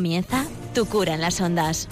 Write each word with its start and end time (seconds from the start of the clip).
Comienza 0.00 0.46
Tu 0.72 0.86
cura 0.86 1.12
en 1.12 1.20
las 1.20 1.42
ondas. 1.42 1.86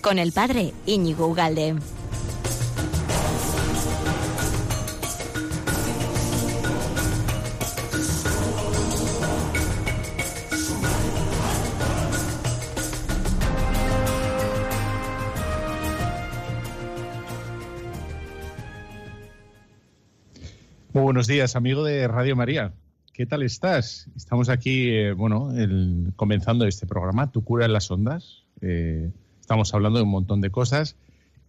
Con 0.00 0.18
el 0.18 0.32
padre 0.32 0.72
Íñigo 0.84 1.28
Ugalde. 1.28 1.76
Muy 20.92 21.02
buenos 21.04 21.28
días, 21.28 21.54
amigo 21.54 21.84
de 21.84 22.08
Radio 22.08 22.34
María. 22.34 22.74
¿Qué 23.16 23.24
tal 23.24 23.42
estás? 23.42 24.10
Estamos 24.14 24.50
aquí, 24.50 24.90
eh, 24.90 25.12
bueno, 25.12 25.50
comenzando 26.16 26.66
este 26.66 26.86
programa, 26.86 27.32
Tu 27.32 27.42
cura 27.42 27.64
en 27.64 27.72
las 27.72 27.90
ondas. 27.90 28.42
Eh, 28.60 29.10
estamos 29.40 29.72
hablando 29.72 29.98
de 29.98 30.02
un 30.02 30.10
montón 30.10 30.42
de 30.42 30.50
cosas. 30.50 30.96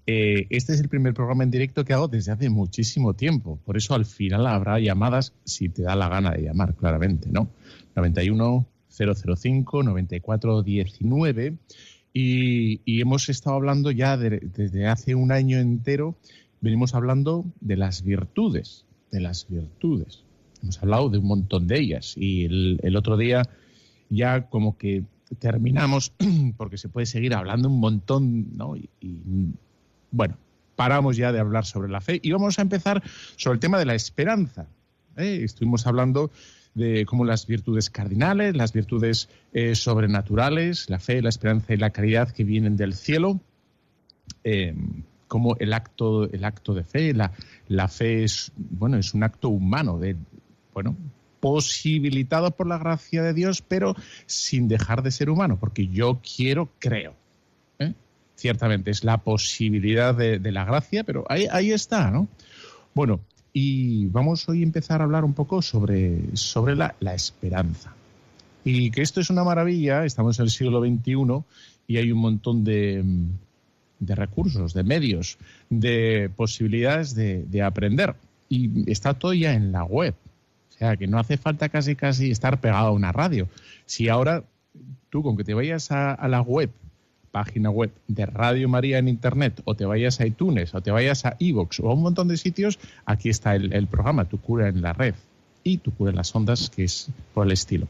Eh, 0.05 0.47
este 0.49 0.71
es 0.71 0.79
el 0.79 0.87
primer 0.87 1.13
programa 1.13 1.43
en 1.43 1.51
directo 1.51 1.83
que 1.83 1.91
hago 1.91 2.07
desde 2.07 2.31
hace 2.31 2.49
muchísimo 2.49 3.15
tiempo. 3.15 3.59
Por 3.65 3.75
eso 3.75 3.95
al 3.95 4.05
final 4.05 4.47
habrá 4.47 4.79
llamadas 4.79 5.33
si 5.43 5.67
te 5.67 5.81
da 5.81 5.97
la 5.97 6.07
gana 6.07 6.31
de 6.31 6.43
llamar, 6.43 6.73
claramente, 6.73 7.29
¿no? 7.33 7.49
91 7.97 8.65
005 8.87 9.83
94 9.83 10.63
19 10.63 11.53
y, 12.13 12.79
y 12.85 13.01
hemos 13.01 13.27
estado 13.27 13.57
hablando 13.57 13.91
ya 13.91 14.15
desde 14.15 14.87
hace 14.87 15.15
un 15.15 15.33
año 15.33 15.59
entero, 15.59 16.15
venimos 16.61 16.95
hablando 16.95 17.43
de 17.59 17.75
las 17.75 18.03
virtudes, 18.03 18.85
de 19.11 19.19
las 19.19 19.49
virtudes. 19.49 20.23
Hemos 20.61 20.81
hablado 20.81 21.09
de 21.09 21.17
un 21.17 21.27
montón 21.27 21.67
de 21.67 21.79
ellas 21.79 22.15
y 22.17 22.45
el, 22.45 22.95
otro 22.95 23.17
día 23.17 23.43
ya 24.09 24.49
como 24.49 24.77
que 24.77 25.03
terminamos, 25.39 26.13
porque 26.57 26.77
se 26.77 26.89
puede 26.89 27.05
seguir 27.05 27.33
hablando 27.33 27.69
un 27.69 27.79
montón, 27.79 28.57
¿no? 28.57 28.75
Y, 28.75 28.89
bueno, 30.11 30.37
paramos 30.75 31.17
ya 31.17 31.31
de 31.31 31.39
hablar 31.39 31.65
sobre 31.65 31.89
la 31.89 32.01
fe 32.01 32.19
y 32.21 32.31
vamos 32.31 32.59
a 32.59 32.61
empezar 32.61 33.03
sobre 33.35 33.55
el 33.55 33.59
tema 33.59 33.79
de 33.79 33.85
la 33.85 33.95
esperanza. 33.95 34.67
¿eh? 35.17 35.41
Estuvimos 35.43 35.85
hablando 35.85 36.31
de 36.75 37.05
cómo 37.05 37.25
las 37.25 37.47
virtudes 37.47 37.89
cardinales, 37.89 38.55
las 38.55 38.71
virtudes 38.71 39.29
eh, 39.51 39.73
sobrenaturales, 39.75 40.89
la 40.89 40.99
fe, 40.99 41.21
la 41.21 41.29
esperanza 41.29 41.73
y 41.73 41.77
la 41.77 41.89
caridad 41.89 42.29
que 42.29 42.43
vienen 42.43 42.77
del 42.77 42.93
cielo, 42.93 43.41
eh, 44.43 44.75
como 45.27 45.57
el 45.57 45.73
acto, 45.73 46.31
el 46.31 46.45
acto 46.45 46.73
de 46.73 46.83
fe, 46.83 47.13
la, 47.13 47.31
la 47.67 47.87
fe 47.87 48.23
es, 48.23 48.51
bueno, 48.55 48.97
es 48.97 49.13
un 49.13 49.23
acto 49.23 49.49
humano 49.49 49.97
de, 49.97 50.15
bueno, 50.77 50.95
posibilitado 51.39 52.51
por 52.51 52.67
la 52.67 52.77
gracia 52.77 53.23
de 53.23 53.33
Dios, 53.33 53.63
pero 53.67 53.95
sin 54.27 54.67
dejar 54.67 55.01
de 55.01 55.09
ser 55.09 55.31
humano, 55.31 55.57
porque 55.59 55.87
yo 55.87 56.21
quiero, 56.21 56.69
creo. 56.77 57.15
¿eh? 57.79 57.93
Ciertamente 58.35 58.91
es 58.91 59.03
la 59.03 59.17
posibilidad 59.17 60.13
de, 60.13 60.39
la 60.51 60.65
gracia, 60.65 61.03
pero 61.03 61.25
ahí, 61.29 61.71
está, 61.71 62.11
¿no? 62.11 62.27
Bueno, 62.93 63.21
y 63.53 64.05
vamos 64.09 64.47
hoy 64.49 64.59
a 64.59 64.65
empezar 64.65 65.01
a 65.01 65.05
hablar 65.05 65.25
un 65.25 65.33
poco 65.33 65.63
sobre, 65.63 66.21
sobre 66.35 66.75
la, 66.75 66.93
esperanza. 67.15 67.95
Y 68.63 68.91
que 68.91 69.01
esto 69.01 69.19
es 69.19 69.31
una 69.31 69.43
maravilla, 69.43 70.05
estamos 70.05 70.37
en 70.37 70.43
el 70.43 70.51
siglo 70.51 70.79
XXI 70.81 71.43
y 71.87 71.97
hay 71.97 72.11
un 72.11 72.19
montón 72.19 72.63
de, 72.63 73.03
de 73.97 74.13
recursos, 74.13 74.75
de 74.75 74.83
medios, 74.83 75.39
de 75.71 76.29
posibilidades 76.35 77.15
de, 77.15 77.45
de 77.45 77.63
aprender. 77.63 78.13
Y 78.47 78.91
está 78.91 79.15
todo 79.15 79.33
ya 79.33 79.53
en 79.53 79.71
la 79.71 79.83
web. 79.83 80.13
O 80.77 80.79
sea, 80.79 80.95
que 80.95 81.07
no 81.07 81.17
hace 81.17 81.37
falta 81.37 81.69
casi 81.69 81.95
casi 81.95 82.29
estar 82.29 82.59
pegado 82.61 82.89
a 82.89 82.91
una 82.91 83.11
radio. 83.11 83.49
Si 83.87 84.09
ahora 84.09 84.43
tú 85.09 85.23
con 85.23 85.35
que 85.35 85.43
te 85.43 85.55
vayas 85.55 85.91
a, 85.91 86.27
la 86.27 86.41
web, 86.41 86.69
página 87.31 87.71
web 87.71 87.91
de 88.07 88.27
Radio 88.27 88.69
María 88.69 88.99
en 88.99 89.07
Internet, 89.07 89.59
o 89.65 89.73
te 89.73 89.85
vayas 89.85 90.19
a 90.19 90.27
iTunes, 90.27 90.75
o 90.75 90.81
te 90.81 90.91
vayas 90.91 91.25
a 91.25 91.35
Evox, 91.39 91.79
o 91.79 91.89
a 91.89 91.95
un 91.95 92.03
montón 92.03 92.27
de 92.27 92.37
sitios, 92.37 92.77
aquí 93.07 93.29
está 93.29 93.55
el, 93.55 93.87
programa, 93.87 94.25
Tu 94.25 94.39
cura 94.39 94.67
en 94.67 94.83
la 94.83 94.93
red, 94.93 95.15
y 95.63 95.79
Tu 95.79 95.91
cura 95.91 96.11
en 96.11 96.17
las 96.17 96.35
ondas, 96.35 96.69
que 96.69 96.83
es 96.83 97.09
por 97.33 97.47
el 97.47 97.53
estilo. 97.53 97.87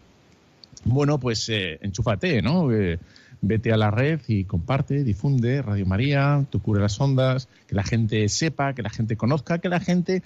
Bueno, 0.86 1.20
pues 1.20 1.50
eh, 1.50 1.80
enchúfate, 1.81 2.42
¿no? 2.42 2.72
Eh, 2.72 3.00
vete 3.42 3.74
a 3.74 3.78
la 3.78 3.92
red 3.92 4.22
y 4.30 4.46
comparte, 4.46 5.03
difunde 5.03 5.62
Radio 5.62 5.86
María, 5.86 6.46
Tu 6.50 6.62
cura 6.62 6.81
las 6.81 7.02
ondas, 7.02 7.50
que 7.68 7.76
la 7.76 7.84
gente 7.84 8.30
sepa, 8.30 8.74
que 8.74 8.81
la 8.81 8.90
gente 8.90 9.18
conozca, 9.18 9.58
que 9.58 9.68
la 9.68 9.81
gente... 9.81 10.24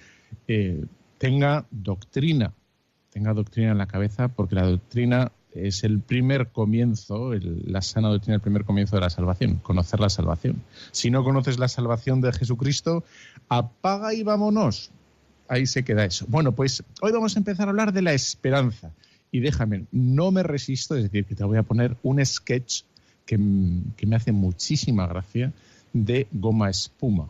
Eh, 0.48 0.86
tenga 1.22 1.68
doctrina, 1.70 2.52
tenga 3.12 3.36
doctrina 3.36 3.70
en 3.74 3.78
la 3.78 3.86
cabeza, 3.86 4.30
porque 4.30 4.56
la 4.56 4.64
doctrina 4.64 5.32
es 5.54 5.84
el 5.84 6.00
primer 6.00 6.48
comienzo, 6.48 7.36
la 7.36 7.84
sana 7.84 8.10
doctrina 8.10 8.38
el 8.38 8.42
primer 8.42 8.66
comienzo 8.66 8.96
de 8.96 9.02
la 9.02 9.12
salvación, 9.12 9.58
conocer 9.58 10.00
la 10.00 10.10
salvación. 10.10 10.64
Si 10.90 11.12
no 11.12 11.24
conoces 11.24 11.60
la 11.60 11.68
salvación 11.68 12.22
de 12.22 12.34
Jesucristo, 12.34 13.04
apaga 13.50 14.16
y 14.16 14.24
vámonos. 14.24 14.90
Ahí 15.48 15.68
se 15.68 15.84
queda 15.84 16.06
eso. 16.06 16.26
Bueno, 16.28 16.54
pues 16.54 16.84
hoy 17.02 17.12
vamos 17.12 17.36
a 17.36 17.40
empezar 17.40 17.68
a 17.68 17.70
hablar 17.70 17.94
de 17.94 18.02
la 18.02 18.14
esperanza. 18.14 18.90
Y 19.32 19.42
déjame, 19.42 19.86
no 19.92 20.32
me 20.32 20.42
resisto, 20.42 20.96
es 20.96 21.04
decir, 21.04 21.26
que 21.26 21.36
te 21.36 21.44
voy 21.44 21.60
a 21.60 21.64
poner 21.64 21.98
un 22.02 22.26
sketch 22.26 22.82
que, 23.28 23.40
que 23.96 24.08
me 24.08 24.16
hace 24.16 24.32
muchísima 24.32 25.06
gracia 25.06 25.54
de 25.94 26.28
goma 26.32 26.72
espuma 26.72 27.30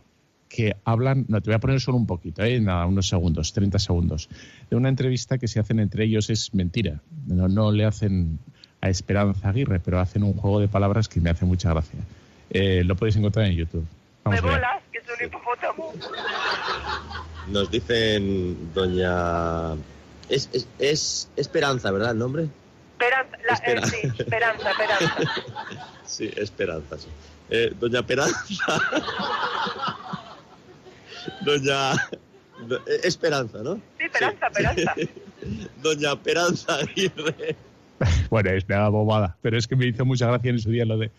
que 0.51 0.75
hablan, 0.83 1.25
no 1.29 1.41
te 1.41 1.49
voy 1.49 1.55
a 1.55 1.59
poner 1.59 1.79
solo 1.79 1.97
un 1.97 2.05
poquito, 2.05 2.43
¿eh? 2.43 2.59
nada, 2.59 2.85
unos 2.85 3.07
segundos, 3.07 3.53
30 3.53 3.79
segundos, 3.79 4.29
de 4.69 4.75
una 4.75 4.89
entrevista 4.89 5.37
que 5.37 5.47
se 5.47 5.59
hacen 5.59 5.79
entre 5.79 6.03
ellos 6.03 6.29
es 6.29 6.53
mentira. 6.53 7.01
No, 7.25 7.47
no 7.47 7.71
le 7.71 7.85
hacen 7.85 8.37
a 8.81 8.89
Esperanza 8.89 9.49
Aguirre, 9.49 9.79
pero 9.79 9.99
hacen 9.99 10.23
un 10.23 10.33
juego 10.33 10.59
de 10.59 10.67
palabras 10.67 11.07
que 11.07 11.21
me 11.21 11.29
hace 11.29 11.45
mucha 11.45 11.69
gracia. 11.69 11.99
Eh, 12.49 12.83
lo 12.83 12.95
podéis 12.95 13.15
encontrar 13.15 13.45
en 13.45 13.53
YouTube. 13.53 13.85
me 14.25 14.41
bolas, 14.41 14.83
que 14.91 14.97
es 14.97 15.05
un 15.05 15.25
hipopótamo. 15.25 15.93
Nos 17.47 17.71
dicen, 17.71 18.73
doña... 18.73 19.73
Es, 20.27 20.49
es, 20.53 20.67
es 20.79 21.29
Esperanza, 21.35 21.91
¿verdad 21.91 22.11
el 22.11 22.17
nombre? 22.17 22.47
Esperanza, 22.99 23.37
la, 23.47 23.55
eh, 23.55 23.81
sí, 23.87 24.07
Esperanza, 24.19 24.71
Esperanza. 24.71 25.33
sí, 26.05 26.31
Esperanza, 26.35 26.97
sí. 26.97 27.07
Eh, 27.49 27.73
doña 27.79 27.99
Esperanza. 27.99 28.37
Doña 31.45 31.93
Esperanza, 33.03 33.63
¿no? 33.63 33.75
Sí, 33.97 34.05
Esperanza, 34.05 34.47
Esperanza. 34.47 34.95
Doña 35.81 36.13
Esperanza 36.13 36.75
Aguirre. 36.75 37.55
Bueno, 38.29 38.49
es 38.51 38.65
una 38.65 38.89
bobada, 38.89 39.37
pero 39.41 39.57
es 39.57 39.67
que 39.67 39.75
me 39.75 39.85
hizo 39.85 40.05
mucha 40.05 40.27
gracia 40.27 40.49
en 40.49 40.59
su 40.59 40.71
día 40.71 40.85
lo 40.85 40.97
de 40.97 41.11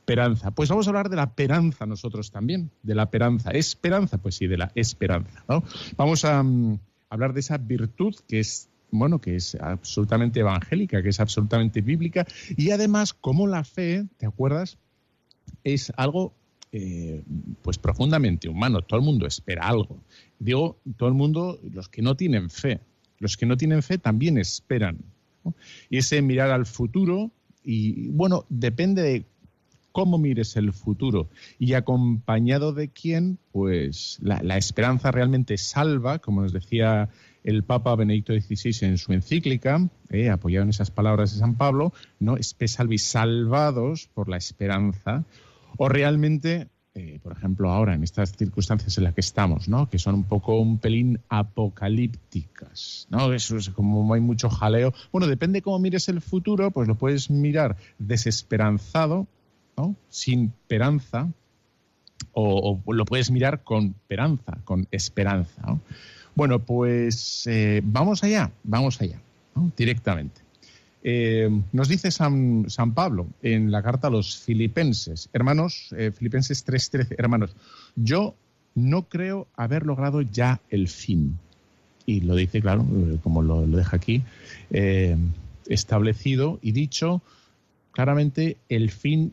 esperanza. 0.00 0.50
Pues 0.50 0.68
vamos 0.68 0.86
a 0.86 0.90
hablar 0.90 1.08
de 1.08 1.16
la 1.16 1.24
esperanza 1.24 1.86
nosotros 1.86 2.30
también, 2.30 2.70
de 2.82 2.94
la 2.94 3.04
esperanza. 3.04 3.50
¿Esperanza? 3.50 4.18
Pues 4.18 4.36
sí, 4.36 4.46
de 4.46 4.56
la 4.56 4.70
esperanza. 4.74 5.44
¿no? 5.48 5.64
Vamos 5.96 6.24
a 6.24 6.42
mm, 6.42 6.78
hablar 7.10 7.32
de 7.32 7.40
esa 7.40 7.58
virtud 7.58 8.14
que 8.28 8.40
es 8.40 8.68
bueno, 8.90 9.20
que 9.20 9.36
es 9.36 9.56
absolutamente 9.56 10.40
evangélica, 10.40 11.02
que 11.02 11.08
es 11.08 11.20
absolutamente 11.20 11.80
bíblica, 11.80 12.24
y 12.56 12.70
además, 12.70 13.14
como 13.14 13.46
la 13.46 13.64
fe, 13.64 14.06
¿te 14.16 14.26
acuerdas? 14.26 14.78
Es 15.64 15.92
algo 15.96 16.34
eh, 16.78 17.22
pues 17.62 17.78
profundamente 17.78 18.50
humano. 18.50 18.82
Todo 18.82 19.00
el 19.00 19.06
mundo 19.06 19.26
espera 19.26 19.66
algo. 19.66 19.98
Digo, 20.38 20.78
todo 20.98 21.08
el 21.08 21.14
mundo, 21.14 21.58
los 21.72 21.88
que 21.88 22.02
no 22.02 22.16
tienen 22.16 22.50
fe, 22.50 22.80
los 23.18 23.38
que 23.38 23.46
no 23.46 23.56
tienen 23.56 23.82
fe 23.82 23.96
también 23.96 24.36
esperan. 24.36 24.98
Y 25.88 25.96
ese 25.96 26.20
mirar 26.20 26.50
al 26.50 26.66
futuro, 26.66 27.30
y 27.64 28.08
bueno, 28.08 28.44
depende 28.50 29.00
de 29.00 29.24
cómo 29.92 30.18
mires 30.18 30.54
el 30.56 30.74
futuro 30.74 31.30
y 31.58 31.72
acompañado 31.72 32.74
de 32.74 32.90
quién, 32.90 33.38
pues 33.52 34.18
la, 34.20 34.58
esperanza 34.58 35.10
realmente 35.10 35.56
salva, 35.56 36.18
como 36.18 36.42
nos 36.42 36.52
decía 36.52 37.08
el 37.42 37.62
Papa 37.62 37.96
Benedicto 37.96 38.34
XVI 38.34 38.86
en 38.86 38.98
su 38.98 39.14
encíclica, 39.14 39.88
eh, 40.10 40.28
apoyado 40.28 40.64
en 40.64 40.68
esas 40.68 40.90
palabras 40.90 41.32
de 41.32 41.38
San 41.38 41.54
Pablo, 41.54 41.94
no 42.20 42.36
espe 42.36 42.68
salvi 42.68 42.98
salvados 42.98 44.10
por 44.12 44.28
la 44.28 44.36
esperanza, 44.36 45.24
o 45.76 45.88
realmente, 45.88 46.68
eh, 46.94 47.18
por 47.22 47.32
ejemplo, 47.32 47.70
ahora 47.70 47.94
en 47.94 48.02
estas 48.02 48.32
circunstancias 48.32 48.96
en 48.98 49.04
las 49.04 49.14
que 49.14 49.20
estamos, 49.20 49.68
¿no? 49.68 49.88
que 49.88 49.98
son 49.98 50.14
un 50.14 50.24
poco 50.24 50.58
un 50.58 50.78
pelín 50.78 51.20
apocalípticas, 51.28 53.06
¿no? 53.10 53.32
Eso 53.32 53.56
es 53.56 53.70
como 53.70 54.12
hay 54.14 54.20
mucho 54.20 54.48
jaleo. 54.48 54.92
Bueno, 55.12 55.26
depende 55.26 55.62
cómo 55.62 55.78
mires 55.78 56.08
el 56.08 56.20
futuro, 56.20 56.70
pues 56.70 56.88
lo 56.88 56.94
puedes 56.94 57.30
mirar 57.30 57.76
desesperanzado, 57.98 59.26
¿no? 59.76 59.94
sin 60.08 60.52
esperanza, 60.60 61.28
o, 62.32 62.82
lo 62.86 63.04
puedes 63.04 63.30
mirar 63.30 63.62
con 63.62 63.94
esperanza, 64.00 64.58
con 64.64 64.86
esperanza. 64.90 65.78
Bueno, 66.34 66.58
pues 66.58 67.46
eh, 67.46 67.80
vamos 67.82 68.22
allá, 68.22 68.50
vamos 68.62 69.00
allá, 69.00 69.18
directamente. 69.76 70.45
Eh, 71.08 71.48
nos 71.70 71.88
dice 71.88 72.10
San, 72.10 72.66
Pablo 72.92 73.28
en 73.40 73.70
la 73.70 73.80
carta 73.80 74.08
a 74.08 74.10
los 74.10 74.38
filipenses, 74.38 75.28
hermanos, 75.32 75.94
eh, 75.96 76.10
Filipenses 76.10 76.64
3:13, 76.66 77.14
hermanos, 77.16 77.54
yo 77.94 78.34
no 78.74 79.02
creo 79.02 79.46
haber 79.54 79.86
logrado 79.86 80.20
ya 80.20 80.60
el 80.68 80.88
fin. 80.88 81.38
Y 82.06 82.22
lo 82.22 82.34
dice, 82.34 82.60
claro, 82.60 82.84
eh, 82.84 83.18
como 83.22 83.40
lo, 83.40 83.64
deja 83.68 83.96
aquí, 83.96 84.24
establecido 85.68 86.58
y 86.60 86.72
dicho 86.72 87.22
claramente, 87.92 88.56
el 88.68 88.90
fin 88.90 89.32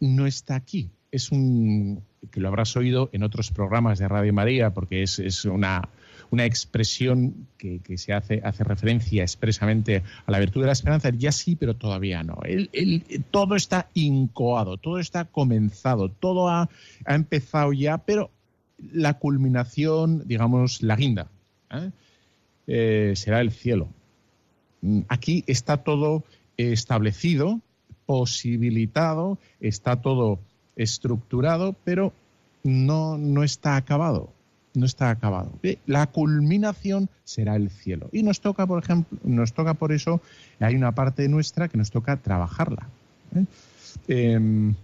no 0.00 0.26
está 0.26 0.54
aquí. 0.54 0.90
Es 1.10 1.32
un, 1.32 2.02
que 2.30 2.40
lo 2.40 2.48
habrás 2.48 2.76
oído 2.76 3.08
en 3.12 3.22
otros 3.22 3.50
programas 3.50 3.98
de 3.98 4.06
Radio 4.06 4.34
María, 4.34 4.74
porque 4.74 5.02
es, 5.02 5.44
una, 5.46 5.88
una 6.34 6.44
expresión 6.44 7.46
que, 7.56 7.80
se 7.96 8.12
hace, 8.12 8.40
hace 8.44 8.64
referencia 8.64 9.22
expresamente 9.22 10.02
a 10.26 10.30
la 10.30 10.38
virtud 10.40 10.60
de 10.60 10.66
la 10.66 10.72
esperanza. 10.72 11.10
Ya 11.10 11.32
sí, 11.32 11.56
pero 11.56 11.74
todavía 11.74 12.22
no. 12.22 12.38
todo 13.30 13.56
está 13.56 13.88
incoado, 13.94 14.76
todo 14.76 14.98
está 14.98 15.24
comenzado, 15.24 16.10
todo 16.10 16.48
ha, 16.48 16.68
empezado 17.06 17.72
ya, 17.72 17.98
pero 17.98 18.30
la 18.92 19.14
culminación, 19.14 20.26
digamos, 20.26 20.82
la 20.82 20.96
guinda, 20.96 21.28
¿eh? 21.70 21.90
Eh, 22.66 23.12
será 23.14 23.40
el 23.40 23.50
cielo. 23.50 23.88
Aquí 25.08 25.44
está 25.46 25.78
todo 25.78 26.24
establecido, 26.56 27.60
posibilitado, 28.06 29.38
está 29.60 30.00
todo 30.00 30.40
estructurado, 30.76 31.74
pero 31.84 32.12
no, 32.64 33.18
no 33.18 33.44
está 33.44 33.76
acabado. 33.76 34.32
No 34.74 34.86
está 34.86 35.10
acabado. 35.10 35.52
La 35.86 36.08
culminación 36.08 37.08
será 37.22 37.54
el 37.54 37.70
cielo. 37.70 38.08
Y 38.12 38.24
nos 38.24 38.40
toca, 38.40 38.66
por 38.66 38.82
ejemplo, 38.82 39.18
nos 39.22 39.52
toca 39.52 39.74
por 39.74 39.92
eso, 39.92 40.20
hay 40.58 40.74
una 40.74 40.92
parte 40.92 41.28
nuestra 41.28 41.68
que 41.68 41.78
nos 41.78 41.92
toca 41.92 42.16
trabajarla. 42.16 42.88
¿eh? 43.36 43.44
Em, 44.08 44.74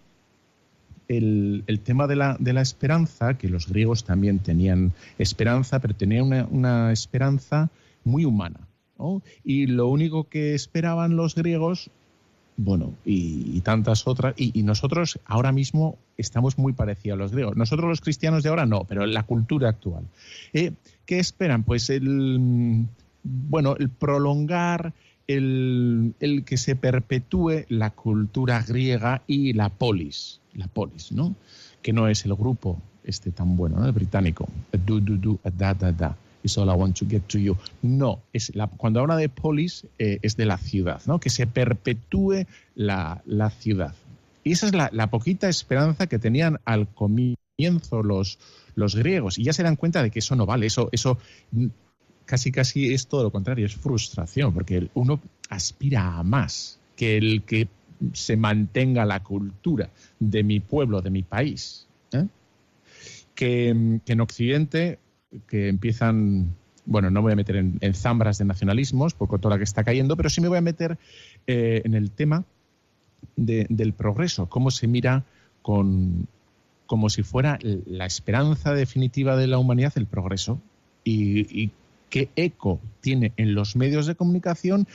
el, 1.08 1.80
tema 1.82 2.06
de 2.06 2.14
la, 2.14 2.60
esperanza, 2.60 3.36
que 3.36 3.48
los 3.48 3.66
griegos 3.66 4.04
también 4.04 4.38
tenían 4.38 4.92
esperanza, 5.18 5.80
pero 5.80 5.94
tenían 5.94 6.46
una, 6.50 6.92
esperanza 6.92 7.68
muy 8.04 8.24
humana. 8.24 8.68
Y 9.42 9.66
lo 9.66 9.88
único 9.88 10.24
que 10.24 10.54
esperaban 10.54 11.16
los 11.16 11.34
griegos 11.34 11.90
bueno, 12.62 12.94
y, 13.06 13.58
tantas 13.62 14.06
otras. 14.06 14.34
Y, 14.36 14.62
nosotros 14.62 15.18
ahora 15.24 15.50
mismo 15.50 15.96
estamos 16.18 16.58
muy 16.58 16.74
parecidos 16.74 17.16
a 17.16 17.18
los 17.18 17.32
griegos. 17.32 17.56
Nosotros 17.56 17.88
los 17.88 18.00
cristianos 18.02 18.42
de 18.42 18.50
ahora 18.50 18.66
no, 18.66 18.84
pero 18.84 19.06
la 19.06 19.22
cultura 19.22 19.70
actual. 19.70 20.04
Eh, 20.52 20.72
¿Qué 21.06 21.18
esperan? 21.18 21.64
Pues 21.64 21.88
el, 21.88 22.86
bueno, 23.22 23.76
el 23.78 23.88
prolongar, 23.88 24.92
el, 25.26 26.14
que 26.44 26.56
se 26.58 26.76
perpetúe 26.76 27.64
la 27.68 27.90
cultura 27.90 28.62
griega 28.62 29.22
y 29.26 29.54
la 29.54 29.70
polis, 29.70 30.40
la 30.54 30.66
polis, 30.66 31.12
¿no? 31.12 31.34
Que 31.80 31.94
no 31.94 32.08
es 32.08 32.26
el 32.26 32.34
grupo 32.34 32.80
este 33.04 33.30
tan 33.30 33.56
bueno, 33.56 33.84
El 33.86 33.92
británico. 33.92 34.46
Da, 35.56 35.72
da, 35.72 35.92
da 35.92 36.16
all 36.56 36.70
I 36.70 36.74
want 36.74 36.96
to 36.98 37.06
get 37.08 37.22
to 37.28 37.38
you. 37.38 37.56
No, 37.82 38.22
es 38.32 38.54
la, 38.54 38.66
cuando 38.66 39.00
habla 39.00 39.16
de 39.16 39.28
polis 39.28 39.86
eh, 39.98 40.18
es 40.22 40.36
de 40.36 40.46
la 40.46 40.58
ciudad, 40.58 41.02
¿no? 41.06 41.20
que 41.20 41.30
se 41.30 41.46
perpetúe 41.46 42.46
la, 42.74 43.22
ciudad. 43.58 43.94
Y 44.44 44.52
esa 44.52 44.66
es 44.66 44.74
la, 44.74 45.10
poquita 45.10 45.48
esperanza 45.48 46.06
que 46.06 46.18
tenían 46.18 46.58
al 46.64 46.88
comienzo 46.88 48.02
los, 48.02 48.38
los 48.74 48.96
griegos. 48.96 49.38
Y 49.38 49.44
ya 49.44 49.52
se 49.52 49.62
dan 49.62 49.76
cuenta 49.76 50.02
de 50.02 50.10
que 50.10 50.20
eso 50.20 50.34
no 50.34 50.46
vale, 50.46 50.66
eso, 50.66 50.88
eso 50.92 51.18
casi 52.24 52.52
casi 52.52 52.94
es 52.94 53.06
todo 53.06 53.24
lo 53.24 53.30
contrario, 53.30 53.66
es 53.66 53.74
frustración, 53.74 54.54
porque 54.54 54.88
uno 54.94 55.20
aspira 55.48 56.18
a 56.18 56.22
más 56.22 56.78
que 56.96 57.16
el 57.16 57.42
que 57.42 57.68
se 58.14 58.36
mantenga 58.36 59.04
la 59.04 59.22
cultura 59.22 59.90
de 60.18 60.42
mi 60.42 60.60
pueblo, 60.60 61.02
de 61.02 61.10
mi 61.10 61.22
país. 61.22 61.86
¿eh? 62.12 62.26
Que, 63.34 64.00
que 64.04 64.12
en 64.12 64.20
Occidente 64.20 64.98
que 65.46 65.68
empiezan, 65.68 66.54
bueno, 66.86 67.10
no 67.10 67.22
voy 67.22 67.32
a 67.32 67.36
meter 67.36 67.56
en, 67.56 67.94
zambras 67.94 68.38
de 68.38 68.44
nacionalismos, 68.44 69.14
por 69.14 69.28
toda 69.40 69.54
la 69.54 69.58
que 69.58 69.64
está 69.64 69.84
cayendo, 69.84 70.16
pero 70.16 70.30
sí 70.30 70.40
me 70.40 70.48
voy 70.48 70.58
a 70.58 70.62
meter 70.62 70.98
eh, 71.46 71.82
en 71.84 71.94
el 71.94 72.10
tema 72.10 72.44
del 73.36 73.92
progreso, 73.92 74.48
cómo 74.48 74.70
se 74.70 74.86
mira 74.86 75.24
con, 75.62 76.26
como 76.86 77.10
si 77.10 77.22
fuera 77.22 77.58
la 77.62 78.06
esperanza 78.06 78.74
definitiva 78.74 79.36
de 79.36 79.46
la 79.46 79.58
humanidad 79.58 79.92
el 79.96 80.06
progreso 80.06 80.60
y, 81.04 81.70
qué 82.08 82.28
eco 82.34 82.80
tiene 83.00 83.32
en 83.36 83.54
los 83.54 83.76
medios 83.76 84.06
de 84.06 84.16
comunicación 84.16 84.88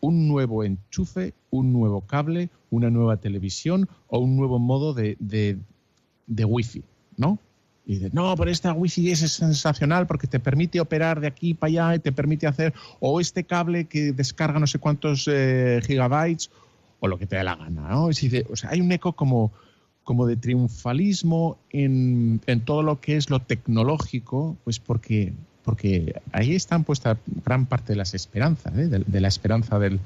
un 0.00 0.28
nuevo 0.28 0.64
enchufe, 0.64 1.32
un 1.48 1.72
nuevo 1.72 2.02
cable, 2.02 2.50
una 2.68 2.90
nueva 2.90 3.16
televisión 3.16 3.88
o 4.08 4.18
un 4.18 4.36
nuevo 4.36 4.58
modo 4.58 4.92
de, 4.92 5.16
de 5.18 6.44
wifi, 6.44 6.82
¿no? 7.16 7.38
Y 7.88 7.94
dices, 7.94 8.12
no, 8.12 8.36
pero 8.36 8.50
esta 8.50 8.74
wifi 8.74 9.10
es 9.10 9.20
sensacional 9.32 10.06
porque 10.06 10.26
te 10.26 10.38
permite 10.38 10.78
operar 10.78 11.20
de 11.22 11.26
aquí 11.26 11.54
para 11.54 11.70
allá 11.70 11.94
y 11.94 11.98
te 12.00 12.12
permite 12.12 12.46
hacer, 12.46 12.74
o 13.00 13.18
este 13.18 13.44
cable 13.44 13.86
que 13.86 14.12
descarga 14.12 14.58
no 14.58 14.66
sé 14.66 14.78
cuántos 14.78 15.26
eh, 15.26 15.80
gigabytes, 15.86 16.50
o 17.00 17.08
lo 17.08 17.18
que 17.18 17.26
te 17.26 17.36
dé 17.36 17.44
la 17.44 17.56
gana, 17.56 17.88
¿no? 17.88 18.04
o 18.04 18.12
sea, 18.12 18.70
hay 18.70 18.82
un 18.82 18.92
eco 18.92 19.14
como, 19.14 19.52
como 20.04 20.26
de 20.26 20.36
triunfalismo 20.36 21.56
en, 21.70 22.42
todo 22.66 22.82
lo 22.82 23.00
que 23.00 23.16
es 23.16 23.30
lo 23.30 23.40
tecnológico, 23.40 24.58
pues 24.64 24.80
porque, 24.80 25.32
porque 25.64 26.20
ahí 26.32 26.54
están 26.54 26.84
puestas 26.84 27.16
gran 27.42 27.64
parte 27.64 27.94
de 27.94 27.96
las 27.96 28.12
esperanzas, 28.12 28.76
¿eh? 28.76 28.88
de, 28.88 29.20
la 29.20 29.28
esperanza 29.28 29.78
del, 29.78 29.98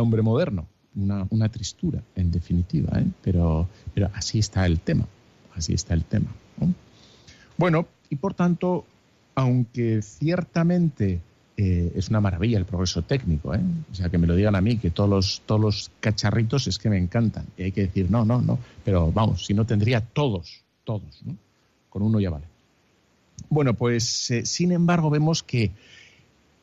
hombre 0.00 0.22
moderno. 0.22 0.66
Una, 0.96 1.26
una, 1.30 1.48
tristura, 1.48 2.02
en 2.16 2.32
definitiva, 2.32 2.98
¿eh? 2.98 3.06
pero, 3.22 3.68
pero 3.94 4.10
así 4.12 4.40
está 4.40 4.66
el 4.66 4.80
tema, 4.80 5.06
así 5.54 5.72
está 5.72 5.94
el 5.94 6.04
tema. 6.04 6.26
Bueno, 7.56 7.86
y 8.10 8.16
por 8.16 8.34
tanto, 8.34 8.84
aunque 9.34 10.02
ciertamente 10.02 11.20
eh, 11.56 11.92
es 11.94 12.08
una 12.08 12.20
maravilla 12.20 12.58
el 12.58 12.64
progreso 12.64 13.02
técnico, 13.02 13.54
¿eh? 13.54 13.60
o 13.90 13.94
sea, 13.94 14.08
que 14.08 14.18
me 14.18 14.26
lo 14.26 14.34
digan 14.34 14.54
a 14.54 14.60
mí, 14.60 14.78
que 14.78 14.90
todos 14.90 15.08
los, 15.08 15.42
todos 15.46 15.60
los 15.60 15.90
cacharritos 16.00 16.66
es 16.66 16.78
que 16.78 16.90
me 16.90 16.98
encantan. 16.98 17.46
Y 17.56 17.64
hay 17.64 17.72
que 17.72 17.82
decir, 17.82 18.10
no, 18.10 18.24
no, 18.24 18.40
no, 18.40 18.58
pero 18.84 19.12
vamos, 19.12 19.44
si 19.46 19.54
no 19.54 19.66
tendría 19.66 20.00
todos, 20.00 20.62
todos, 20.84 21.22
¿no? 21.24 21.36
Con 21.88 22.02
uno 22.02 22.20
ya 22.20 22.30
vale. 22.30 22.46
Bueno, 23.50 23.74
pues 23.74 24.30
eh, 24.30 24.46
sin 24.46 24.72
embargo 24.72 25.10
vemos 25.10 25.42
que 25.42 25.72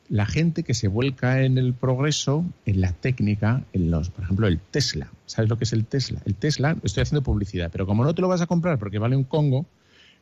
la 0.08 0.26
gente 0.26 0.64
que 0.64 0.74
se 0.74 0.88
vuelca 0.88 1.42
en 1.42 1.56
el 1.56 1.72
progreso, 1.72 2.44
en 2.66 2.80
la 2.80 2.92
técnica, 2.92 3.62
en 3.72 3.92
los, 3.92 4.10
por 4.10 4.24
ejemplo, 4.24 4.48
el 4.48 4.58
Tesla. 4.58 5.08
¿Sabes 5.24 5.48
lo 5.48 5.56
que 5.56 5.64
es 5.64 5.72
el 5.72 5.86
Tesla? 5.86 6.20
El 6.24 6.34
Tesla, 6.34 6.76
estoy 6.82 7.04
haciendo 7.04 7.22
publicidad, 7.22 7.70
pero 7.70 7.86
como 7.86 8.04
no 8.04 8.12
te 8.12 8.20
lo 8.20 8.26
vas 8.28 8.40
a 8.40 8.46
comprar 8.48 8.76
porque 8.78 8.98
vale 8.98 9.14
un 9.14 9.22
congo, 9.22 9.66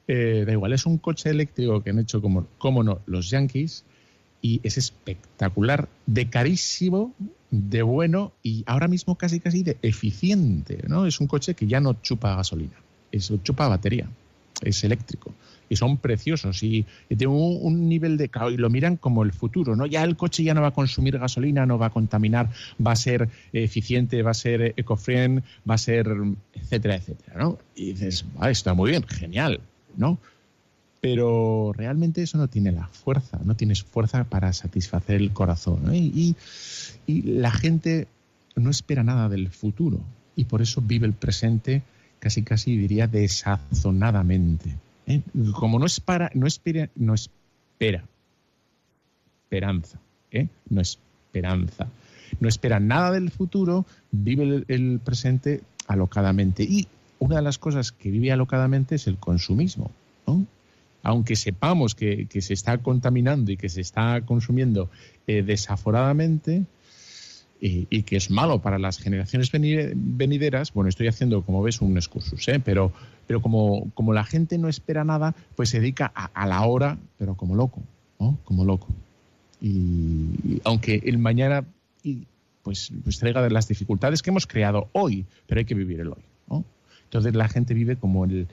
eh, 0.09 0.45
da 0.47 0.53
igual, 0.53 0.73
es 0.73 0.87
un 0.87 0.97
coche 0.97 1.29
eléctrico 1.29 1.83
que 1.83 1.91
han 1.91 1.99
hecho 1.99 2.23
como, 2.23 2.47
como 2.57 2.83
no, 2.83 3.01
los 3.05 3.29
Yankees 3.29 3.85
y 4.41 4.61
es 4.63 4.79
espectacular, 4.79 5.89
de 6.07 6.31
carísimo, 6.31 7.15
de 7.51 7.83
bueno 7.83 8.33
y 8.43 8.65
ahora 8.67 8.89
mismo 8.89 9.17
casi 9.17 9.39
casi 9.39 9.63
de 9.63 9.77
eficiente, 9.83 10.83
¿no? 10.89 11.07
Es 11.07 11.21
un 11.21 11.27
coche 11.27 11.55
que 11.55 11.67
ya 11.67 11.81
no 11.81 12.01
chupa 12.01 12.37
gasolina, 12.37 12.77
es 13.13 13.31
chupa 13.43 13.69
batería, 13.69 14.09
es 14.63 14.83
eléctrico 14.83 15.35
y 15.69 15.77
son 15.77 15.99
preciosos 15.99 16.63
y, 16.63 16.87
tienen 17.09 17.29
un, 17.29 17.89
nivel 17.89 18.17
de 18.17 18.31
y 18.51 18.57
lo 18.57 18.71
miran 18.71 18.97
como 18.97 19.23
el 19.23 19.33
futuro, 19.33 19.77
¿no? 19.77 19.85
Ya 19.85 20.05
el 20.05 20.17
coche 20.17 20.43
ya 20.43 20.55
no 20.55 20.63
va 20.63 20.69
a 20.69 20.73
consumir 20.73 21.19
gasolina, 21.19 21.67
no 21.67 21.79
va 21.79 21.87
a 21.87 21.91
contaminar, 21.91 22.49
va 22.85 22.93
a 22.93 22.97
ser 22.97 23.29
eficiente, 23.53 24.23
va 24.23 24.31
a 24.31 24.35
ser 24.35 24.73
eco-friend, 24.77 25.43
va 25.69 25.75
a 25.75 25.79
ser 25.79 26.09
etcétera, 26.55 26.97
etcétera, 26.97 27.39
¿no? 27.39 27.59
Y 27.75 27.93
dices, 27.93 28.25
está 28.43 28.73
muy 28.73 28.91
bien, 28.91 29.03
genial, 29.07 29.61
¿no? 29.99 30.19
Pero 31.01 31.73
realmente 31.77 32.23
eso 32.23 32.39
no 32.39 32.49
tiene 32.49 32.73
la 32.73 32.89
fuerza, 32.89 33.39
no 33.45 33.55
tienes 33.55 33.83
fuerza 33.83 34.25
para 34.25 34.53
satisfacer 34.53 35.17
el 35.17 35.33
corazón. 35.33 35.95
Y, 35.95 36.35
la 37.07 37.51
gente 37.51 38.07
no 38.57 38.71
espera 38.71 39.03
nada 39.03 39.29
del 39.29 39.49
futuro 39.49 40.01
y 40.37 40.45
por 40.45 40.61
eso 40.61 40.83
vive 40.83 41.07
el 41.07 41.15
presente 41.15 41.83
casi 42.19 42.43
casi 42.43 42.77
diría 42.77 43.07
desazonadamente. 43.07 44.75
¿eh? 45.07 45.23
Como 45.55 45.79
no 45.79 45.87
espera, 45.87 46.31
no 46.35 46.47
espera, 46.47 46.91
no 46.97 47.15
espera, 47.15 48.05
esperanza, 49.45 49.99
¿eh? 50.33 50.49
no 50.69 50.81
esperanza. 50.81 51.89
No 52.41 52.49
espera 52.49 52.79
nada 52.79 53.13
del 53.13 53.31
futuro, 53.31 53.87
vive 54.11 54.43
el, 54.43 54.65
el 54.69 55.01
presente 55.03 55.63
alocadamente. 55.87 56.63
Y 56.63 56.89
una 57.19 57.37
de 57.37 57.43
las 57.43 57.59
cosas 57.59 57.93
que 57.93 58.11
vive 58.11 58.33
alocadamente 58.33 58.97
es 58.97 59.07
el 59.07 59.19
consumismo. 59.19 59.91
Aunque 61.05 61.37
sepamos 61.37 61.95
que, 61.95 62.27
se 62.41 62.53
está 62.53 62.79
contaminando 62.79 63.53
y 63.53 63.57
que 63.57 63.69
se 63.69 63.81
está 63.81 64.21
consumiendo 64.23 64.91
eh, 65.27 65.43
desaforadamente 65.43 66.65
y, 67.61 68.03
que 68.03 68.17
es 68.17 68.31
malo 68.31 68.61
para 68.61 68.79
las 68.79 68.99
generaciones 68.99 69.51
venideras, 69.53 70.73
bueno, 70.73 70.89
estoy 70.89 71.09
haciendo, 71.09 71.43
como 71.43 71.63
ves, 71.63 71.81
un 71.81 71.97
excursus, 71.97 72.47
¿eh? 72.49 72.61
pero, 72.63 72.93
pero 73.27 73.41
como, 73.41 73.91
como 73.95 74.13
la 74.13 74.25
gente 74.25 74.59
no 74.59 74.69
espera 74.69 75.05
nada, 75.05 75.35
pues 75.57 75.71
se 75.71 75.81
dedica 75.81 76.07
a, 76.15 76.47
la 76.47 76.65
hora, 76.67 76.99
pero 77.17 77.37
como 77.37 77.55
loco, 77.55 77.83
¿no? 78.19 78.39
Como 78.45 78.65
loco. 78.65 78.89
Y, 79.61 80.61
aunque 80.65 81.03
el 81.05 81.19
mañana 81.19 81.65
pues, 82.63 82.93
pues 83.03 83.19
traiga 83.19 83.49
las 83.49 83.67
dificultades 83.67 84.21
que 84.21 84.31
hemos 84.31 84.47
creado 84.47 84.89
hoy, 84.93 85.25
pero 85.47 85.61
hay 85.61 85.65
que 85.65 85.75
vivir 85.75 86.01
el 86.01 86.09
hoy. 86.09 86.23
¿no? 86.49 86.65
Entonces 87.09 87.35
la 87.35 87.49
gente 87.49 87.75
vive 87.75 87.97
como 87.97 88.25
el... 88.25 88.47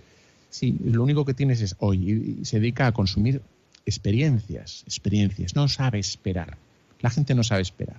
Sí, 0.50 0.77
lo 0.83 1.03
único 1.03 1.25
que 1.25 1.33
tienes 1.33 1.62
es 1.62 1.75
hoy 1.79 2.39
y 2.41 2.45
se 2.45 2.59
dedica 2.59 2.88
a 2.88 2.93
consumir 2.93 3.41
experiencias, 3.85 4.83
experiencias, 4.88 5.55
no 5.55 5.67
sabe 5.67 6.00
esperar. 6.00 6.57
La 7.01 7.09
gente 7.09 7.35
no 7.35 7.43
sabe 7.43 7.62
esperar. 7.62 7.97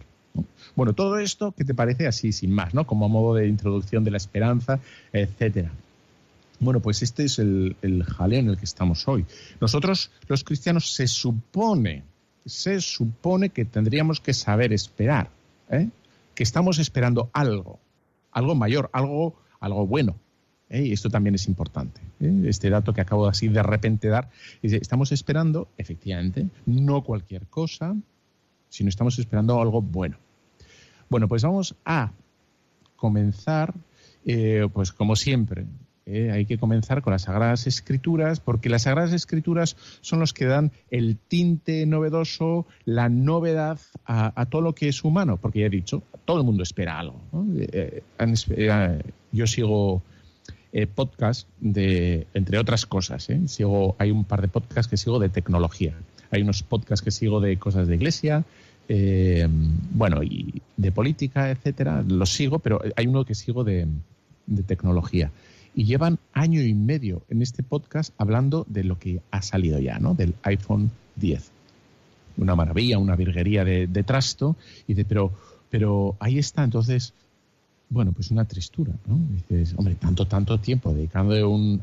Bueno, 0.75 0.95
todo 0.95 1.19
esto, 1.19 1.53
¿qué 1.53 1.65
te 1.65 1.75
parece 1.75 2.07
así, 2.07 2.33
sin 2.33 2.51
más, 2.51 2.75
¿no? 2.75 2.87
Como 2.87 3.07
a 3.07 3.09
modo 3.09 3.35
de 3.35 3.47
introducción 3.47 4.05
de 4.05 4.11
la 4.11 4.17
esperanza, 4.17 4.81
etcétera. 5.13 5.71
Bueno, 6.59 6.81
pues 6.81 7.03
este 7.03 7.25
es 7.25 7.39
el, 7.39 7.77
el 7.83 8.03
jaleo 8.05 8.41
en 8.41 8.49
el 8.49 8.57
que 8.57 8.65
estamos 8.65 9.07
hoy. 9.09 9.27
Nosotros, 9.61 10.11
los 10.27 10.43
cristianos, 10.45 10.95
se 10.95 11.07
supone, 11.07 12.03
se 12.47 12.81
supone 12.81 13.51
que 13.51 13.65
tendríamos 13.65 14.21
que 14.21 14.33
saber 14.33 14.73
esperar, 14.73 15.31
¿eh? 15.71 15.89
que 16.35 16.43
estamos 16.43 16.79
esperando 16.79 17.31
algo, 17.33 17.79
algo 18.33 18.55
mayor, 18.55 18.91
algo, 18.93 19.37
algo 19.61 19.87
bueno. 19.87 20.17
¿Eh? 20.71 20.87
Y 20.87 20.93
esto 20.93 21.11
también 21.11 21.35
es 21.35 21.47
importante. 21.49 22.01
¿eh? 22.21 22.43
Este 22.47 22.71
dato 22.71 22.93
que 22.93 23.01
acabo 23.01 23.27
así 23.27 23.49
de 23.49 23.63
repente 23.63 24.09
dar, 24.09 24.31
estamos 24.63 25.13
esperando, 25.13 25.69
efectivamente, 25.79 26.49
no 26.67 27.03
cualquier 27.03 27.47
cosa, 27.47 27.95
sino 28.69 28.89
estamos 28.89 29.19
esperando 29.19 29.61
algo 29.61 29.83
bueno. 29.83 30.17
Bueno, 31.09 31.29
pues 31.29 31.43
vamos 31.43 31.77
a 31.85 32.13
comenzar, 32.97 33.75
pues 34.73 34.93
como 34.93 35.15
siempre, 35.15 35.67
eh, 36.09 36.31
hay 36.31 36.47
que 36.47 36.57
comenzar 36.57 37.03
con 37.03 37.11
las 37.11 37.23
Sagradas 37.23 37.67
Escrituras, 37.67 38.39
porque 38.39 38.69
las 38.69 38.83
Sagradas 38.83 39.13
Escrituras 39.13 39.77
son 40.03 40.21
los 40.21 40.33
que 40.33 40.45
dan 40.45 40.71
el 40.93 41.17
tinte 41.17 41.85
novedoso, 41.85 42.65
la 42.85 43.09
novedad 43.09 43.81
a, 44.05 44.47
todo 44.47 44.63
lo 44.63 44.73
que 44.73 44.89
es 44.89 45.03
humano, 45.03 45.37
porque 45.37 45.61
ya 45.61 45.67
he 45.67 45.71
dicho, 45.71 46.05
todo 46.25 46.39
el 46.39 46.45
mundo 46.45 46.63
espera 46.63 47.01
algo. 47.01 47.21
Eh, 47.59 48.05
eh, 48.21 49.03
yo 49.33 49.47
sigo 49.49 50.05
podcast 50.95 51.49
de, 51.61 52.27
entre 52.35 52.59
otras 52.59 52.85
cosas, 52.85 53.29
sigo, 53.47 53.97
hay 53.99 54.11
un 54.11 54.25
par 54.25 54.43
de 54.43 54.49
podcasts 54.49 54.91
que 54.91 54.97
sigo 54.97 55.19
de 55.19 55.29
tecnología, 55.29 55.95
hay 56.31 56.43
unos 56.43 56.63
podcasts 56.63 57.03
que 57.03 57.11
sigo 57.11 57.41
de 57.41 57.57
cosas 57.57 57.89
de 57.89 57.95
iglesia, 57.95 58.45
bueno, 59.93 60.23
y 60.23 60.63
de 60.77 60.93
política, 60.93 61.51
etcétera, 61.51 62.05
los 62.07 62.31
sigo, 62.33 62.59
pero 62.59 62.81
hay 62.97 63.07
uno 63.07 63.25
que 63.25 63.35
sigo 63.35 63.65
de 63.65 63.89
tecnología. 64.67 65.31
Y 65.79 65.85
llevan 65.85 66.19
año 66.33 66.63
y 66.63 66.73
medio 66.73 67.21
en 67.29 67.43
este 67.43 67.63
podcast 67.63 68.15
hablando 68.17 68.65
de 68.67 68.83
lo 68.83 68.99
que 68.99 69.21
ha 69.31 69.43
salido 69.43 69.79
ya, 69.79 69.99
¿no? 69.99 70.15
Del 70.15 70.35
iPhone 70.43 70.91
10. 71.17 71.51
Una 72.39 72.57
maravilla, 72.57 72.97
una 72.97 73.15
virguería 73.15 73.63
de, 73.63 74.03
trasto, 74.03 74.57
y 74.89 74.95
de, 74.95 75.05
pero, 75.05 75.33
pero 75.69 76.17
ahí 76.19 76.39
está, 76.39 76.65
entonces, 76.65 77.13
bueno, 77.89 78.13
pues 78.13 78.31
una 78.31 78.45
tristura, 78.45 78.93
¿no? 79.07 79.19
Dices, 79.31 79.75
hombre, 79.77 79.95
tanto, 79.95 80.27
tanto 80.27 80.59
tiempo 80.59 80.93
dedicando 80.93 81.35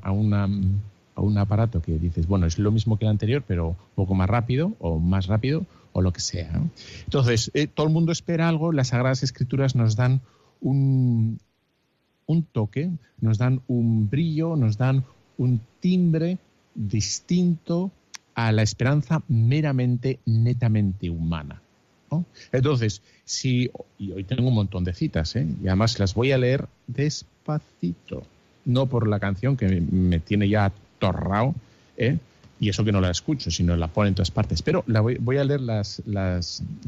a, 0.01 0.11
una, 0.11 0.49
a 1.15 1.21
un 1.21 1.37
aparato 1.37 1.81
que 1.81 1.97
dices, 1.97 2.27
bueno, 2.27 2.45
es 2.45 2.59
lo 2.59 2.71
mismo 2.71 2.97
que 2.97 3.05
el 3.05 3.11
anterior, 3.11 3.43
pero 3.47 3.69
un 3.69 3.75
poco 3.95 4.13
más 4.13 4.29
rápido 4.29 4.73
o 4.79 4.99
más 4.99 5.27
rápido 5.27 5.65
o 5.93 6.01
lo 6.01 6.11
que 6.11 6.19
sea. 6.19 6.61
Entonces, 7.05 7.51
eh, 7.53 7.67
todo 7.67 7.87
el 7.87 7.93
mundo 7.93 8.11
espera 8.11 8.49
algo, 8.49 8.71
las 8.71 8.89
Sagradas 8.89 9.23
Escrituras 9.23 9.75
nos 9.75 9.95
dan 9.95 10.21
un, 10.59 11.39
un 12.25 12.43
toque, 12.43 12.91
nos 13.21 13.37
dan 13.37 13.61
un 13.67 14.09
brillo, 14.09 14.55
nos 14.55 14.77
dan 14.77 15.05
un 15.37 15.61
timbre 15.79 16.37
distinto 16.75 17.91
a 18.35 18.51
la 18.51 18.63
esperanza 18.63 19.21
meramente, 19.27 20.19
netamente 20.25 21.09
humana. 21.09 21.62
Entonces, 22.51 23.01
si, 23.25 23.71
y 23.97 24.11
hoy 24.11 24.23
tengo 24.23 24.47
un 24.47 24.55
montón 24.55 24.83
de 24.83 24.93
citas, 24.93 25.35
¿eh? 25.35 25.47
y 25.63 25.67
además 25.67 25.99
las 25.99 26.13
voy 26.13 26.31
a 26.31 26.37
leer 26.37 26.67
despacito, 26.87 28.23
no 28.65 28.87
por 28.87 29.07
la 29.07 29.19
canción 29.19 29.57
que 29.57 29.81
me, 29.81 30.19
tiene 30.19 30.49
ya 30.49 30.65
atorrado, 30.65 31.55
¿eh? 31.97 32.17
y 32.59 32.69
eso 32.69 32.85
que 32.85 32.91
no 32.91 33.01
la 33.01 33.11
escucho, 33.11 33.51
sino 33.51 33.75
la 33.75 33.87
pone 33.87 34.09
en 34.09 34.15
todas 34.15 34.31
partes. 34.31 34.61
Pero 34.61 34.85
voy, 34.85 35.37
a 35.37 35.43
leer 35.43 35.61
las, 35.61 36.01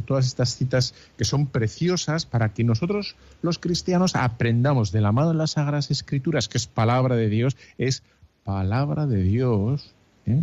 todas 0.05 0.25
estas 0.25 0.55
citas 0.55 0.93
que 1.17 1.25
son 1.25 1.47
preciosas 1.47 2.25
para 2.25 2.53
que 2.53 2.63
nosotros, 2.63 3.15
los 3.41 3.59
cristianos, 3.59 4.15
aprendamos 4.15 4.91
de 4.91 5.01
la 5.01 5.11
mano 5.11 5.29
de 5.29 5.35
las 5.35 5.51
Sagradas 5.51 5.91
Escrituras, 5.91 6.47
que 6.47 6.57
es 6.57 6.67
palabra 6.67 7.15
de 7.15 7.27
Dios, 7.27 7.57
es 7.77 8.03
palabra 8.45 9.05
de 9.05 9.21
Dios. 9.23 9.91
¿eh? 10.25 10.39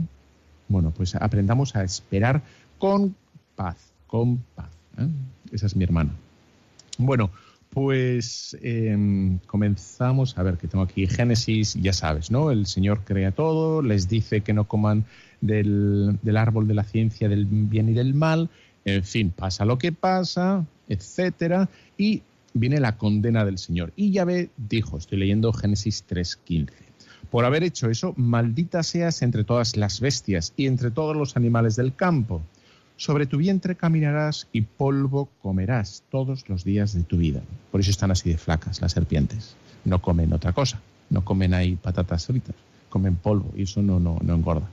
Bueno, 0.68 0.90
pues 0.90 1.14
aprendamos 1.14 1.76
a 1.76 1.84
esperar 1.84 2.42
con 2.78 3.14
paz, 3.56 3.76
con 4.06 4.38
paz. 4.54 4.71
¿Eh? 4.98 5.08
Esa 5.52 5.66
es 5.66 5.76
mi 5.76 5.84
hermana. 5.84 6.10
Bueno, 6.98 7.30
pues 7.72 8.56
em, 8.60 9.38
comenzamos, 9.46 10.36
a 10.36 10.42
ver 10.42 10.58
que 10.58 10.68
tengo 10.68 10.84
aquí 10.84 11.06
Génesis, 11.06 11.74
ya 11.80 11.94
sabes, 11.94 12.30
¿no? 12.30 12.50
El 12.50 12.66
Señor 12.66 13.00
crea 13.04 13.32
todo, 13.32 13.80
les 13.80 14.08
dice 14.08 14.42
que 14.42 14.52
no 14.52 14.64
coman 14.64 15.04
del, 15.40 16.18
árbol 16.36 16.68
de 16.68 16.74
la 16.74 16.84
ciencia 16.84 17.28
del 17.28 17.46
bien 17.46 17.88
y 17.88 17.94
del 17.94 18.12
mal, 18.12 18.50
en 18.84 19.02
fin, 19.04 19.30
pasa 19.30 19.64
lo 19.64 19.78
que 19.78 19.90
pasa, 19.90 20.66
etcétera, 20.88 21.70
y 21.96 22.22
viene 22.52 22.78
la 22.78 22.98
condena 22.98 23.44
del 23.44 23.56
Señor. 23.56 23.92
Y 23.96 24.10
Yahvé 24.10 24.50
dijo, 24.56 24.98
estoy 24.98 25.18
leyendo 25.18 25.52
Génesis 25.54 26.04
3.15, 26.06 26.68
por 27.30 27.46
haber 27.46 27.62
hecho 27.62 27.88
eso, 27.88 28.12
maldita 28.18 28.82
seas 28.82 29.22
entre 29.22 29.44
todas 29.44 29.78
las 29.78 30.00
bestias 30.00 30.52
y 30.58 30.66
entre 30.66 30.90
todos 30.90 31.16
los 31.16 31.36
animales 31.36 31.76
del 31.76 31.94
campo. 31.94 32.42
Sobre 32.96 33.26
tu 33.26 33.38
vientre 33.38 33.74
caminarás 33.74 34.46
y 34.52 34.62
polvo 34.62 35.28
comerás 35.40 36.04
todos 36.10 36.48
los 36.48 36.64
días 36.64 36.92
de 36.92 37.02
tu 37.02 37.16
vida. 37.16 37.40
Por 37.70 37.80
eso 37.80 37.90
están 37.90 38.10
así 38.10 38.30
de 38.30 38.38
flacas 38.38 38.80
las 38.80 38.92
serpientes. 38.92 39.56
No 39.84 40.00
comen 40.00 40.32
otra 40.32 40.52
cosa, 40.52 40.80
no 41.10 41.24
comen 41.24 41.54
ahí 41.54 41.76
patatas 41.76 42.26
fritas, 42.26 42.54
comen 42.88 43.16
polvo 43.16 43.52
y 43.56 43.62
eso 43.62 43.82
no, 43.82 43.98
no, 43.98 44.18
no 44.22 44.34
engorda. 44.34 44.68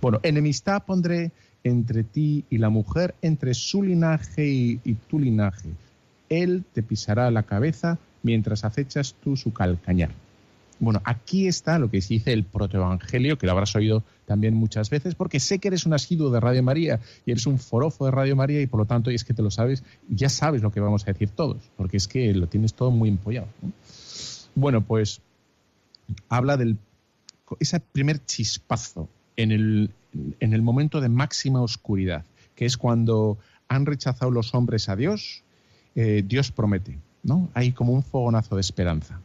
Bueno, 0.00 0.20
enemistad 0.22 0.84
pondré 0.84 1.32
entre 1.64 2.04
ti 2.04 2.44
y 2.50 2.58
la 2.58 2.68
mujer, 2.68 3.14
entre 3.22 3.54
su 3.54 3.82
linaje 3.82 4.46
y, 4.46 4.80
y 4.84 4.94
tu 4.94 5.18
linaje. 5.18 5.70
Él 6.28 6.64
te 6.72 6.82
pisará 6.82 7.30
la 7.30 7.42
cabeza 7.42 7.98
mientras 8.22 8.64
acechas 8.64 9.14
tú 9.22 9.36
su 9.36 9.52
calcañar. 9.52 10.10
Bueno, 10.78 11.00
aquí 11.04 11.46
está 11.46 11.78
lo 11.78 11.90
que 11.90 12.00
dice 12.00 12.32
el 12.32 12.44
protoevangelio, 12.44 13.38
que 13.38 13.46
lo 13.46 13.52
habrás 13.52 13.74
oído 13.76 14.04
también 14.26 14.54
muchas 14.54 14.90
veces, 14.90 15.14
porque 15.14 15.40
sé 15.40 15.58
que 15.58 15.68
eres 15.68 15.86
un 15.86 15.94
asiduo 15.94 16.30
de 16.30 16.38
Radio 16.38 16.62
María 16.62 17.00
y 17.24 17.30
eres 17.30 17.46
un 17.46 17.58
forofo 17.58 18.04
de 18.04 18.10
Radio 18.10 18.36
María 18.36 18.60
y 18.60 18.66
por 18.66 18.80
lo 18.80 18.86
tanto, 18.86 19.10
y 19.10 19.14
es 19.14 19.24
que 19.24 19.32
te 19.32 19.42
lo 19.42 19.50
sabes, 19.50 19.84
ya 20.08 20.28
sabes 20.28 20.62
lo 20.62 20.70
que 20.70 20.80
vamos 20.80 21.04
a 21.04 21.12
decir 21.12 21.30
todos, 21.30 21.70
porque 21.76 21.96
es 21.96 22.06
que 22.08 22.34
lo 22.34 22.46
tienes 22.46 22.74
todo 22.74 22.90
muy 22.90 23.08
empollado. 23.08 23.48
Bueno, 24.54 24.82
pues 24.82 25.20
habla 26.28 26.56
del 26.56 26.76
ese 27.58 27.80
primer 27.80 28.24
chispazo 28.24 29.08
en 29.36 29.52
el, 29.52 29.90
en 30.40 30.52
el 30.52 30.62
momento 30.62 31.00
de 31.00 31.08
máxima 31.08 31.62
oscuridad, 31.62 32.24
que 32.54 32.66
es 32.66 32.76
cuando 32.76 33.38
han 33.68 33.86
rechazado 33.86 34.30
los 34.30 34.54
hombres 34.54 34.88
a 34.88 34.96
Dios, 34.96 35.42
eh, 35.94 36.22
Dios 36.26 36.50
promete, 36.50 36.98
¿no? 37.22 37.48
Hay 37.54 37.72
como 37.72 37.92
un 37.92 38.02
fogonazo 38.02 38.56
de 38.56 38.60
esperanza 38.60 39.20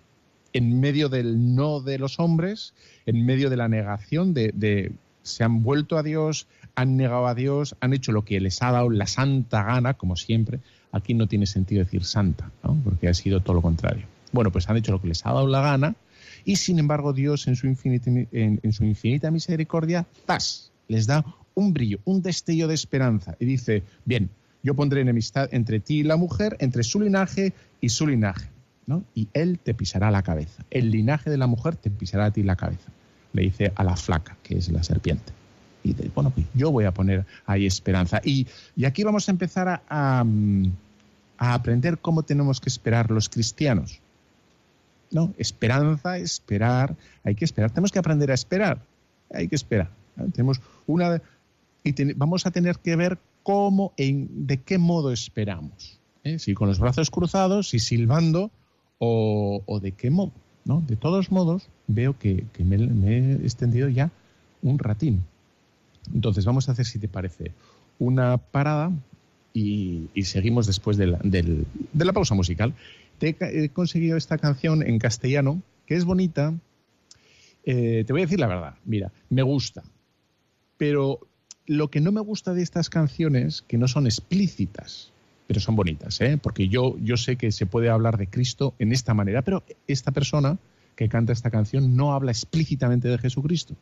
en 0.53 0.79
medio 0.79 1.09
del 1.09 1.55
no 1.55 1.81
de 1.81 1.97
los 1.97 2.19
hombres, 2.19 2.73
en 3.05 3.25
medio 3.25 3.49
de 3.49 3.57
la 3.57 3.67
negación 3.67 4.33
de, 4.33 4.91
se 5.23 5.43
han 5.43 5.63
vuelto 5.63 5.97
a 5.97 6.03
Dios, 6.03 6.47
han 6.75 6.97
negado 6.97 7.27
a 7.27 7.35
Dios, 7.35 7.75
han 7.79 7.93
hecho 7.93 8.11
lo 8.11 8.25
que 8.25 8.39
les 8.39 8.61
ha 8.61 8.71
dado 8.71 8.89
la 8.89 9.07
santa 9.07 9.63
gana, 9.63 9.93
como 9.93 10.15
siempre. 10.15 10.59
Aquí 10.91 11.13
no 11.13 11.27
tiene 11.27 11.45
sentido 11.45 11.83
decir 11.83 12.03
santa, 12.03 12.51
¿no? 12.63 12.77
porque 12.83 13.07
ha 13.07 13.13
sido 13.13 13.39
todo 13.39 13.55
lo 13.55 13.61
contrario. 13.61 14.05
Bueno, 14.31 14.51
pues 14.51 14.69
han 14.69 14.77
hecho 14.77 14.91
lo 14.91 15.01
que 15.01 15.07
les 15.07 15.25
ha 15.25 15.33
dado 15.33 15.47
la 15.47 15.61
gana 15.61 15.95
y 16.43 16.55
sin 16.55 16.79
embargo 16.79 17.13
Dios 17.13 17.47
en 17.47 17.55
su 17.55 17.67
infinita, 17.67 18.09
en, 18.09 18.73
su 18.73 18.83
infinita 18.83 19.31
misericordia, 19.31 20.07
¡tas! 20.25 20.71
les 20.87 21.07
da 21.07 21.23
un 21.53 21.73
brillo, 21.73 21.99
un 22.05 22.21
destello 22.21 22.67
de 22.67 22.73
esperanza 22.73 23.35
y 23.39 23.45
dice, 23.45 23.83
bien, 24.05 24.29
yo 24.63 24.75
pondré 24.75 25.01
enemistad 25.01 25.49
entre 25.51 25.79
ti 25.79 25.99
y 25.99 26.03
la 26.03 26.17
mujer, 26.17 26.57
entre 26.59 26.83
su 26.83 26.99
linaje 26.99 27.53
y 27.79 27.89
su 27.89 28.07
linaje 28.07 28.49
y 29.15 29.27
él 29.33 29.59
te 29.59 29.73
pisará 29.73 30.11
la 30.11 30.21
cabeza. 30.21 30.63
El 30.69 30.91
linaje 30.91 31.29
de 31.29 31.37
la 31.37 31.47
mujer 31.47 31.75
te 31.75 31.89
pisará 31.89 32.25
a 32.25 32.31
ti 32.31 32.43
la 32.43 32.55
cabeza. 32.55 32.91
Le 33.33 33.43
dice 33.43 33.71
a 33.75 33.83
la 33.83 33.95
flaca, 33.95 34.37
que 34.43 34.57
es 34.57 34.69
la 34.69 34.83
serpiente. 34.83 35.31
Y 35.83 35.93
dice, 35.93 36.11
bueno, 36.13 36.31
pues 36.31 36.45
yo 36.53 36.71
voy 36.71 36.85
a 36.85 36.93
poner 36.93 37.25
ahí 37.45 37.65
esperanza. 37.65 38.21
Y, 38.23 38.47
aquí 38.85 39.03
vamos 39.03 39.27
a 39.27 39.31
empezar 39.31 39.67
a, 39.67 39.81
a, 39.89 41.53
aprender 41.53 41.97
cómo 41.99 42.23
tenemos 42.23 42.59
que 42.59 42.69
esperar 42.69 43.09
los 43.09 43.29
cristianos. 43.29 43.99
¿No? 45.11 45.33
Esperanza, 45.37 46.17
esperar, 46.17 46.95
hay 47.23 47.35
que 47.35 47.45
esperar. 47.45 47.71
Tenemos 47.71 47.91
que 47.91 47.99
aprender 47.99 48.31
a 48.31 48.33
esperar. 48.33 48.79
Hay 49.33 49.47
que 49.47 49.55
esperar. 49.55 49.89
Tenemos 50.33 50.61
una 50.87 51.21
y 51.83 52.13
vamos 52.13 52.45
a 52.45 52.51
tener 52.51 52.77
que 52.77 52.95
ver 52.95 53.17
cómo, 53.43 53.93
en, 53.97 54.45
de 54.45 54.57
qué 54.61 54.77
modo 54.77 55.11
esperamos. 55.11 55.99
¿eh? 56.23 56.39
Si 56.39 56.53
con 56.53 56.67
los 56.67 56.79
brazos 56.79 57.09
cruzados, 57.09 57.69
si 57.69 57.79
silbando, 57.79 58.51
o, 59.03 59.79
de 59.81 59.91
qué 59.93 60.11
modo. 60.11 60.31
¿no? 60.63 60.83
De 60.87 60.95
todos 60.95 61.31
modos, 61.31 61.67
veo 61.87 62.17
que, 62.17 62.45
me, 62.59 62.75
he 62.75 63.33
extendido 63.33 63.89
ya 63.89 64.11
un 64.61 64.77
ratín. 64.77 65.23
Entonces, 66.13 66.45
vamos 66.45 66.69
a 66.69 66.73
hacer, 66.73 66.85
si 66.85 66.99
te 66.99 67.07
parece, 67.07 67.51
una 67.97 68.37
parada 68.37 68.91
y, 69.53 70.09
seguimos 70.23 70.67
después 70.67 70.97
de 70.97 71.07
la, 71.07 71.19
de 71.23 71.65
la, 71.97 72.13
pausa 72.13 72.35
musical. 72.35 72.75
Te 73.17 73.35
he 73.39 73.69
conseguido 73.69 74.17
esta 74.17 74.37
canción 74.37 74.83
en 74.83 74.99
castellano, 74.99 75.61
que 75.87 75.95
es 75.95 76.05
bonita. 76.05 76.53
Eh, 77.65 78.03
te 78.05 78.13
voy 78.13 78.21
a 78.21 78.25
decir 78.25 78.39
la 78.39 78.47
verdad, 78.47 78.75
mira, 78.85 79.11
me 79.29 79.41
gusta. 79.41 79.83
Pero 80.77 81.19
lo 81.65 81.89
que 81.89 82.01
no 82.01 82.11
me 82.11 82.21
gusta 82.21 82.53
de 82.53 82.61
estas 82.61 82.89
canciones, 82.89 83.63
que 83.63 83.77
no 83.77 83.87
son 83.87 84.05
explícitas, 84.05 85.10
pero 85.51 85.59
son 85.59 85.75
bonitas, 85.75 86.21
¿eh? 86.21 86.39
porque 86.41 86.69
yo, 86.69 86.95
yo 86.99 87.17
sé 87.17 87.35
que 87.35 87.51
se 87.51 87.65
puede 87.65 87.89
hablar 87.89 88.15
de 88.15 88.27
Cristo 88.27 88.73
en 88.79 88.93
esta 88.93 89.13
manera, 89.13 89.41
pero 89.41 89.63
esta 89.85 90.11
persona 90.11 90.57
que 90.95 91.09
canta 91.09 91.33
esta 91.33 91.51
canción 91.51 91.93
no 91.97 92.13
habla 92.13 92.31
explícitamente 92.31 93.09
de 93.09 93.17
Jesucristo. 93.17 93.75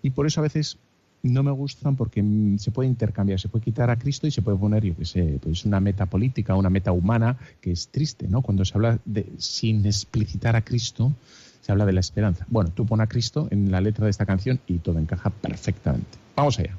Y 0.00 0.08
por 0.08 0.26
eso 0.26 0.40
a 0.40 0.44
veces 0.44 0.78
no 1.22 1.42
me 1.42 1.50
gustan 1.50 1.96
porque 1.96 2.24
se 2.56 2.70
puede 2.70 2.88
intercambiar, 2.88 3.38
se 3.38 3.50
puede 3.50 3.62
quitar 3.62 3.90
a 3.90 3.98
Cristo 3.98 4.26
y 4.26 4.30
se 4.30 4.40
puede 4.40 4.56
poner, 4.56 4.84
yo 4.84 4.96
qué 4.96 5.04
sé, 5.04 5.38
pues 5.42 5.66
una 5.66 5.80
meta 5.80 6.06
política, 6.06 6.54
una 6.54 6.70
meta 6.70 6.92
humana, 6.92 7.36
que 7.60 7.72
es 7.72 7.88
triste, 7.88 8.26
¿no? 8.26 8.40
Cuando 8.40 8.64
se 8.64 8.72
habla 8.72 8.98
de 9.04 9.26
sin 9.36 9.84
explicitar 9.84 10.56
a 10.56 10.62
Cristo, 10.62 11.12
se 11.60 11.72
habla 11.72 11.84
de 11.84 11.92
la 11.92 12.00
esperanza. 12.00 12.46
Bueno, 12.48 12.70
tú 12.70 12.86
pon 12.86 13.02
a 13.02 13.06
Cristo 13.06 13.48
en 13.50 13.70
la 13.70 13.82
letra 13.82 14.06
de 14.06 14.12
esta 14.12 14.24
canción 14.24 14.60
y 14.66 14.78
todo 14.78 14.98
encaja 14.98 15.28
perfectamente. 15.28 16.16
Vamos 16.34 16.58
allá. 16.58 16.74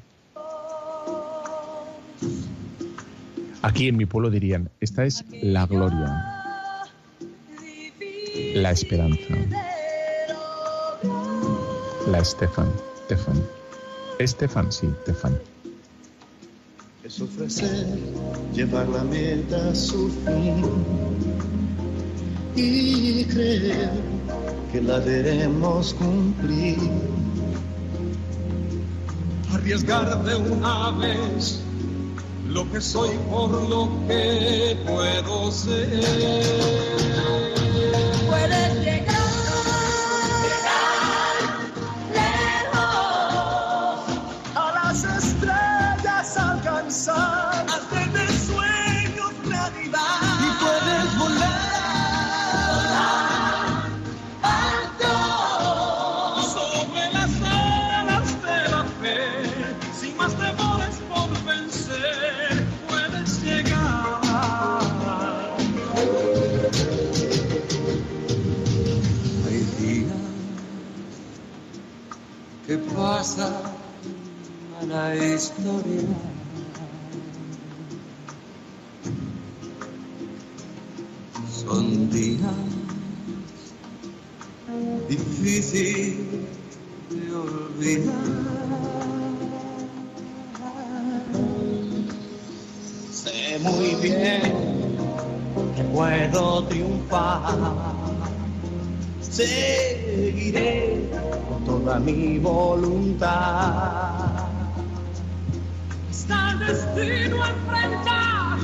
Aquí 3.65 3.88
en 3.88 3.96
mi 3.96 4.05
pueblo 4.05 4.29
dirían, 4.29 4.70
esta 4.82 5.05
es 5.05 5.24
la 5.41 5.65
gloria, 5.65 6.22
la 8.55 8.72
esperanza, 8.72 9.36
la 12.05 12.20
Estefan, 12.20 12.67
Estefan. 13.03 13.41
Estefan, 14.20 14.70
sí, 14.70 14.88
Estefan. 14.88 15.39
Es 17.05 17.22
ofrecer, 17.22 17.88
llevar 18.53 18.86
la 18.89 19.05
meta 19.05 19.70
a 19.70 19.74
su 19.74 20.10
fin 20.10 20.65
y 22.58 23.24
creer 23.24 23.91
que 24.74 24.82
la 24.82 25.00
veremos 25.00 25.93
cumplir. 25.93 26.79
Arriesgar 29.53 30.22
de 30.25 30.36
una 30.36 30.91
vez 30.91 31.63
lo 32.48 32.70
que 32.72 32.82
soy 32.82 33.18
por 33.30 33.52
lo 33.70 33.90
que 34.08 34.78
puedo 34.86 35.52
ser. 35.52 36.73
Que 73.04 73.10
pasan 73.10 73.54
a 74.80 74.86
la 74.86 75.16
historia. 75.16 76.08
Son 81.50 82.10
días 82.10 82.54
difíciles 85.10 86.16
de 87.10 87.36
olvidar. 87.36 88.13
Sé 93.12 93.60
muy 93.60 93.96
bien 94.02 94.42
que 95.76 95.84
puedo 95.94 96.63
triunfar. 96.68 97.58
Seguiré 99.22 100.92
toda 101.84 102.00
mi 102.00 102.39
voluntad. 102.39 103.30
está 106.10 106.52
el 106.52 106.60
destino 106.60 107.43
a 107.43 107.50
enfrentar 107.50 108.58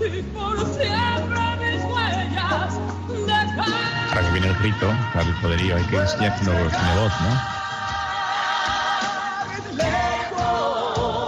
y 0.00 0.22
por 0.22 0.58
siempre 0.74 1.40
mis 1.60 1.84
huellas 1.84 2.80
dejar. 3.26 4.10
Para 4.10 4.26
que 4.26 4.32
viene 4.32 4.48
el 4.48 4.56
grito, 4.56 4.88
para 5.14 5.28
el 5.28 5.34
poderío, 5.40 5.76
hay 5.76 5.84
que 5.84 5.96
enseñar 5.96 6.38
que 6.38 6.44
no 6.44 6.52
tiene 6.52 6.96
voz, 6.96 7.12
¿no? 7.20 7.30
Lejos, 9.76 11.20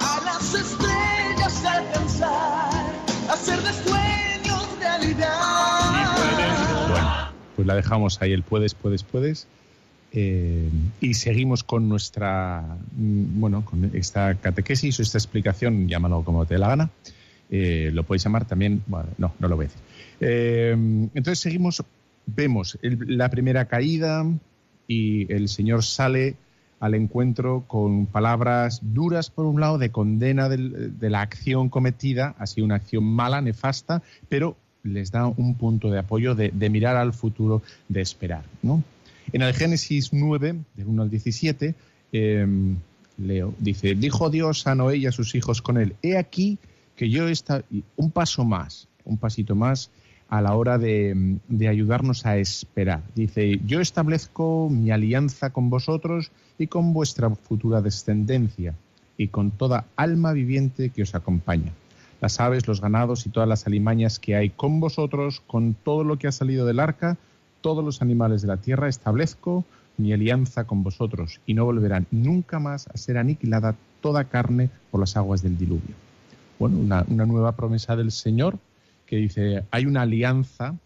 a 0.00 0.20
las 0.24 0.54
estrellas 0.54 1.64
alcanzar, 1.64 2.92
hacer 3.30 3.62
de 3.62 3.72
sueños 3.72 4.66
realidad. 4.80 5.38
Bueno, 6.88 7.30
pues 7.54 7.66
la 7.66 7.74
dejamos 7.74 8.20
ahí, 8.22 8.32
el 8.32 8.42
puedes, 8.42 8.74
puedes, 8.74 9.04
puedes. 9.04 9.46
Eh, 10.12 10.70
y 11.00 11.14
seguimos 11.14 11.62
con 11.62 11.88
nuestra, 11.88 12.78
mm, 12.96 13.40
bueno, 13.40 13.64
con 13.64 13.90
esta 13.94 14.34
catequesis 14.36 14.98
o 14.98 15.02
esta 15.02 15.18
explicación, 15.18 15.86
llámalo 15.86 16.22
como 16.22 16.46
te 16.46 16.54
dé 16.54 16.60
la 16.60 16.68
gana. 16.68 16.90
Eh, 17.50 17.90
lo 17.92 18.04
podéis 18.04 18.24
llamar 18.24 18.46
también, 18.46 18.82
bueno, 18.86 19.08
no, 19.18 19.34
no 19.38 19.48
lo 19.48 19.56
voy 19.56 19.66
a 19.66 19.68
decir. 19.68 19.82
Eh, 20.20 20.72
entonces 21.14 21.38
seguimos, 21.38 21.82
vemos 22.26 22.78
la 22.82 23.30
primera 23.30 23.66
caída 23.66 24.24
y 24.86 25.30
el 25.32 25.48
Señor 25.48 25.82
sale 25.82 26.36
al 26.80 26.94
encuentro 26.94 27.64
con 27.66 28.06
palabras 28.06 28.80
duras, 28.82 29.30
por 29.30 29.46
un 29.46 29.60
lado, 29.60 29.78
de 29.78 29.90
condena 29.90 30.48
de 30.48 31.10
la 31.10 31.22
acción 31.22 31.70
cometida, 31.70 32.36
ha 32.38 32.46
sido 32.46 32.64
una 32.64 32.76
acción 32.76 33.02
mala, 33.04 33.40
nefasta, 33.40 34.02
pero 34.28 34.56
les 34.84 35.10
da 35.10 35.26
un 35.26 35.56
punto 35.56 35.90
de 35.90 35.98
apoyo 35.98 36.36
de 36.36 36.70
mirar 36.70 36.96
al 36.96 37.12
futuro, 37.12 37.62
de 37.88 38.00
esperar. 38.00 38.44
¿no? 38.62 38.84
En 39.32 39.42
el 39.42 39.52
Génesis 39.54 40.12
9, 40.12 40.56
del 40.74 40.86
1 40.86 41.02
al 41.02 41.10
17, 41.10 41.74
eh, 42.12 42.46
leo, 43.18 43.54
dice, 43.58 43.94
dijo 43.94 44.30
Dios 44.30 44.66
a 44.66 44.74
Noé 44.74 44.96
y 44.98 45.06
a 45.06 45.12
sus 45.12 45.34
hijos 45.34 45.60
con 45.60 45.76
él, 45.76 45.96
he 46.02 46.16
aquí 46.16 46.58
que 46.96 47.10
yo 47.10 47.28
está 47.28 47.62
un 47.96 48.10
paso 48.10 48.44
más, 48.44 48.88
un 49.04 49.18
pasito 49.18 49.54
más 49.54 49.90
a 50.28 50.42
la 50.42 50.54
hora 50.54 50.78
de, 50.78 51.38
de 51.48 51.68
ayudarnos 51.68 52.26
a 52.26 52.36
esperar. 52.38 53.02
Dice, 53.14 53.60
yo 53.66 53.80
establezco 53.80 54.68
mi 54.70 54.90
alianza 54.90 55.50
con 55.50 55.70
vosotros 55.70 56.30
y 56.58 56.66
con 56.66 56.92
vuestra 56.92 57.30
futura 57.30 57.80
descendencia 57.80 58.74
y 59.16 59.28
con 59.28 59.50
toda 59.50 59.86
alma 59.96 60.32
viviente 60.32 60.90
que 60.90 61.02
os 61.02 61.14
acompaña. 61.14 61.72
Las 62.20 62.40
aves, 62.40 62.66
los 62.66 62.80
ganados 62.80 63.26
y 63.26 63.30
todas 63.30 63.48
las 63.48 63.66
alimañas 63.66 64.18
que 64.18 64.36
hay 64.36 64.50
con 64.50 64.80
vosotros, 64.80 65.40
con 65.46 65.74
todo 65.74 66.04
lo 66.04 66.18
que 66.18 66.28
ha 66.28 66.32
salido 66.32 66.66
del 66.66 66.80
arca, 66.80 67.16
todos 67.68 67.84
los 67.84 68.00
animales 68.00 68.40
de 68.40 68.48
la 68.48 68.56
tierra, 68.56 68.88
establezco 68.88 69.62
mi 69.98 70.14
alianza 70.14 70.64
con 70.64 70.82
vosotros 70.82 71.38
y 71.44 71.52
no 71.52 71.66
volverán 71.66 72.06
nunca 72.10 72.58
más 72.58 72.88
a 72.88 72.96
ser 72.96 73.18
aniquilada 73.18 73.76
toda 74.00 74.24
carne 74.24 74.70
por 74.90 75.00
las 75.00 75.18
aguas 75.18 75.42
del 75.42 75.58
diluvio. 75.58 75.94
Bueno, 76.58 76.78
una, 76.78 77.04
nueva 77.26 77.52
promesa 77.52 77.94
del 77.94 78.10
Señor 78.10 78.58
que 79.04 79.16
dice, 79.16 79.64
hay 79.70 79.84
una 79.84 80.00
alianza, 80.00 80.76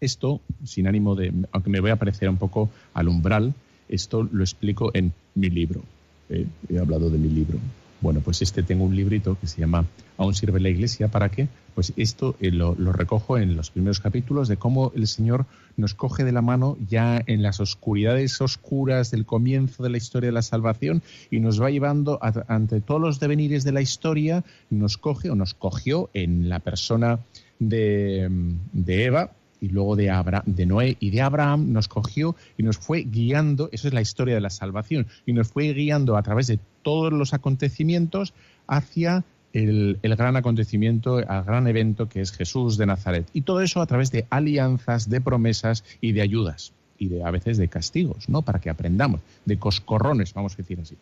esto 0.00 0.40
sin 0.62 0.86
ánimo 0.86 1.16
de, 1.16 1.32
aunque 1.50 1.68
me 1.68 1.80
voy 1.80 1.90
a 1.90 1.96
parecer 1.96 2.28
un 2.28 2.36
poco 2.36 2.70
al 2.94 3.08
umbral, 3.08 3.52
esto 3.88 4.22
lo 4.22 4.44
explico 4.44 4.92
en 4.94 5.12
mi 5.34 5.50
libro. 5.50 5.82
Eh, 6.28 6.46
he 6.68 6.78
hablado 6.78 7.10
de 7.10 7.18
mi 7.18 7.28
libro. 7.28 7.58
Bueno, 8.00 8.20
pues 8.20 8.42
este 8.42 8.62
tengo 8.62 8.84
un 8.84 8.94
librito 8.94 9.36
que 9.40 9.48
se 9.48 9.60
llama 9.60 9.84
Aún 10.16 10.34
sirve 10.34 10.60
la 10.60 10.68
iglesia. 10.68 11.08
¿Para 11.08 11.30
qué? 11.30 11.48
Pues 11.74 11.92
esto 11.96 12.36
eh, 12.40 12.50
lo, 12.50 12.74
recojo 12.74 13.38
en 13.38 13.56
los 13.56 13.70
primeros 13.70 14.00
capítulos 14.00 14.46
de 14.48 14.56
cómo 14.56 14.92
el 14.94 15.06
Señor 15.08 15.46
nos 15.76 15.94
coge 15.94 16.24
de 16.24 16.32
la 16.32 16.42
mano 16.42 16.76
ya 16.88 17.22
en 17.26 17.42
las 17.42 17.60
oscuridades 17.60 18.40
oscuras 18.40 19.10
del 19.10 19.26
comienzo 19.26 19.82
de 19.82 19.90
la 19.90 19.96
historia 19.96 20.28
de 20.28 20.32
la 20.32 20.42
salvación 20.42 21.02
y 21.30 21.40
nos 21.40 21.60
va 21.60 21.70
llevando 21.70 22.18
ante 22.48 22.80
todos 22.80 23.00
los 23.00 23.20
devenires 23.20 23.64
de 23.64 23.72
la 23.72 23.80
historia, 23.80 24.44
nos 24.70 24.96
coge 24.96 25.30
o 25.30 25.34
nos 25.34 25.54
cogió 25.54 26.10
en 26.14 26.48
la 26.48 26.60
persona 26.60 27.20
de, 27.58 28.28
de 28.72 29.04
Eva 29.04 29.32
y 29.60 29.68
luego 29.68 29.96
de, 29.96 30.10
Abra- 30.10 30.42
de 30.46 30.66
Noé 30.66 30.96
y 31.00 31.10
de 31.10 31.20
Abraham, 31.20 31.72
nos 31.72 31.88
cogió 31.88 32.36
y 32.56 32.62
nos 32.62 32.78
fue 32.78 33.02
guiando, 33.02 33.68
eso 33.72 33.88
es 33.88 33.94
la 33.94 34.00
historia 34.00 34.34
de 34.34 34.40
la 34.40 34.50
salvación, 34.50 35.06
y 35.26 35.32
nos 35.32 35.48
fue 35.48 35.72
guiando 35.72 36.16
a 36.16 36.22
través 36.22 36.46
de 36.46 36.58
todos 36.82 37.12
los 37.12 37.34
acontecimientos 37.34 38.34
hacia 38.66 39.24
el, 39.52 39.98
el 40.02 40.16
gran 40.16 40.36
acontecimiento, 40.36 41.18
el 41.18 41.26
gran 41.26 41.66
evento 41.66 42.08
que 42.08 42.20
es 42.20 42.32
Jesús 42.32 42.76
de 42.76 42.86
Nazaret. 42.86 43.26
Y 43.32 43.40
todo 43.42 43.60
eso 43.62 43.80
a 43.80 43.86
través 43.86 44.10
de 44.12 44.26
alianzas, 44.30 45.08
de 45.08 45.20
promesas 45.20 45.84
y 46.00 46.12
de 46.12 46.20
ayudas, 46.22 46.72
y 46.98 47.08
de 47.08 47.24
a 47.24 47.30
veces 47.30 47.56
de 47.58 47.68
castigos, 47.68 48.28
¿no? 48.28 48.42
Para 48.42 48.60
que 48.60 48.70
aprendamos, 48.70 49.20
de 49.44 49.58
coscorrones, 49.58 50.34
vamos 50.34 50.54
a 50.54 50.56
decir 50.58 50.78
así. 50.80 50.96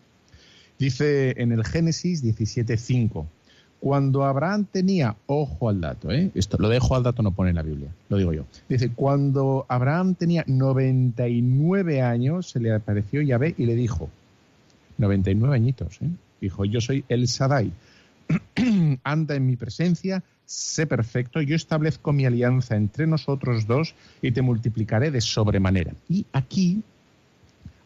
Dice 0.79 1.35
en 1.41 1.53
el 1.53 1.65
Génesis 1.65 2.23
17.5, 2.23 3.27
cuando 3.87 4.25
Abraham 4.25 4.65
tenía, 4.65 5.15
ojo 5.27 5.69
al 5.69 5.81
dato, 5.81 6.11
¿eh? 6.11 6.33
esto 6.35 6.57
lo 6.59 6.69
dejo 6.69 6.97
al 6.97 7.05
dato, 7.05 7.23
no 7.23 7.31
pone 7.31 7.51
en 7.51 7.55
la 7.55 7.63
Biblia, 7.63 7.89
lo 8.09 8.17
digo 8.17 8.33
yo. 8.33 8.45
Dice, 8.69 8.91
cuando 8.91 9.65
Abraham 9.69 10.17
tenía 10.17 10.43
99 10.49 12.03
años, 12.03 12.51
se 12.51 12.59
le 12.59 12.75
apareció 12.75 13.23
Yahvé 13.23 13.55
y 13.57 13.65
le 13.65 13.77
dijo, 13.77 14.11
99 14.99 15.55
añitos, 15.55 16.03
¿eh? 16.03 16.09
dijo, 16.41 16.65
yo 16.65 16.81
soy 16.81 17.05
el 17.09 17.29
Sadai, 17.29 17.71
anda 19.05 19.37
en 19.37 19.47
mi 19.47 19.55
presencia, 19.55 20.25
sé 20.47 20.89
perfecto, 20.89 21.41
yo 21.41 21.55
establezco 21.55 22.13
mi 22.13 22.27
alianza 22.27 22.75
entre 22.75 23.07
nosotros 23.07 23.69
dos 23.69 23.95
y 24.21 24.33
te 24.33 24.43
multiplicaré 24.43 25.13
de 25.13 25.21
sobremanera. 25.21 25.93
Y 26.09 26.27
aquí 26.33 26.83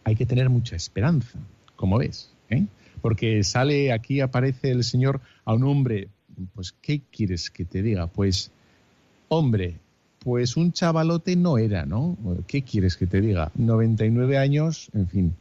hay 0.05 0.17
que 0.17 0.25
tener 0.25 0.49
mucha 0.49 0.77
esperanza, 0.77 1.39
como 1.77 1.99
ves, 1.99 2.31
¿eh? 2.49 2.65
Porque 3.01 3.43
sale 3.45 3.93
aquí, 3.93 4.21
aparece 4.21 4.71
el 4.71 4.85
Señor 4.85 5.21
a 5.45 5.55
un 5.55 5.65
hombre, 5.65 6.09
pues, 6.55 6.73
¿qué 6.81 7.01
quieres 7.11 7.51
que 7.51 7.65
te 7.65 7.83
diga? 7.83 8.07
Pues, 8.07 8.51
hombre, 9.29 9.77
pues 10.21 10.57
un 10.57 10.73
chavalote 10.73 11.37
no 11.37 11.59
era, 11.59 11.87
¿no? 11.87 12.17
¿Qué 12.47 12.63
quieres 12.63 12.97
que 12.97 13.07
te 13.07 13.21
diga? 13.21 13.51
99 13.55 14.39
años, 14.39 14.91
en 14.93 15.09
fin, 15.09 15.35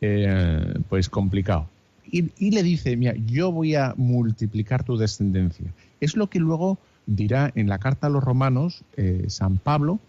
eh, 0.00 0.74
pues 0.88 1.08
complicado. 1.08 1.68
Y, 2.12 2.50
le 2.50 2.62
dice, 2.64 2.96
mira, 2.96 3.14
yo 3.26 3.52
voy 3.52 3.76
a 3.76 3.94
multiplicar 3.96 4.82
tu 4.82 4.96
descendencia. 4.96 5.72
Es 6.00 6.16
lo 6.16 6.28
que 6.28 6.40
luego 6.40 6.78
dirá 7.06 7.52
en 7.54 7.68
la 7.68 7.78
carta 7.78 8.08
a 8.08 8.10
los 8.10 8.24
romanos, 8.24 8.82
eh, 8.96 9.26
San 9.28 9.58
Pablo 9.58 10.00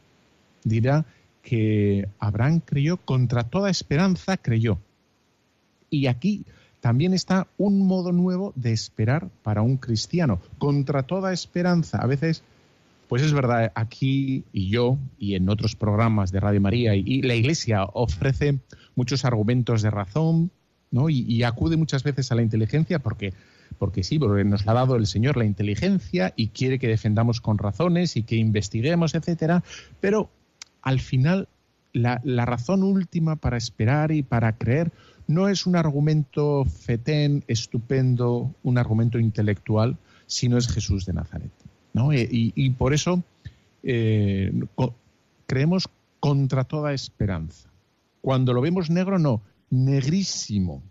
dirá 0.64 1.06
que 1.44 2.08
Abraham 2.20 2.62
creyó, 2.64 2.98
contra 2.98 3.44
toda 3.44 3.70
esperanza 3.70 4.38
creyó. 4.38 4.80
Y 5.90 6.08
aquí 6.08 6.46
también 6.82 7.14
está 7.14 7.48
un 7.58 7.86
modo 7.86 8.12
nuevo 8.12 8.54
de 8.56 8.74
esperar 8.74 9.30
para 9.44 9.62
un 9.62 9.78
cristiano, 9.78 10.42
contra 10.58 11.04
toda 11.04 11.32
esperanza. 11.32 12.00
A 12.00 12.08
veces, 12.08 12.44
pues 13.08 13.22
es 13.22 13.34
verdad, 13.34 13.72
aquí 13.76 14.44
y 14.52 14.70
yo 14.70 14.98
y 15.20 15.36
en 15.36 15.48
otros 15.48 15.76
programas 15.76 16.32
de 16.32 16.40
Radio 16.40 16.60
María 16.60 16.96
y, 16.96 17.22
la 17.22 17.36
Iglesia 17.36 17.86
ofrece 17.94 18.60
muchos 18.96 19.26
argumentos 19.26 19.84
de 19.84 19.92
razón, 19.92 20.52
¿no? 20.90 21.08
Y, 21.10 21.44
acude 21.44 21.78
muchas 21.78 22.04
veces 22.04 22.32
a 22.32 22.36
la 22.36 22.42
inteligencia 22.42 22.98
porque, 22.98 23.34
porque 23.78 24.04
sí, 24.04 24.18
porque 24.18 24.44
nos 24.44 24.68
ha 24.68 24.74
dado 24.74 24.96
el 24.96 25.06
Señor 25.06 25.38
la 25.38 25.46
inteligencia 25.46 26.34
y 26.36 26.48
quiere 26.48 26.80
que 26.80 26.88
defendamos 26.88 27.42
con 27.42 27.60
razones 27.60 28.18
y 28.18 28.24
que 28.24 28.38
investiguemos, 28.38 29.14
etcétera. 29.14 29.64
Pero 30.00 30.32
al 30.82 31.00
final, 31.00 31.48
la 31.94 32.46
razón 32.46 32.82
última 32.82 33.36
para 33.36 33.58
esperar 33.58 34.12
y 34.12 34.24
para 34.24 34.58
creer 34.58 34.92
no 35.34 35.50
es 35.50 35.66
un 35.66 35.76
argumento 35.76 36.66
fetén, 36.66 37.44
estupendo, 37.48 38.54
un 38.64 38.78
argumento 38.78 39.20
intelectual, 39.20 39.98
sino 40.28 40.58
es 40.58 40.68
Jesús 40.68 41.06
de 41.06 41.14
Nazaret. 41.14 41.52
¿no? 41.94 42.14
Y, 42.14 42.54
y 42.56 42.70
por 42.72 42.94
eso 42.94 43.24
eh, 43.84 44.52
creemos 45.46 45.88
contra 46.20 46.64
toda 46.64 46.94
esperanza. 46.94 47.70
Cuando 48.22 48.54
lo 48.54 48.62
vemos 48.62 48.90
negro, 48.90 49.20
no, 49.20 49.42
negrísimo. 49.70 50.84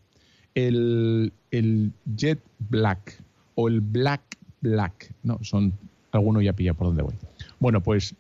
El, 0.54 1.32
el, 1.52 1.92
jet 2.16 2.40
black 2.58 3.22
o 3.54 3.68
el 3.68 3.80
black 3.80 4.36
black. 4.60 5.14
No, 5.22 5.38
son. 5.42 5.72
Alguno 6.12 6.40
ya 6.40 6.52
pilla 6.52 6.74
por 6.74 6.88
dónde 6.88 7.02
voy. 7.02 7.14
Bueno, 7.60 7.80
pues 7.82 8.16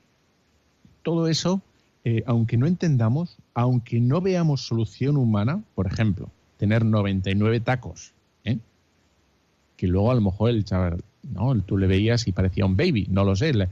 todo 1.02 1.26
eso, 1.26 1.60
eh, 2.04 2.22
aunque 2.26 2.56
no 2.56 2.68
entendamos, 2.68 3.36
aunque 3.54 4.00
no 4.00 4.20
veamos 4.20 4.66
solución 4.66 5.16
humana, 5.16 5.62
por 5.74 5.86
ejemplo, 5.86 6.30
tener 6.56 6.84
99 6.84 7.60
tacos, 7.60 8.12
¿eh? 8.44 8.58
que 9.76 9.86
luego 9.86 10.10
a 10.10 10.14
lo 10.14 10.20
mejor 10.20 10.50
el 10.50 10.64
chaval, 10.64 11.02
¿no? 11.22 11.58
Tú 11.62 11.78
le 11.78 11.86
veías 11.86 12.26
y 12.28 12.32
parecía 12.32 12.66
un 12.66 12.76
baby, 12.76 13.06
no 13.10 13.24
lo 13.24 13.36
sé, 13.36 13.52
le, 13.52 13.68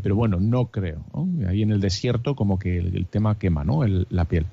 pero 0.00 0.16
bueno, 0.16 0.40
no 0.40 0.66
creo. 0.66 1.04
Ahí 1.46 1.62
en 1.62 1.70
el 1.70 1.80
desierto 1.80 2.34
como 2.34 2.58
que 2.58 2.78
el, 2.78 3.06
tema 3.06 3.38
quema, 3.38 3.64
¿no? 3.64 3.86
La 3.86 4.24
piel. 4.26 4.46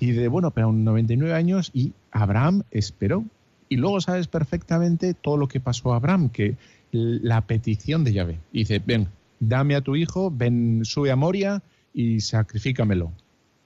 Y 0.00 0.12
de, 0.12 0.28
bueno, 0.28 0.50
pero 0.50 0.72
99 0.72 1.34
años 1.34 1.70
y 1.72 1.92
Abraham 2.10 2.62
esperó. 2.70 3.24
Y 3.68 3.76
luego 3.76 4.00
sabes 4.00 4.28
perfectamente 4.28 5.14
todo 5.14 5.36
lo 5.36 5.48
que 5.48 5.60
pasó 5.60 5.92
a 5.92 5.96
Abraham, 5.96 6.28
que 6.28 6.56
la 6.92 7.40
petición 7.42 8.04
de 8.04 8.12
Yahvé. 8.12 8.38
Dice, 8.52 8.80
ven, 8.84 9.08
dame 9.40 9.74
a 9.74 9.80
tu 9.80 9.96
hijo, 9.96 10.30
ven, 10.30 10.84
sube 10.84 11.10
a 11.10 11.16
Moria 11.16 11.62
y 11.92 12.20
sacrifícamelo. 12.20 13.12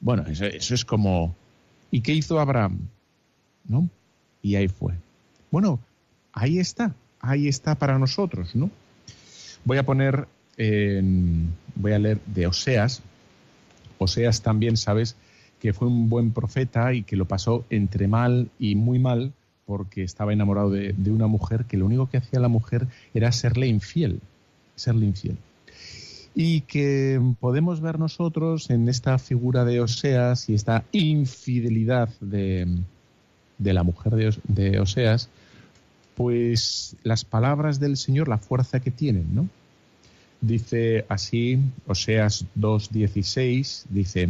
Bueno, 0.00 0.24
eso, 0.26 0.46
es 0.46 0.84
como... 0.84 1.34
¿Y 1.90 2.00
qué 2.00 2.12
hizo 2.12 2.38
Abraham? 2.38 2.88
¿No? 3.66 3.88
Y 4.42 4.56
ahí 4.56 4.68
fue. 4.68 4.94
Bueno, 5.50 5.80
ahí 6.32 6.58
está, 6.58 6.94
ahí 7.20 7.48
está 7.48 7.74
para 7.74 7.98
nosotros, 7.98 8.54
¿no? 8.54 8.70
Voy 9.64 9.78
a 9.78 9.82
poner, 9.84 10.28
eh, 10.56 11.02
voy 11.74 11.92
a 11.92 11.98
leer 11.98 12.20
de 12.26 12.46
Oseas. 12.46 13.02
Oseas 13.98 14.42
también, 14.42 14.76
¿sabes? 14.76 15.16
que 15.58 15.72
fue 15.72 15.88
un 15.88 16.08
buen 16.08 16.32
profeta 16.32 16.92
y 16.94 17.02
que 17.02 17.16
lo 17.16 17.26
pasó 17.26 17.64
entre 17.70 18.08
mal 18.08 18.48
y 18.58 18.74
muy 18.74 18.98
mal 18.98 19.32
porque 19.66 20.02
estaba 20.02 20.32
enamorado 20.32 20.70
de, 20.70 20.94
de, 20.96 21.10
una 21.10 21.26
mujer 21.26 21.64
que 21.66 21.76
lo 21.76 21.86
único 21.86 22.08
que 22.08 22.16
hacía 22.16 22.40
la 22.40 22.48
mujer 22.48 22.86
era 23.12 23.32
serle 23.32 23.66
infiel, 23.66 24.20
serle 24.76 25.06
infiel. 25.06 25.36
Y 26.40 26.60
que 26.60 27.20
podemos 27.40 27.80
ver 27.80 27.98
nosotros 27.98 28.70
en 28.70 28.88
esta 28.88 29.18
figura 29.18 29.64
de 29.64 29.80
Oseas 29.80 30.48
y 30.48 30.54
esta 30.54 30.84
infidelidad 30.92 32.10
de, 32.20 32.78
de 33.58 33.72
la 33.72 33.82
mujer 33.82 34.14
de, 34.14 34.38
de, 34.44 34.78
Oseas, 34.78 35.30
pues 36.14 36.94
las 37.02 37.24
palabras 37.24 37.80
del 37.80 37.96
Señor, 37.96 38.28
la 38.28 38.38
fuerza 38.38 38.78
que 38.78 38.92
tienen, 38.92 39.34
¿no? 39.34 39.48
Dice 40.40 41.04
así, 41.08 41.58
Oseas 41.88 42.44
2.16, 42.56 43.86
dice, 43.90 44.28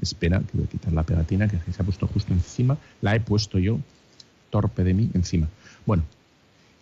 espera, 0.00 0.38
que 0.38 0.56
voy 0.56 0.66
a 0.66 0.70
quitar 0.70 0.92
la 0.92 1.02
pegatina 1.02 1.48
que 1.48 1.58
se 1.72 1.82
ha 1.82 1.84
puesto 1.84 2.06
justo 2.06 2.32
encima, 2.32 2.78
la 3.02 3.16
he 3.16 3.18
puesto 3.18 3.58
yo, 3.58 3.80
torpe 4.50 4.84
de 4.84 4.94
mí, 4.94 5.10
encima. 5.14 5.48
Bueno, 5.84 6.04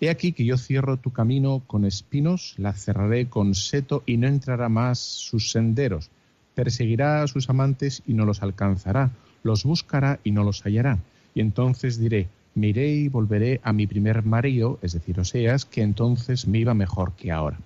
he 0.00 0.10
aquí 0.10 0.32
que 0.32 0.44
yo 0.44 0.56
cierro 0.56 0.96
tu 0.96 1.12
camino 1.12 1.62
con 1.66 1.84
espinos, 1.84 2.54
la 2.58 2.72
cerraré 2.72 3.28
con 3.28 3.54
seto 3.54 4.02
y 4.06 4.16
no 4.16 4.26
entrará 4.26 4.68
más 4.68 4.98
sus 4.98 5.50
senderos. 5.50 6.10
Perseguirá 6.54 7.22
a 7.22 7.26
sus 7.26 7.48
amantes 7.48 8.02
y 8.06 8.14
no 8.14 8.24
los 8.24 8.42
alcanzará, 8.42 9.10
los 9.42 9.64
buscará 9.64 10.20
y 10.24 10.30
no 10.30 10.44
los 10.44 10.62
hallará. 10.62 10.98
Y 11.34 11.40
entonces 11.40 11.98
diré, 11.98 12.28
me 12.54 12.68
iré 12.68 12.88
y 12.88 13.08
volveré 13.08 13.60
a 13.64 13.72
mi 13.72 13.86
primer 13.86 14.24
marido, 14.24 14.78
es 14.82 14.92
decir, 14.92 15.18
Oseas, 15.18 15.64
que 15.64 15.82
entonces 15.82 16.46
me 16.46 16.58
iba 16.58 16.74
mejor 16.74 17.12
que 17.12 17.32
ahora. 17.32 17.58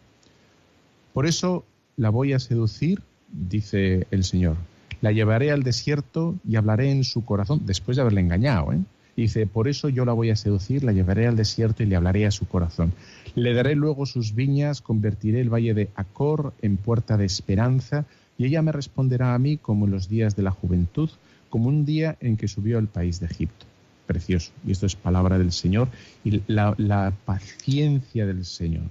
Por 1.13 1.27
eso 1.27 1.65
la 1.97 2.11
voy 2.11 2.33
a 2.33 2.39
seducir, 2.39 3.03
dice 3.31 4.07
el 4.11 4.25
Señor, 4.25 4.57
la 5.01 5.13
llevaré 5.13 5.51
al 5.51 5.63
desierto 5.63 6.35
y 6.49 6.57
hablaré 6.57 6.91
en 6.91 7.05
su 7.05 7.25
corazón, 7.25 7.63
después 7.67 7.97
de 7.97 8.03
haberle 8.03 8.21
engañado. 8.21 8.73
¿eh? 8.73 8.79
Dice, 9.19 9.49
por 9.49 9.67
eso 9.67 9.89
yo 9.89 10.05
la 10.05 10.13
voy 10.13 10.31
a 10.31 10.37
seducir, 10.37 10.85
la 10.85 10.93
llevaré 10.93 11.27
al 11.27 11.35
desierto 11.35 11.83
y 11.83 11.87
le 11.87 11.97
hablaré 11.97 12.25
a 12.25 12.31
su 12.31 12.47
corazón. 12.47 12.93
Le 13.35 13.53
daré 13.53 13.75
luego 13.75 14.07
sus 14.07 14.33
viñas, 14.33 14.81
convertiré 14.81 15.41
el 15.41 15.53
valle 15.53 15.75
de 15.75 15.89
Acor 15.97 16.53
en 16.63 16.77
puerta 16.77 17.17
de 17.17 17.25
esperanza, 17.25 18.05
y 18.39 18.45
ella 18.45 18.63
me 18.63 18.71
responderá 18.71 19.35
a 19.35 19.39
mí 19.41 19.57
como 19.57 19.87
en 19.87 19.91
los 19.91 20.09
días 20.09 20.37
de 20.37 20.45
la 20.45 20.53
juventud, 20.53 21.11
como 21.51 21.69
un 21.69 21.85
día 21.85 22.17
en 22.21 22.37
que 22.37 22.47
subió 22.47 22.79
al 22.79 22.87
país 22.87 23.19
de 23.19 23.27
Egipto. 23.27 23.67
Precioso. 24.07 24.53
Y 24.65 24.71
esto 24.71 24.87
es 24.87 24.95
palabra 24.95 25.37
del 25.37 25.51
Señor 25.51 25.89
y 26.23 26.41
la, 26.47 27.13
paciencia 27.25 28.25
del 28.25 28.45
Señor. 28.45 28.85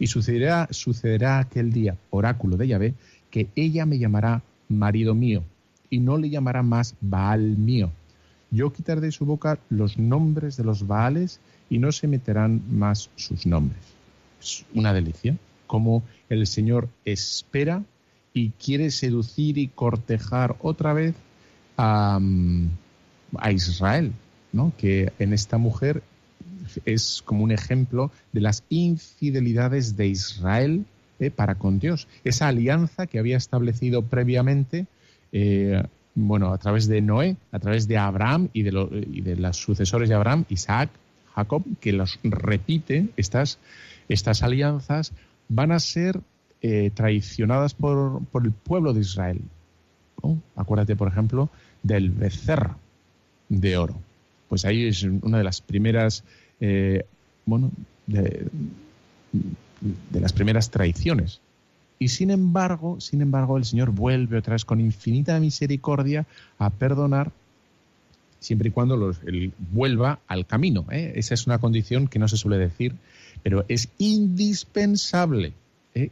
Y 0.00 0.08
sucederá, 0.08 0.66
sucederá 0.72 1.38
aquel 1.38 1.72
día, 1.72 1.96
oráculo 2.10 2.56
de 2.56 2.66
Yahvé, 2.66 2.94
que 3.30 3.46
ella 3.54 3.86
me 3.86 4.00
llamará 4.00 4.42
marido 4.68 5.14
mío, 5.14 5.44
y 5.88 6.00
no 6.00 6.18
le 6.18 6.30
llamará 6.30 6.64
más 6.64 6.96
Baal 7.00 7.56
mío. 7.56 7.92
Yo 8.50 8.72
quitaré 8.72 9.00
de 9.00 9.12
su 9.12 9.26
boca 9.26 9.58
los 9.68 9.98
nombres 9.98 10.56
de 10.56 10.64
los 10.64 10.86
Baales 10.86 11.40
y 11.68 11.78
no 11.78 11.92
se 11.92 12.08
meterán 12.08 12.62
más 12.70 13.10
sus 13.16 13.46
nombres. 13.46 13.82
Es 14.40 14.64
una 14.74 14.92
delicia, 14.92 15.36
como 15.66 16.02
el 16.28 16.46
Señor 16.46 16.88
espera 17.04 17.82
y 18.32 18.50
quiere 18.50 18.90
seducir 18.90 19.58
y 19.58 19.68
cortejar 19.68 20.56
otra 20.60 20.92
vez 20.92 21.14
a, 21.76 22.18
a 23.36 23.52
Israel, 23.52 24.12
¿no? 24.52 24.72
que 24.78 25.12
en 25.18 25.32
esta 25.32 25.58
mujer 25.58 26.02
es 26.84 27.22
como 27.24 27.44
un 27.44 27.52
ejemplo 27.52 28.10
de 28.32 28.40
las 28.40 28.64
infidelidades 28.68 29.96
de 29.96 30.08
Israel 30.08 30.84
eh, 31.20 31.30
para 31.30 31.56
con 31.56 31.78
Dios. 31.78 32.06
Esa 32.24 32.48
alianza 32.48 33.06
que 33.06 33.18
había 33.18 33.36
establecido 33.36 34.02
previamente, 34.02 34.86
eh, 35.32 35.82
bueno, 36.20 36.52
a 36.52 36.58
través 36.58 36.88
de 36.88 37.00
Noé, 37.00 37.36
a 37.52 37.58
través 37.60 37.86
de 37.86 37.96
Abraham 37.96 38.48
y 38.52 38.62
de, 38.62 38.72
lo, 38.72 38.90
y 38.92 39.20
de 39.20 39.36
los 39.36 39.56
sucesores 39.56 40.08
de 40.08 40.16
Abraham, 40.16 40.44
Isaac, 40.48 40.90
Jacob, 41.34 41.62
que 41.80 41.92
los 41.92 42.18
repite, 42.24 43.08
estas, 43.16 43.58
estas 44.08 44.42
alianzas 44.42 45.12
van 45.48 45.70
a 45.70 45.78
ser 45.78 46.20
eh, 46.60 46.90
traicionadas 46.92 47.74
por, 47.74 48.24
por, 48.32 48.44
el 48.44 48.50
pueblo 48.50 48.92
de 48.92 49.00
Israel. 49.00 49.40
Acuérdate, 50.56 50.96
por 50.96 51.06
ejemplo, 51.06 51.48
del 51.84 52.10
becerro 52.10 52.76
de 53.48 53.76
oro. 53.76 53.94
Pues 54.48 54.64
ahí 54.64 54.88
es 54.88 55.04
una 55.04 55.38
de 55.38 55.44
las 55.44 55.60
primeras, 55.60 56.24
eh, 56.60 57.04
bueno, 57.46 57.70
de, 58.08 58.48
de 59.30 60.20
las 60.20 60.32
primeras 60.32 60.70
traiciones. 60.70 61.40
Y 61.98 62.08
sin 62.08 62.30
embargo, 62.30 63.00
sin 63.00 63.22
embargo, 63.22 63.56
el 63.56 63.64
Señor 63.64 63.90
vuelve 63.90 64.38
otra 64.38 64.54
vez 64.54 64.64
con 64.64 64.80
infinita 64.80 65.38
misericordia 65.40 66.26
a 66.58 66.70
perdonar 66.70 67.32
siempre 68.40 68.68
y 68.68 68.72
cuando 68.72 68.96
los, 68.96 69.20
vuelva 69.72 70.20
al 70.28 70.46
camino. 70.46 70.86
¿eh? 70.90 71.12
Esa 71.16 71.34
es 71.34 71.46
una 71.46 71.58
condición 71.58 72.08
que 72.08 72.18
no 72.18 72.28
se 72.28 72.36
suele 72.36 72.58
decir, 72.58 72.94
pero 73.42 73.64
es 73.68 73.88
indispensable 73.98 75.52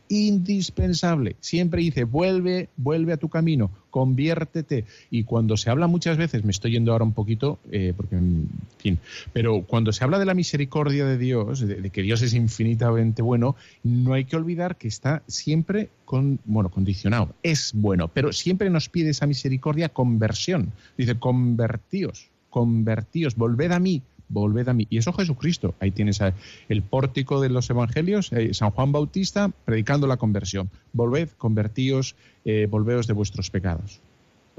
indispensable. 0.08 1.36
Siempre 1.40 1.82
dice, 1.82 2.04
vuelve, 2.04 2.68
vuelve 2.76 3.12
a 3.12 3.16
tu 3.16 3.28
camino, 3.28 3.70
conviértete. 3.90 4.84
Y 5.10 5.24
cuando 5.24 5.56
se 5.56 5.70
habla 5.70 5.86
muchas 5.86 6.16
veces, 6.16 6.44
me 6.44 6.50
estoy 6.50 6.72
yendo 6.72 6.92
ahora 6.92 7.04
un 7.04 7.12
poquito, 7.12 7.58
eh, 7.70 7.92
porque, 7.96 8.16
en 8.16 8.48
fin, 8.78 8.98
pero 9.32 9.62
cuando 9.62 9.92
se 9.92 10.04
habla 10.04 10.18
de 10.18 10.26
la 10.26 10.34
misericordia 10.34 11.06
de 11.06 11.18
Dios, 11.18 11.60
de, 11.60 11.90
que 11.90 12.02
Dios 12.02 12.22
es 12.22 12.34
infinitamente 12.34 13.22
bueno, 13.22 13.56
no 13.82 14.14
hay 14.14 14.24
que 14.24 14.36
olvidar 14.36 14.76
que 14.76 14.88
está 14.88 15.22
siempre 15.26 15.90
con, 16.04 16.38
bueno, 16.44 16.70
condicionado. 16.70 17.34
Es 17.42 17.72
bueno, 17.74 18.08
pero 18.08 18.32
siempre 18.32 18.70
nos 18.70 18.88
pide 18.88 19.10
esa 19.10 19.26
misericordia 19.26 19.88
conversión. 19.88 20.72
Dice, 20.96 21.18
convertíos, 21.18 22.28
convertíos, 22.50 23.36
volved 23.36 23.72
a 23.72 23.80
mí, 23.80 24.02
volved 24.28 24.68
a 24.68 24.72
mí. 24.72 24.86
Y 24.90 24.98
eso 24.98 25.12
Jesucristo. 25.12 25.74
Ahí 25.80 25.90
tienes 25.90 26.20
el 26.68 26.82
pórtico 26.82 27.40
de 27.40 27.48
los 27.48 27.68
evangelios, 27.70 28.32
eh, 28.32 28.54
San 28.54 28.70
Juan 28.70 28.92
Bautista 28.92 29.50
predicando 29.64 30.06
la 30.06 30.16
conversión. 30.16 30.70
Volved, 30.92 31.30
convertíos, 31.36 32.16
eh, 32.44 32.66
volveos 32.70 33.06
de 33.06 33.12
vuestros 33.12 33.50
pecados. 33.50 34.00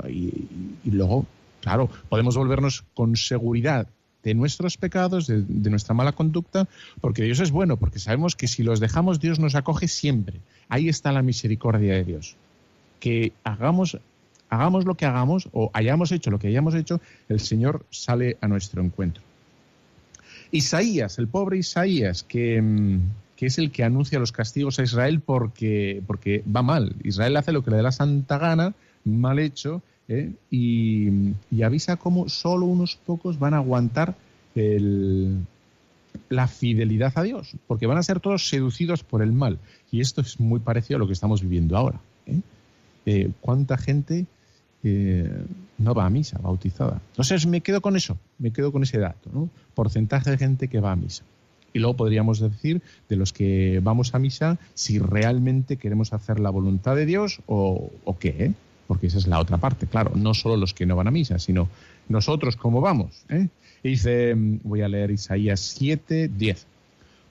Y, 0.07 0.31
luego, 0.85 1.25
claro, 1.61 1.89
podemos 2.09 2.37
volvernos 2.37 2.83
con 2.93 3.15
seguridad 3.15 3.87
de 4.23 4.33
nuestros 4.35 4.77
pecados, 4.77 5.27
de, 5.27 5.69
nuestra 5.69 5.95
mala 5.95 6.11
conducta, 6.11 6.67
porque 7.01 7.23
Dios 7.23 7.39
es 7.39 7.49
bueno, 7.49 7.77
porque 7.77 7.99
sabemos 7.99 8.35
que 8.35 8.47
si 8.47 8.61
los 8.61 8.79
dejamos, 8.79 9.19
Dios 9.19 9.39
nos 9.39 9.55
acoge 9.55 9.87
siempre. 9.87 10.39
Ahí 10.69 10.89
está 10.89 11.11
la 11.11 11.21
misericordia 11.21 11.93
de 11.93 12.03
Dios. 12.03 12.35
Que 12.99 13.31
hagamos 13.43 13.97
hagamos 14.49 14.85
lo 14.85 14.95
que 14.95 15.05
hagamos 15.05 15.49
o 15.51 15.69
hayamos 15.73 16.11
hecho 16.11 16.31
lo 16.31 16.39
que 16.39 16.47
hayamos 16.47 16.73
hecho, 16.75 17.01
el 17.29 17.39
Señor 17.39 17.85
sale 17.89 18.37
a 18.41 18.47
nuestro 18.47 18.81
encuentro. 18.81 19.26
Isaías, 20.51 21.19
el 21.19 21.27
pobre 21.27 21.57
Isaías, 21.57 22.23
que, 22.23 22.61
mm, 22.61 22.99
que, 23.35 23.47
es 23.47 23.57
el 23.57 23.71
que 23.71 23.83
anuncia 23.83 24.19
los 24.19 24.31
castigos 24.31 24.79
a 24.79 24.83
Israel 24.83 25.21
porque, 25.21 26.01
porque 26.07 26.43
va 26.43 26.61
mal. 26.61 26.95
Israel 27.03 27.37
hace 27.37 27.51
lo 27.51 27.63
que 27.63 27.71
le 27.71 27.77
da 27.77 27.83
la 27.83 27.91
santa 27.91 28.37
gana, 28.37 28.73
mal 29.03 29.39
hecho, 29.39 29.81
¿eh? 30.07 30.31
y, 30.49 31.33
avisa 31.63 31.97
cómo 31.97 32.29
solo 32.29 32.65
unos 32.65 32.95
pocos 32.95 33.39
van 33.39 33.53
a 33.53 33.57
aguantar 33.57 34.15
la 36.29 36.47
fidelidad 36.47 37.13
a 37.15 37.23
Dios, 37.23 37.55
porque 37.67 37.85
van 37.85 37.97
a 37.97 38.03
ser 38.03 38.19
todos 38.19 38.49
seducidos 38.49 39.03
por 39.03 39.21
el 39.21 39.31
mal. 39.31 39.59
Y 39.91 40.01
esto 40.01 40.21
es 40.21 40.39
muy 40.39 40.59
parecido 40.59 40.97
a 40.97 40.99
lo 40.99 41.07
que 41.07 41.13
estamos 41.13 41.41
viviendo 41.41 41.77
ahora. 41.77 41.99
¿eh? 42.25 42.39
Eh, 43.05 43.31
¿Cuánta 43.39 43.77
gente 43.77 44.25
no 44.83 45.93
va 45.93 46.05
a 46.05 46.09
misa, 46.09 46.39
bautizada. 46.41 47.01
Entonces 47.11 47.45
me 47.45 47.61
quedo 47.61 47.81
con 47.81 47.95
eso, 47.95 48.17
me 48.37 48.51
quedo 48.51 48.71
con 48.71 48.83
ese 48.83 48.99
dato, 48.99 49.29
¿no? 49.33 49.49
Porcentaje 49.75 50.31
de 50.31 50.37
gente 50.37 50.67
que 50.67 50.79
va 50.79 50.91
a 50.91 50.95
misa. 50.95 51.23
Y 51.73 51.79
luego 51.79 51.95
podríamos 51.95 52.39
decir 52.39 52.81
de 53.09 53.15
los 53.15 53.33
que 53.33 53.81
vamos 53.83 54.15
a 54.15 54.19
misa 54.19 54.57
si 54.73 54.99
realmente 54.99 55.77
queremos 55.77 56.13
hacer 56.13 56.39
la 56.39 56.49
voluntad 56.49 56.95
de 56.95 57.05
Dios 57.05 57.41
o, 57.45 57.91
qué, 58.19 58.29
¿eh? 58.29 58.53
porque 58.87 59.07
esa 59.07 59.17
es 59.17 59.27
la 59.27 59.39
otra 59.39 59.57
parte, 59.57 59.85
claro, 59.85 60.11
no 60.15 60.33
solo 60.33 60.57
los 60.57 60.73
que 60.73 60.85
no 60.85 60.95
van 60.95 61.07
a 61.07 61.11
misa, 61.11 61.39
sino 61.39 61.69
nosotros 62.07 62.55
cómo 62.55 62.81
vamos. 62.81 63.25
¿eh? 63.29 63.49
dice, 63.83 64.33
voy 64.35 64.81
a 64.81 64.87
leer 64.87 65.11
Isaías 65.11 65.59
7, 65.59 66.29
10. 66.29 66.67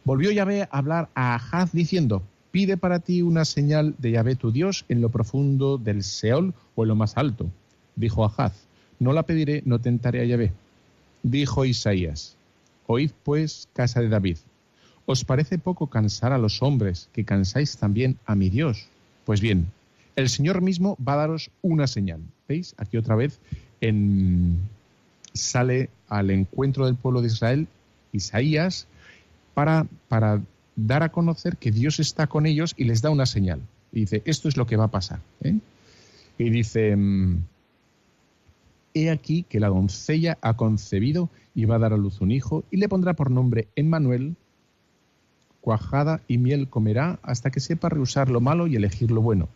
Volvió 0.04 0.30
Yahvé 0.30 0.62
a 0.62 0.68
hablar 0.70 1.08
a 1.14 1.34
Ahaz 1.34 1.72
diciendo, 1.72 2.22
pide 2.56 2.78
para 2.78 3.00
ti 3.00 3.20
una 3.20 3.44
señal 3.44 3.94
de 3.98 4.12
Yahvé 4.12 4.34
tu 4.34 4.50
Dios 4.50 4.86
en 4.88 5.02
lo 5.02 5.10
profundo 5.10 5.76
del 5.76 6.02
Seol 6.02 6.54
o 6.74 6.84
en 6.84 6.88
lo 6.88 6.96
más 6.96 7.18
alto 7.18 7.50
dijo 7.96 8.24
Ahaz, 8.24 8.54
no 8.98 9.12
la 9.12 9.24
pediré, 9.24 9.60
no 9.66 9.78
tentaré 9.78 10.22
a 10.22 10.24
Yahvé. 10.24 10.52
Dijo 11.22 11.66
Isaías, 11.66 12.34
oíd 12.86 13.10
pues, 13.24 13.68
casa 13.74 14.00
de 14.00 14.08
David, 14.08 14.38
¿os 15.04 15.26
parece 15.26 15.58
poco 15.58 15.88
cansar 15.88 16.32
a 16.32 16.38
los 16.38 16.62
hombres 16.62 17.10
que 17.12 17.26
cansáis 17.26 17.76
también 17.76 18.16
a 18.24 18.34
mi 18.34 18.48
Dios? 18.48 18.88
Pues 19.26 19.42
bien, 19.42 19.66
el 20.14 20.30
Señor 20.30 20.62
mismo 20.62 20.96
va 21.06 21.12
a 21.12 21.16
daros 21.16 21.50
una 21.60 21.86
señal. 21.86 22.22
¿Veis? 22.48 22.74
Aquí 22.78 22.96
otra 22.96 23.16
vez 23.16 23.38
en... 23.82 24.60
sale 25.34 25.90
al 26.08 26.30
encuentro 26.30 26.86
del 26.86 26.94
pueblo 26.94 27.20
de 27.20 27.26
Israel 27.26 27.68
Isaías 28.12 28.86
para, 29.52 29.86
para 30.08 30.40
dar 30.76 31.02
a 31.02 31.10
conocer 31.10 31.56
que 31.56 31.70
Dios 31.70 31.98
está 31.98 32.26
con 32.26 32.46
ellos 32.46 32.74
y 32.76 32.84
les 32.84 33.02
da 33.02 33.10
una 33.10 33.26
señal. 33.26 33.60
Y 33.92 34.00
dice, 34.00 34.22
esto 34.24 34.48
es 34.48 34.56
lo 34.56 34.66
que 34.66 34.76
va 34.76 34.84
a 34.84 34.90
pasar. 34.90 35.20
¿eh? 35.42 35.58
Y 36.38 36.50
dice, 36.50 36.94
mm, 36.94 37.42
He 38.96 39.10
aquí 39.10 39.42
que 39.42 39.60
la 39.60 39.68
doncella 39.68 40.38
ha 40.40 40.56
concebido 40.56 41.28
y 41.54 41.66
va 41.66 41.76
a 41.76 41.78
dar 41.78 41.92
a 41.92 41.98
luz 41.98 42.22
un 42.22 42.30
hijo 42.30 42.64
y 42.70 42.78
le 42.78 42.88
pondrá 42.88 43.12
por 43.12 43.30
nombre 43.30 43.68
Emmanuel. 43.76 44.36
Cuajada 45.60 46.22
y 46.26 46.38
miel 46.38 46.68
comerá 46.68 47.18
hasta 47.22 47.50
que 47.50 47.60
sepa 47.60 47.90
rehusar 47.90 48.30
lo 48.30 48.40
malo 48.40 48.66
y 48.66 48.74
elegir 48.74 49.10
lo 49.10 49.20
bueno. 49.20 49.50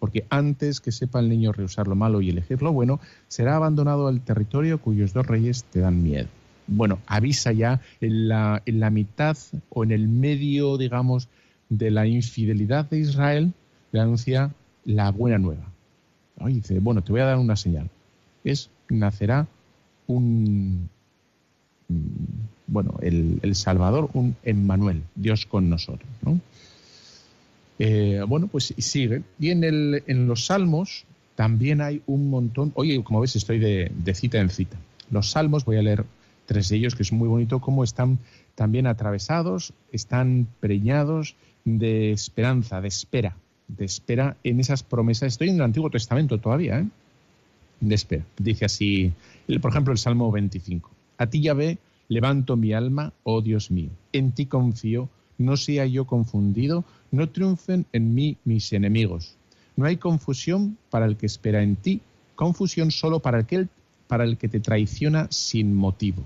Porque 0.00 0.26
antes 0.28 0.80
que 0.80 0.90
sepa 0.90 1.20
el 1.20 1.28
niño 1.28 1.52
rehusar 1.52 1.86
lo 1.86 1.94
malo 1.94 2.20
y 2.20 2.30
elegir 2.30 2.62
lo 2.62 2.72
bueno, 2.72 2.98
será 3.28 3.54
abandonado 3.54 4.08
al 4.08 4.22
territorio 4.22 4.80
cuyos 4.80 5.12
dos 5.12 5.24
reyes 5.24 5.62
te 5.70 5.78
dan 5.78 6.02
miedo. 6.02 6.26
Bueno, 6.70 7.00
avisa 7.06 7.52
ya 7.52 7.80
en 8.00 8.28
la, 8.28 8.62
en 8.64 8.80
la 8.80 8.90
mitad 8.90 9.36
o 9.70 9.82
en 9.82 9.90
el 9.90 10.08
medio, 10.08 10.78
digamos, 10.78 11.28
de 11.68 11.90
la 11.90 12.06
infidelidad 12.06 12.88
de 12.88 13.00
Israel, 13.00 13.52
le 13.92 14.00
anuncia 14.00 14.52
la 14.84 15.10
buena 15.10 15.38
nueva. 15.38 15.64
Y 16.46 16.54
dice, 16.54 16.78
bueno, 16.78 17.02
te 17.02 17.12
voy 17.12 17.20
a 17.20 17.26
dar 17.26 17.38
una 17.38 17.56
señal. 17.56 17.90
Es 18.44 18.70
nacerá 18.88 19.46
un, 20.06 20.88
mm, 21.88 21.94
bueno, 22.66 22.94
el, 23.02 23.54
Salvador, 23.54 24.08
un 24.14 24.36
Emmanuel, 24.42 25.02
Dios 25.16 25.44
con 25.46 25.68
nosotros. 25.68 26.08
Eh, 27.78 28.22
bueno, 28.26 28.46
pues 28.46 28.74
sigue. 28.78 29.22
Y 29.38 29.50
en, 29.50 29.64
el, 29.64 30.02
en 30.06 30.26
los 30.26 30.46
salmos 30.46 31.04
también 31.34 31.80
hay 31.80 32.02
un 32.06 32.30
montón. 32.30 32.72
Oye, 32.74 33.02
como 33.02 33.20
ves, 33.20 33.36
estoy 33.36 33.58
de, 33.58 33.90
de, 33.94 34.14
cita 34.14 34.38
en 34.38 34.50
cita. 34.50 34.76
Los 35.10 35.30
salmos, 35.30 35.64
voy 35.64 35.76
a 35.76 35.82
leer 35.82 36.04
tres 36.50 36.68
de 36.68 36.78
ellos, 36.78 36.96
que 36.96 37.04
es 37.04 37.12
muy 37.12 37.28
bonito 37.28 37.60
cómo 37.60 37.84
están 37.84 38.18
también 38.56 38.88
atravesados, 38.88 39.72
están 39.92 40.48
preñados 40.58 41.36
de 41.64 42.10
esperanza, 42.10 42.80
de 42.80 42.88
espera, 42.88 43.36
de 43.68 43.84
espera 43.84 44.36
en 44.42 44.58
esas 44.58 44.82
promesas. 44.82 45.28
Estoy 45.28 45.50
en 45.50 45.54
el 45.54 45.62
Antiguo 45.62 45.90
Testamento 45.90 46.38
todavía, 46.38 46.80
¿eh? 46.80 46.88
de 47.78 47.94
espera. 47.94 48.24
Dice 48.36 48.64
así, 48.64 49.12
por 49.62 49.70
ejemplo, 49.70 49.92
el 49.92 49.98
Salmo 49.98 50.32
25. 50.32 50.90
A 51.18 51.26
ti, 51.28 51.40
Yahvé, 51.40 51.78
levanto 52.08 52.56
mi 52.56 52.72
alma, 52.72 53.12
oh 53.22 53.42
Dios 53.42 53.70
mío. 53.70 53.90
En 54.12 54.32
ti 54.32 54.46
confío, 54.46 55.08
no 55.38 55.56
sea 55.56 55.86
yo 55.86 56.04
confundido, 56.04 56.84
no 57.12 57.28
triunfen 57.28 57.86
en 57.92 58.12
mí 58.12 58.38
mis 58.44 58.72
enemigos. 58.72 59.36
No 59.76 59.86
hay 59.86 59.98
confusión 59.98 60.78
para 60.90 61.06
el 61.06 61.16
que 61.16 61.26
espera 61.26 61.62
en 61.62 61.76
ti, 61.76 62.00
confusión 62.34 62.90
solo 62.90 63.20
para 63.20 63.38
aquel 63.38 63.68
para 64.08 64.24
el 64.24 64.36
que 64.36 64.48
te 64.48 64.58
traiciona 64.58 65.28
sin 65.30 65.72
motivo. 65.76 66.24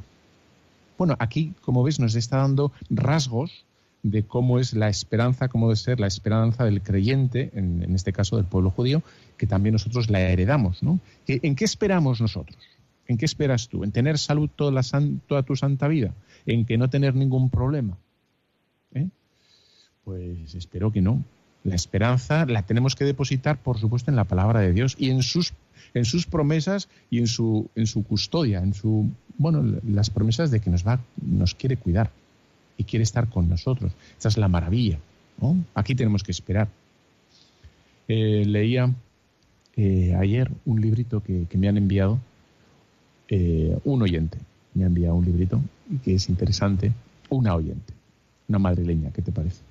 Bueno, 0.97 1.17
aquí, 1.19 1.55
como 1.63 1.83
ves, 1.83 2.01
nos 2.01 2.15
está 2.15 2.39
dando 2.39 2.73
rasgos 2.91 3.65
de 4.05 4.23
cómo 4.23 4.59
es 4.59 4.75
la 4.75 4.89
esperanza, 4.89 5.49
cómo 5.49 5.69
debe 5.69 5.77
ser 5.77 5.99
la 5.99 6.07
esperanza 6.07 6.65
del 6.65 6.83
creyente, 6.83 7.51
en, 7.55 7.95
este 7.95 8.13
caso 8.13 8.37
del 8.37 8.45
pueblo 8.45 8.71
judío, 8.71 9.03
que 9.39 9.47
también 9.47 9.73
nosotros 9.73 10.11
la 10.11 10.21
heredamos. 10.21 10.83
¿no? 10.83 11.01
¿En 11.27 11.57
qué 11.57 11.65
esperamos 11.65 12.21
nosotros? 12.21 12.59
¿En 13.07 13.17
qué 13.17 13.25
esperas 13.25 13.69
tú? 13.69 13.83
¿En 13.83 13.93
tener 13.93 14.19
salud 14.19 14.49
toda, 14.55 14.71
la 14.71 14.83
toda 15.27 15.43
tu 15.43 15.57
santa 15.57 15.89
vida? 15.89 16.15
¿En 16.47 16.67
que 16.67 16.77
no 16.77 16.89
tener 16.91 17.15
ningún 17.15 17.51
problema? 17.51 17.97
¿Eh? 18.93 19.09
Pues 20.05 20.55
espero 20.55 20.93
que 20.93 21.01
no. 21.01 21.25
La 21.65 21.75
esperanza 21.75 22.45
la 22.47 22.63
tenemos 22.63 22.95
que 22.95 23.05
depositar, 23.05 23.59
por 23.59 23.79
supuesto, 23.79 24.11
en 24.11 24.17
la 24.17 24.25
palabra 24.25 24.61
de 24.61 24.73
Dios 24.73 24.97
y 24.99 25.11
en 25.11 25.23
sus, 25.23 25.55
en 25.95 26.05
sus 26.05 26.27
promesas 26.27 26.89
y 27.11 27.19
en 27.19 27.27
su, 27.27 27.69
en 27.75 27.87
su 27.87 28.05
custodia, 28.05 28.59
en 28.59 28.75
su, 28.75 29.11
bueno, 29.39 29.65
las 29.89 30.11
promesas 30.11 30.51
de 30.51 30.61
que 30.61 30.71
nos 30.71 30.87
va, 30.87 31.01
nos 31.23 31.55
quiere 31.55 31.77
cuidar 31.77 32.11
y 32.77 32.85
quiere 32.85 33.03
estar 33.03 33.29
con 33.29 33.49
nosotros. 33.49 33.93
Esa 34.19 34.29
es 34.29 34.37
la 34.37 34.49
maravilla. 34.49 34.99
Aquí 35.75 35.95
tenemos 35.95 36.23
que 36.23 36.33
esperar. 36.33 36.69
Eh, 38.09 38.45
leía 38.47 38.93
eh, 39.77 40.15
ayer 40.15 40.51
un 40.67 40.81
librito 40.81 41.23
que, 41.23 41.47
me 41.57 41.69
han 41.69 41.79
enviado, 41.79 42.19
eh, 43.29 43.79
un 43.85 44.03
oyente 44.03 44.39
me 44.75 44.85
ha 44.85 44.87
enviado 44.89 45.15
un 45.15 45.25
librito 45.25 45.61
y 45.91 45.99
que 45.99 46.15
es 46.15 46.29
interesante, 46.29 46.93
una 47.31 47.55
oyente, 47.55 47.95
una 48.49 48.59
madrileña, 48.59 49.11
¿qué 49.13 49.23
te 49.23 49.33
parece? 49.33 49.63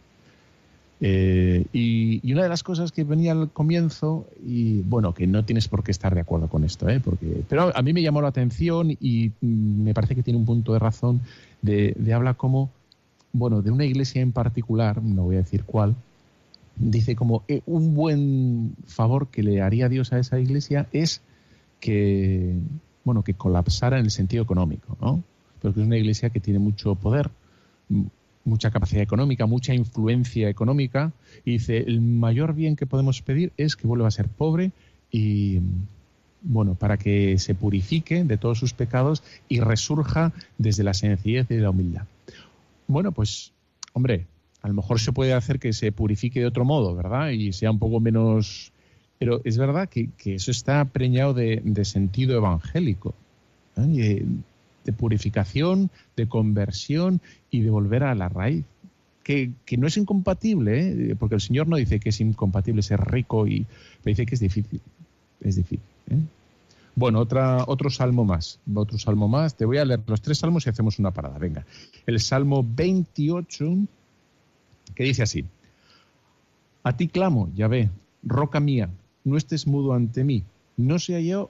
Y, 1.04 2.32
una 2.32 2.44
de 2.44 2.50
las 2.50 2.63
cosas 2.63 2.92
que 2.92 3.04
venía 3.04 3.34
al 3.34 3.50
comienzo, 3.50 4.26
y 4.46 4.82
bueno, 4.82 5.13
que 5.13 5.28
no 5.28 5.44
tienes 5.44 5.68
por 5.68 5.84
qué 5.84 5.92
estar 5.92 6.16
de 6.16 6.22
acuerdo 6.22 6.48
con 6.48 6.63
esto, 6.63 6.88
porque, 7.04 7.44
pero 7.50 7.76
a 7.76 7.82
mí 7.82 7.94
me 7.94 8.02
llamó 8.02 8.22
la 8.22 8.30
atención 8.30 8.92
y 8.92 9.32
mm, 9.42 9.84
me 9.84 9.94
parece 9.94 10.16
que 10.16 10.24
tiene 10.24 10.39
un 10.39 10.46
punto 10.46 10.74
de 10.74 10.80
razón 10.80 11.22
de, 11.62 11.94
de 11.98 12.13
habla 12.13 12.36
como 12.36 12.70
bueno, 13.34 13.63
de 13.63 13.72
una 13.72 13.84
iglesia 13.84 14.22
en 14.22 14.32
particular, 14.32 15.02
no 15.02 15.24
voy 15.24 15.36
a 15.36 15.39
decir 15.39 15.63
cuál, 15.66 15.96
dice 16.76 17.16
como 17.16 17.44
eh, 17.48 17.62
un 17.66 17.96
buen 17.96 18.76
favor 18.86 19.28
que 19.28 19.44
le 19.44 19.62
haría 19.62 19.89
Dios 19.89 20.13
a 20.13 20.20
esa 20.20 20.39
iglesia 20.39 20.88
es 20.94 21.22
que, 21.80 22.56
bueno, 23.04 23.24
que 23.24 23.34
colapsara 23.34 24.00
en 24.00 24.06
el 24.06 24.12
sentido 24.12 24.44
económico, 24.44 24.96
¿no? 25.02 25.24
Porque 25.62 25.82
es 25.82 25.86
una 25.86 25.98
iglesia 25.98 26.30
que 26.30 26.39
tiene 26.39 26.60
mucho 26.60 26.96
poder, 26.96 27.32
mucha 28.45 28.71
capacidad 28.71 29.01
económica, 29.01 29.45
mucha 29.45 29.73
influencia 29.73 30.49
económica, 30.49 31.12
y 31.45 31.53
dice, 31.53 31.77
el 31.77 32.01
mayor 32.01 32.53
bien 32.53 32.75
que 32.75 32.86
podemos 32.86 33.21
pedir 33.21 33.51
es 33.58 33.75
que 33.75 33.88
vuelva 33.88 34.08
a 34.08 34.12
ser 34.12 34.27
pobre 34.27 34.71
y, 35.12 35.60
bueno, 36.41 36.75
para 36.75 36.97
que 36.97 37.38
se 37.39 37.56
purifique 37.56 38.23
de 38.23 38.38
todos 38.38 38.60
sus 38.60 38.73
pecados 38.73 39.23
y 39.47 39.60
resurja 39.60 40.34
desde 40.58 40.84
la 40.84 40.93
sencillez 40.93 41.49
y 41.49 41.58
la 41.58 41.69
humildad. 41.69 42.06
Bueno, 42.88 43.12
pues, 43.12 43.53
hombre, 43.93 44.25
a 44.62 44.67
lo 44.67 44.73
mejor 44.73 44.99
se 44.99 45.13
puede 45.13 45.34
hacer 45.34 45.60
que 45.60 45.73
se 45.73 45.91
purifique 45.91 46.39
de 46.39 46.45
otro 46.45 46.65
modo, 46.65 46.95
¿verdad? 46.95 47.29
Y 47.29 47.53
sea 47.53 47.71
un 47.71 47.79
poco 47.79 47.99
menos... 47.99 48.71
Pero 49.19 49.39
es 49.45 49.58
verdad 49.58 49.88
que, 49.88 50.10
eso 50.25 50.51
está 50.51 50.84
preñado 50.86 51.34
de, 51.34 51.86
sentido 51.86 52.36
evangélico. 52.36 53.13
¿eh? 53.77 54.25
De 54.84 54.93
purificación, 54.93 55.89
de 56.15 56.28
conversión 56.28 57.22
y 57.50 57.62
de 57.62 57.69
volver 57.69 58.04
a 58.04 58.15
la 58.15 58.30
raíz. 58.30 58.65
Que, 59.24 59.54
no 59.78 59.88
es 59.88 59.96
incompatible, 59.96 61.12
¿eh? 61.12 61.15
porque 61.17 61.36
el 61.36 61.41
Señor 61.41 61.67
no 61.67 61.78
dice 61.78 62.00
que 62.00 62.10
es 62.10 62.19
incompatible 62.19 62.82
ser 62.82 63.00
rico, 63.00 63.48
y 63.48 63.65
dice 64.04 64.26
que 64.26 64.36
es 64.36 64.41
difícil. 64.41 64.82
Es 65.39 65.56
difícil. 65.56 65.80
¿eh? 66.10 66.17
Bueno, 66.96 67.19
otra, 67.19 67.63
otro 67.67 67.89
salmo 67.89 68.24
más. 68.24 68.60
Otro 68.74 69.00
salmo 69.00 69.28
más. 69.28 69.56
Te 69.56 69.65
voy 69.65 69.78
a 69.78 69.86
leer 69.86 70.02
los 70.06 70.22
tres 70.22 70.39
salmos 70.39 70.65
y 70.65 70.69
hacemos 70.69 71.00
una 71.00 71.12
parada. 71.12 71.39
Venga. 71.39 71.65
El 72.06 72.19
salmo 72.19 72.65
28, 72.67 73.78
que 74.93 75.04
dice 75.04 75.24
así: 75.24 75.46
A 76.84 76.96
ti 76.96 77.08
clamo, 77.08 77.50
Yahvé, 77.56 77.89
roca 78.22 78.60
mía, 78.60 78.89
no 79.24 79.38
estés 79.38 79.65
mudo 79.65 79.93
ante 79.93 80.24
mí. 80.24 80.43
No 80.78 81.00
sea 81.00 81.19
yo 81.19 81.50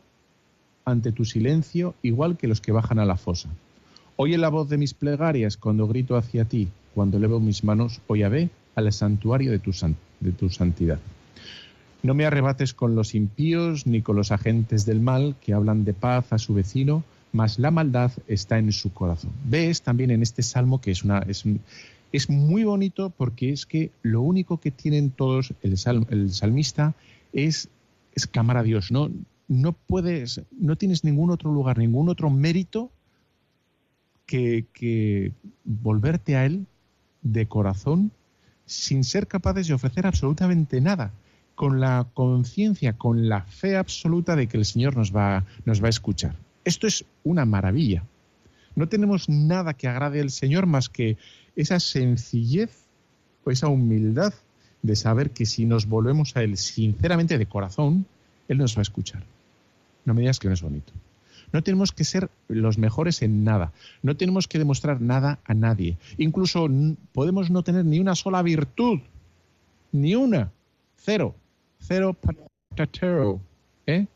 ante 0.86 1.12
tu 1.12 1.26
silencio 1.26 1.96
igual 2.02 2.38
que 2.38 2.48
los 2.48 2.62
que 2.62 2.72
bajan 2.72 3.00
a 3.00 3.06
la 3.06 3.17
fosa. 3.17 3.50
Oye 4.15 4.38
la 4.38 4.50
voz 4.50 4.69
de 4.69 4.78
mis 4.78 4.93
plegarias 4.93 5.58
cuando 5.58 5.88
grito 5.88 6.15
hacia 6.15 6.46
ti, 6.46 6.67
cuando 6.93 7.17
elevo 7.17 7.39
mis 7.39 7.63
manos, 7.63 8.02
oh 8.08 8.13
ve 8.13 8.50
al 8.76 8.91
santuario 8.93 9.52
de 9.52 9.60
tu, 9.60 9.72
de 10.19 10.32
tu 10.32 10.50
santidad. 10.50 11.00
No 12.04 12.13
me 12.13 12.26
arrebates 12.26 12.74
con 12.74 12.96
los 12.96 13.15
impíos 13.15 13.88
ni 13.88 14.02
con 14.02 14.15
los 14.15 14.32
agentes 14.32 14.86
del 14.86 15.00
mal 15.00 15.36
que 15.41 15.54
hablan 15.54 15.86
de 15.86 15.93
paz 15.93 16.34
a 16.34 16.38
su 16.38 16.54
vecino, 16.54 17.04
mas 17.32 17.60
la 17.60 17.72
maldad 17.72 18.12
está 18.28 18.60
en 18.60 18.72
su 18.72 18.93
corazón. 18.93 19.32
Ves 19.46 19.82
también 19.82 20.12
en 20.12 20.22
este 20.22 20.43
salmo 20.43 20.82
que 20.82 20.91
es, 20.91 21.04
una, 21.04 21.19
es, 21.19 21.43
es 22.12 22.30
muy 22.30 22.63
bonito 22.63 23.10
porque 23.10 23.52
es 23.52 23.65
que 23.65 23.91
lo 24.04 24.22
único 24.22 24.60
que 24.60 24.69
tienen 24.69 25.12
todos 25.12 25.54
el, 25.62 25.76
el 26.10 26.34
salmista 26.34 26.93
es, 27.32 27.69
es 28.13 28.28
clamar 28.28 28.58
a 28.58 28.63
Dios, 28.63 28.91
¿no? 28.91 29.10
No 29.62 29.74
puedes, 29.74 30.42
no 30.52 30.76
tienes 30.76 31.04
ningún 31.04 31.32
otro 31.32 31.52
lugar, 31.52 31.78
ningún 31.78 32.10
otro 32.10 32.30
mérito 32.30 32.92
que, 34.26 35.32
volverte 35.63 36.36
a 36.36 36.46
Él 36.46 36.66
de 37.22 37.48
corazón 37.48 38.12
sin 38.66 39.04
ser 39.04 39.28
capaces 39.28 39.68
de 39.68 39.74
ofrecer 39.74 40.08
absolutamente 40.08 40.82
nada, 40.82 41.12
con 41.56 41.80
la 41.80 42.08
conciencia, 42.13 42.94
con 42.94 43.30
la 43.30 43.44
fe 43.44 43.78
absoluta 43.78 44.36
de 44.36 44.48
que 44.48 44.58
el 44.58 44.66
Señor 44.66 44.98
nos 44.98 45.16
va, 45.16 45.46
nos 45.66 45.82
va 45.84 45.88
a 45.88 45.89
escuchar. 45.89 46.36
Esto 46.66 46.88
es 46.88 47.06
una 47.24 47.46
maravilla. 47.46 48.04
No 48.76 48.88
tenemos 48.88 49.30
nada 49.30 49.76
que 49.76 49.88
agrade 49.88 50.20
al 50.22 50.32
Señor 50.32 50.66
más 50.66 50.89
que 50.89 51.18
esa 51.56 51.80
sencillez 51.80 52.72
o 53.44 53.52
esa 53.52 53.68
humildad 53.68 54.34
de 54.82 54.96
saber 54.96 55.32
que 55.32 55.46
si 55.46 55.66
nos 55.66 55.88
volvemos 55.88 56.36
a 56.36 56.44
Él 56.44 56.58
sinceramente 56.58 57.38
de 57.38 57.46
corazón, 57.46 58.08
Él 58.48 58.58
nos 58.58 58.76
va 58.76 58.80
a 58.80 58.84
escuchar. 58.84 59.24
No 60.06 60.13
me 60.13 60.22
digas 60.22 60.39
que 60.39 60.48
no 60.48 60.54
es 60.54 60.62
bonito. 60.62 60.94
No 61.52 61.62
tenemos 61.62 61.92
que 61.92 62.04
ser 62.04 62.30
los 62.48 62.78
mejores 62.78 63.22
en 63.22 63.44
nada. 63.44 63.74
No 64.02 64.18
tenemos 64.18 64.48
que 64.48 64.58
demostrar 64.58 65.02
nada 65.02 65.39
a 65.46 65.54
nadie. 65.54 65.98
Incluso 66.18 66.68
podemos 67.12 67.52
no 67.52 67.63
tener 67.63 67.86
ni 67.86 68.00
una 68.00 68.16
sola 68.16 68.42
virtud. 68.42 69.00
Ni 69.92 70.16
una. 70.16 70.52
Cero. 70.98 71.36
Cero 71.80 72.16
patatero. 72.16 73.39
¿Eh? 73.86 74.08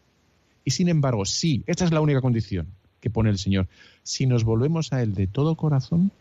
Y 0.64 0.72
sin 0.72 0.90
embargo, 0.90 1.26
sí, 1.26 1.64
esta 1.68 1.86
es 1.86 1.92
la 1.92 2.02
única 2.02 2.22
condición 2.22 2.68
que 3.00 3.10
pone 3.10 3.30
el 3.30 3.38
Señor. 3.38 3.68
Si 4.04 4.26
nos 4.26 4.44
volvemos 4.44 4.92
a 4.92 5.02
Él 5.02 5.14
de 5.14 5.28
todo 5.28 5.56
corazón, 5.56 6.12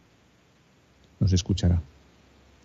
nos 1.19 1.33
escuchará. 1.33 1.81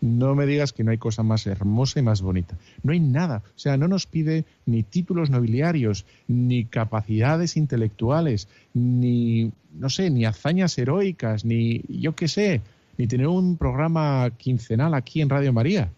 No 0.01 0.33
me 0.33 0.47
digas 0.47 0.73
que 0.73 0.83
no 0.83 0.89
hay 0.89 0.97
cosa 0.97 1.21
más 1.21 1.45
hermosa 1.45 1.99
y 1.99 2.03
más 2.03 2.23
bonita. 2.23 2.57
No 2.81 2.91
hay 2.91 2.99
nada. 2.99 3.43
O 3.55 3.59
sea, 3.59 3.77
no 3.77 3.87
nos 3.87 4.07
pide 4.07 4.45
ni 4.65 4.81
títulos 4.81 5.29
nobiliarios, 5.29 6.05
ni 6.27 6.65
capacidades 6.65 7.55
intelectuales, 7.55 8.47
ni, 8.73 9.51
no 9.73 9.89
sé, 9.89 10.09
ni 10.09 10.25
hazañas 10.25 10.75
heroicas, 10.79 11.45
ni 11.45 11.83
yo 11.87 12.15
qué 12.15 12.27
sé, 12.27 12.61
ni 12.97 13.05
tener 13.05 13.27
un 13.27 13.57
programa 13.57 14.31
quincenal 14.37 14.95
aquí 14.95 15.21
en 15.21 15.29
Radio 15.29 15.53
María, 15.53 15.91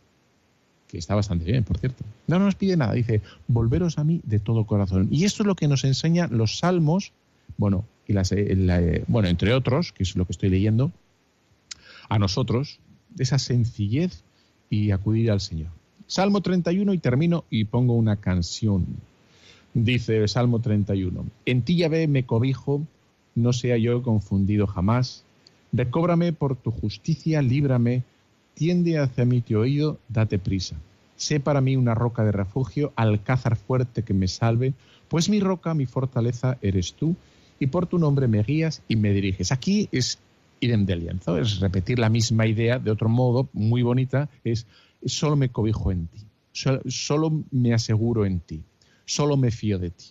que 0.90 0.98
está 0.98 1.16
bastante 1.16 1.46
bien, 1.46 1.64
por 1.64 1.78
cierto. 1.78 2.04
No 2.28 2.40
nos 2.40 2.56
pide 2.56 2.76
nada. 2.76 2.94
Dice, 2.94 3.22
volveros 3.48 3.98
a 3.98 4.04
mí 4.04 4.20
de 4.26 4.40
todo 4.40 4.66
corazón. 4.66 5.08
Y 5.12 5.24
esto 5.24 5.44
es 5.44 5.48
lo 5.48 5.56
que 5.56 5.70
nos 5.70 5.86
enseñan 5.86 6.38
los 6.38 6.60
salmos, 6.60 7.14
bueno, 7.58 7.86
y 8.06 8.14
las, 8.14 8.34
eh, 8.34 9.04
bueno, 9.08 9.30
entre 9.30 9.54
otros, 9.54 9.94
que 9.94 10.04
es 10.04 10.16
lo 10.18 10.26
que 10.26 10.34
estoy 10.34 10.50
leyendo, 10.50 10.92
a 12.10 12.20
nosotros, 12.20 12.80
esa 13.18 13.40
sencillez 13.40 14.24
y 14.70 14.92
acudir 14.92 15.32
al 15.32 15.40
Señor. 15.40 15.70
Salmo 16.08 16.42
31 16.42 16.94
y 16.94 16.98
termino 16.98 17.46
y 17.50 17.66
pongo 17.66 17.94
una 17.94 18.18
canción. 18.18 18.86
Dice 19.74 20.28
Salmo 20.28 20.60
31, 20.60 21.26
en 21.46 21.62
ti 21.64 21.78
ya 21.78 21.90
ve 21.90 22.08
me 22.08 22.26
cobijo, 22.26 22.82
no 23.36 23.54
sea 23.54 23.78
yo 23.78 24.04
confundido 24.04 24.68
jamás. 24.68 25.24
Recóbrame 25.72 26.34
por 26.34 26.56
tu 26.56 26.70
justicia, 26.70 27.42
líbrame, 27.42 28.04
tiende 28.54 29.00
hacia 29.00 29.26
mí 29.26 29.42
tu 29.42 29.58
oído, 29.58 30.00
date 30.10 30.38
prisa. 30.38 30.76
Sé 31.16 31.40
para 31.40 31.62
mí 31.62 31.76
una 31.76 31.96
roca 31.96 32.24
de 32.24 32.32
refugio, 32.32 32.94
alcázar 32.96 33.56
fuerte 33.56 34.04
que 34.04 34.14
me 34.14 34.28
salve, 34.28 34.74
pues 35.08 35.30
mi 35.30 35.40
roca, 35.40 35.74
mi 35.74 35.86
fortaleza 35.86 36.58
eres 36.62 36.94
tú, 36.94 37.16
y 37.60 37.68
por 37.68 37.88
tu 37.88 37.98
nombre 37.98 38.28
me 38.28 38.44
guías 38.44 38.82
y 38.88 38.96
me 38.96 39.12
diriges. 39.14 39.52
Aquí 39.52 39.88
es 39.92 40.20
idem 40.64 40.86
de 40.86 40.96
lienzo, 40.96 41.38
es 41.38 41.60
repetir 41.60 42.00
la 42.00 42.10
misma 42.10 42.48
idea 42.48 42.80
de 42.80 42.92
otro 42.92 43.10
modo, 43.10 43.50
muy 43.54 43.82
bonita, 43.82 44.30
es 44.44 44.66
solo 45.06 45.36
me 45.36 45.50
cobijo 45.50 45.92
en 45.92 46.08
ti, 46.08 46.22
solo, 46.52 47.44
me 47.52 47.74
aseguro 47.74 48.26
en 48.26 48.40
ti, 48.40 48.62
solo 49.06 49.38
me 49.38 49.52
fío 49.52 49.80
de 49.80 49.92
ti 49.92 50.06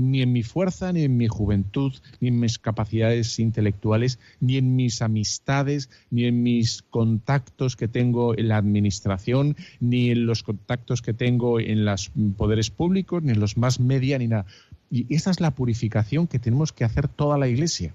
ni 0.00 0.22
en 0.22 0.32
mi 0.32 0.42
fuerza, 0.42 0.92
ni 0.92 1.04
en 1.04 1.16
mi 1.16 1.28
juventud, 1.28 1.92
ni 2.20 2.28
en 2.28 2.40
mis 2.40 2.58
capacidades 2.58 3.38
intelectuales, 3.38 4.18
ni 4.40 4.56
en 4.56 4.74
mis 4.74 5.02
amistades, 5.02 5.90
ni 6.10 6.24
en 6.24 6.42
mis 6.42 6.82
contactos 6.82 7.76
que 7.76 7.88
tengo 7.88 8.36
en 8.36 8.48
la 8.48 8.56
administración, 8.56 9.56
ni 9.78 10.10
en 10.10 10.26
los 10.26 10.42
contactos 10.42 11.02
que 11.02 11.12
tengo 11.12 11.60
en 11.60 11.84
los 11.84 12.10
poderes 12.36 12.70
públicos, 12.70 13.22
ni 13.22 13.32
en 13.32 13.40
los 13.40 13.56
más 13.56 13.78
media, 13.78 14.18
ni 14.18 14.28
nada. 14.28 14.46
Y 14.90 15.14
esa 15.14 15.30
es 15.30 15.40
la 15.40 15.52
purificación 15.52 16.26
que 16.26 16.38
tenemos 16.38 16.72
que 16.72 16.84
hacer 16.84 17.06
toda 17.08 17.38
la 17.38 17.48
Iglesia. 17.48 17.94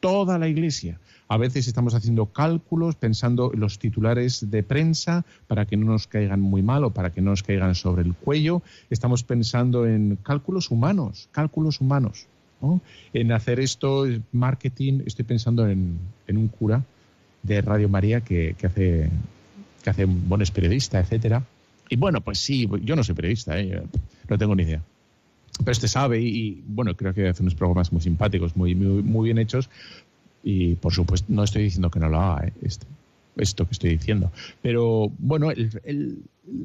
Toda 0.00 0.38
la 0.38 0.48
Iglesia. 0.48 0.98
A 1.28 1.38
veces 1.38 1.66
estamos 1.66 1.94
haciendo 1.94 2.26
cálculos 2.26 2.94
pensando 2.94 3.52
en 3.52 3.60
los 3.60 3.78
titulares 3.78 4.48
de 4.50 4.62
prensa 4.62 5.24
para 5.48 5.66
que 5.66 5.76
no 5.76 5.86
nos 5.86 6.06
caigan 6.06 6.40
muy 6.40 6.62
mal 6.62 6.84
o 6.84 6.90
para 6.90 7.10
que 7.10 7.20
no 7.20 7.30
nos 7.30 7.42
caigan 7.42 7.74
sobre 7.74 8.02
el 8.02 8.14
cuello. 8.14 8.62
Estamos 8.90 9.24
pensando 9.24 9.86
en 9.86 10.18
cálculos 10.22 10.70
humanos, 10.70 11.28
cálculos 11.32 11.80
humanos. 11.80 12.26
En 13.12 13.32
hacer 13.32 13.60
esto, 13.60 14.06
marketing, 14.32 15.00
estoy 15.04 15.24
pensando 15.24 15.68
en, 15.68 15.98
un 16.28 16.48
cura 16.48 16.84
de 17.42 17.60
Radio 17.60 17.88
María 17.88 18.20
que, 18.20 18.56
hace 18.62 19.10
que 19.82 19.90
hace 19.90 20.04
un 20.04 20.28
buen 20.28 20.42
periodista, 20.52 21.00
etcétera. 21.00 21.44
Y 21.88 21.96
bueno, 21.96 22.20
pues 22.20 22.38
sí, 22.38 22.68
yo 22.82 22.96
no 22.96 23.04
soy 23.04 23.14
periodista, 23.14 23.58
¿eh? 23.58 23.82
no 24.28 24.38
tengo 24.38 24.54
ni 24.54 24.62
idea. 24.62 24.82
Pero 25.58 25.72
este 25.72 25.88
sabe 25.88 26.20
y, 26.20 26.62
bueno, 26.66 26.94
creo 26.96 27.14
que 27.14 27.28
hace 27.28 27.42
unos 27.42 27.54
programas 27.54 27.92
muy 27.92 28.02
simpáticos, 28.02 28.56
muy, 28.56 28.74
muy 28.74 29.24
bien 29.24 29.38
hechos, 29.38 29.70
y 30.42 30.74
por 30.76 30.92
supuesto, 30.92 31.26
no 31.28 31.42
estoy 31.42 31.64
diciendo 31.64 31.90
que 31.90 31.98
no 31.98 32.08
lo 32.08 32.20
haga, 32.20 32.46
¿eh? 32.46 32.52
esto, 32.62 32.86
esto, 33.36 33.66
que 33.66 33.72
estoy 33.72 33.90
diciendo. 33.90 34.30
Pero 34.62 35.10
bueno, 35.18 35.50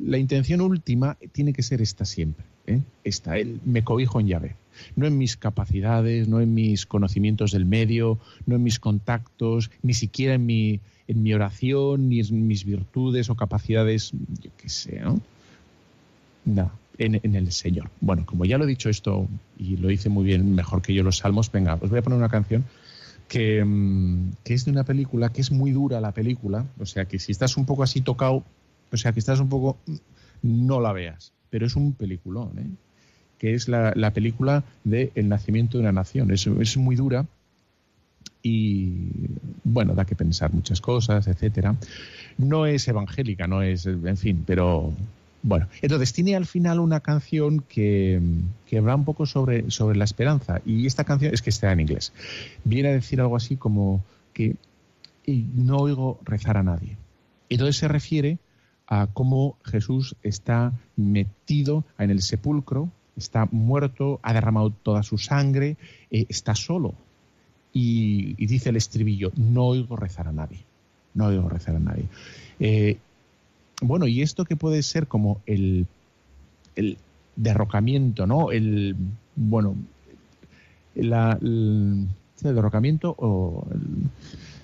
la 0.03 0.17
intención 0.17 0.61
última 0.61 1.17
tiene 1.31 1.53
que 1.53 1.63
ser 1.63 1.81
esta 1.81 2.05
siempre. 2.05 2.45
¿eh? 2.67 2.81
Esta, 3.03 3.37
el, 3.37 3.59
me 3.65 3.83
cobijo 3.83 4.19
en 4.19 4.27
llave. 4.27 4.55
No 4.95 5.07
en 5.07 5.17
mis 5.17 5.35
capacidades, 5.35 6.27
no 6.27 6.41
en 6.41 6.53
mis 6.53 6.85
conocimientos 6.85 7.51
del 7.51 7.65
medio, 7.65 8.19
no 8.45 8.55
en 8.55 8.63
mis 8.63 8.79
contactos, 8.79 9.71
ni 9.81 9.93
siquiera 9.93 10.35
en 10.35 10.45
mi, 10.45 10.79
en 11.07 11.23
mi 11.23 11.33
oración, 11.33 12.09
ni 12.09 12.19
en 12.19 12.47
mis 12.47 12.65
virtudes 12.65 13.29
o 13.29 13.35
capacidades, 13.35 14.11
yo 14.41 14.51
qué 14.57 14.69
sé, 14.69 14.99
¿no? 14.99 15.19
Nada, 16.45 16.71
en, 17.05 17.35
el 17.35 17.51
Señor. 17.51 17.89
Bueno, 17.99 18.25
como 18.25 18.45
ya 18.45 18.57
lo 18.57 18.65
he 18.65 18.67
dicho 18.67 18.89
esto 18.89 19.27
y 19.57 19.77
lo 19.77 19.89
hice 19.91 20.09
muy 20.09 20.23
bien, 20.23 20.55
mejor 20.55 20.81
que 20.81 20.93
yo 20.93 21.03
los 21.03 21.17
salmos, 21.17 21.51
venga, 21.51 21.75
os 21.75 21.89
voy 21.89 21.99
a 21.99 22.01
poner 22.01 22.17
una 22.17 22.29
canción 22.29 22.65
Mm, 23.33 24.31
que, 24.43 24.53
es 24.53 24.65
de 24.65 24.71
una 24.71 24.83
película 24.83 25.29
que 25.29 25.41
es 25.41 25.51
muy 25.51 25.71
dura 25.71 26.01
la 26.01 26.11
película, 26.11 26.65
o 26.79 26.85
sea 26.85 27.05
que 27.05 27.19
si 27.19 27.31
estás 27.31 27.57
un 27.57 27.65
poco 27.65 27.83
así 27.83 28.01
tocado, 28.01 28.43
o 28.91 28.97
sea 28.97 29.13
que 29.13 29.19
estás 29.19 29.39
un 29.39 29.49
poco, 29.49 29.77
mm, 29.85 30.67
no 30.67 30.81
la 30.81 30.91
veas, 30.91 31.31
pero 31.49 31.65
es 31.65 31.75
un 31.75 31.93
peliculón, 31.93 32.59
¿eh? 32.59 32.67
que 33.37 33.53
es 33.53 33.67
la, 33.67 33.93
la 33.95 34.11
película 34.11 34.63
de 34.83 35.11
El 35.15 35.29
nacimiento 35.29 35.77
de 35.77 35.83
una 35.83 35.91
nación. 35.91 36.31
Es, 36.31 36.45
es 36.45 36.77
muy 36.77 36.95
dura 36.95 37.25
y, 38.43 39.09
bueno, 39.63 39.95
da 39.95 40.05
que 40.05 40.15
pensar 40.15 40.53
muchas 40.53 40.79
cosas, 40.79 41.27
etcétera. 41.27 41.75
No 42.37 42.65
es 42.67 42.87
evangélica, 42.87 43.47
no 43.47 43.63
es, 43.63 43.85
en 43.87 44.17
fin, 44.17 44.43
pero 44.45 44.93
bueno. 45.43 45.67
Entonces 45.81 46.13
tiene 46.13 46.35
al 46.35 46.45
final 46.45 46.79
una 46.79 46.99
canción 46.99 47.61
que, 47.61 48.21
que 48.65 48.77
habla 48.77 48.95
un 48.95 49.05
poco 49.05 49.25
sobre, 49.25 49.69
sobre 49.71 49.97
la 49.97 50.03
esperanza 50.03 50.61
y 50.65 50.85
esta 50.85 51.03
canción 51.03 51.33
es 51.33 51.41
que 51.41 51.49
está 51.49 51.71
en 51.71 51.79
inglés. 51.79 52.13
Viene 52.63 52.89
a 52.89 52.93
decir 52.93 53.21
algo 53.21 53.35
así 53.35 53.57
como 53.57 54.03
que 54.33 54.55
no 55.25 55.77
oigo 55.77 56.19
rezar 56.23 56.57
a 56.57 56.63
nadie. 56.63 56.97
Entonces 57.49 57.77
se 57.77 57.87
refiere 57.87 58.37
a 58.87 59.07
cómo 59.07 59.57
Jesús 59.63 60.15
está 60.23 60.73
metido 60.95 61.83
en 61.97 62.11
el 62.11 62.21
sepulcro, 62.21 62.89
está 63.15 63.47
muerto, 63.51 64.19
ha 64.23 64.33
derramado 64.33 64.69
toda 64.71 65.03
su 65.03 65.17
sangre, 65.17 65.77
eh, 66.09 66.25
está 66.29 66.55
solo. 66.55 66.93
Y, 67.73 68.35
y, 68.37 68.47
dice 68.47 68.69
el 68.69 68.75
estribillo, 68.75 69.31
no 69.37 69.65
oigo 69.67 69.95
rezar 69.95 70.27
a 70.27 70.33
nadie, 70.33 70.59
no 71.13 71.27
oigo 71.27 71.47
rezar 71.47 71.77
a 71.77 71.79
nadie. 71.79 72.05
Eh, 72.59 72.97
bueno, 73.81 74.07
y 74.07 74.21
esto 74.21 74.45
que 74.45 74.55
puede 74.55 74.83
ser 74.83 75.07
como 75.07 75.41
el, 75.45 75.87
derrocamiento, 77.35 78.27
¿no? 78.27 78.51
El, 78.51 78.95
bueno, 79.35 79.75
la, 80.95 81.37
el, 81.41 82.07
derrocamiento 82.41 83.15
o... 83.17 83.67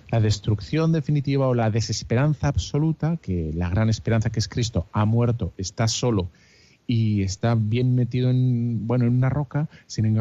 La 0.09 0.21
destrucción 0.21 0.93
definitiva 0.93 1.49
o 1.49 1.53
la 1.53 1.69
desesperanza 1.69 2.47
absoluta, 2.47 3.17
que 3.17 3.51
la 3.53 3.67
gran 3.67 3.89
esperanza 3.89 4.29
que 4.29 4.39
es 4.39 4.47
Cristo 4.47 4.87
ha 4.93 5.03
muerto, 5.03 5.51
está 5.57 5.89
solo 5.89 6.29
y 6.87 7.23
está 7.23 7.55
bien 7.55 7.93
metido 7.93 8.29
en, 8.29 8.87
bueno, 8.87 9.03
en 9.03 9.17
una 9.17 9.29
roca, 9.29 9.67
sin, 9.85 10.17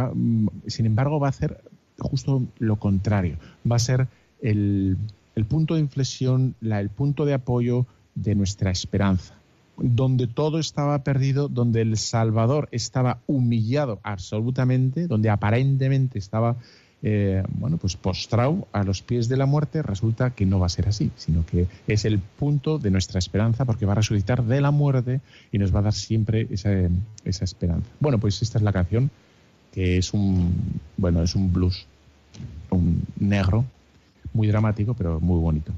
sin 0.67 0.87
embargo 0.87 1.21
va 1.21 1.29
a 1.29 1.31
hacer 1.31 1.61
justo 1.99 2.43
lo 2.59 2.77
contrario, 2.77 3.37
va 3.71 3.77
a 3.77 3.81
ser 3.81 4.09
el, 4.43 4.97
el 5.35 5.45
punto 5.45 5.75
de 5.75 5.81
inflexión, 5.81 6.55
la, 6.61 6.81
el 6.81 6.91
punto 6.91 7.25
de 7.25 7.35
apoyo 7.35 7.87
de 8.17 8.35
nuestra 8.35 8.71
esperanza 8.71 9.35
donde 9.79 10.27
todo 10.27 10.59
estaba 10.59 11.05
perdido, 11.05 11.49
donde 11.49 11.83
el 11.83 11.99
Salvador 11.99 12.67
estaba 12.73 13.19
humillado 13.27 14.01
absolutamente, 14.03 15.07
donde 15.07 15.29
aparentemente 15.29 16.19
estaba 16.19 16.57
eh, 17.03 17.43
bueno, 17.51 17.77
pues 17.77 17.95
postrado 17.95 18.67
a 18.73 18.83
los 18.83 19.03
pies 19.03 19.29
de 19.29 19.37
la 19.37 19.47
muerte, 19.47 19.83
resulta 19.83 20.31
que 20.31 20.47
no 20.47 20.59
va 20.59 20.67
a 20.67 20.71
ser 20.71 20.89
así, 20.89 21.11
sino 21.17 21.45
que 21.45 21.67
es 21.87 22.05
el 22.05 22.19
punto 22.19 22.79
de 22.79 22.91
nuestra 22.91 23.19
esperanza 23.19 23.65
porque 23.65 23.87
va 23.87 23.93
a 23.93 23.97
resucitar 23.97 24.43
de 24.43 24.61
la 24.61 24.71
muerte 24.71 25.21
y 25.53 25.59
nos 25.59 25.75
va 25.75 25.81
a 25.81 25.83
dar 25.83 25.93
siempre 25.93 26.49
esa, 26.51 26.71
esa 27.25 27.45
esperanza. 27.45 27.89
Bueno, 28.01 28.19
pues 28.19 28.41
esta 28.41 28.59
es 28.59 28.65
la 28.65 28.73
canción 28.73 29.11
que 29.73 29.99
es 29.99 30.15
un, 30.15 30.81
bueno, 30.97 31.23
es 31.23 31.35
un 31.35 31.53
blues, 31.53 31.87
un 32.71 33.03
negro, 33.21 33.67
muy 34.33 34.49
dramático, 34.49 34.95
pero 34.95 35.21
muy 35.21 35.39
bonito. 35.39 35.73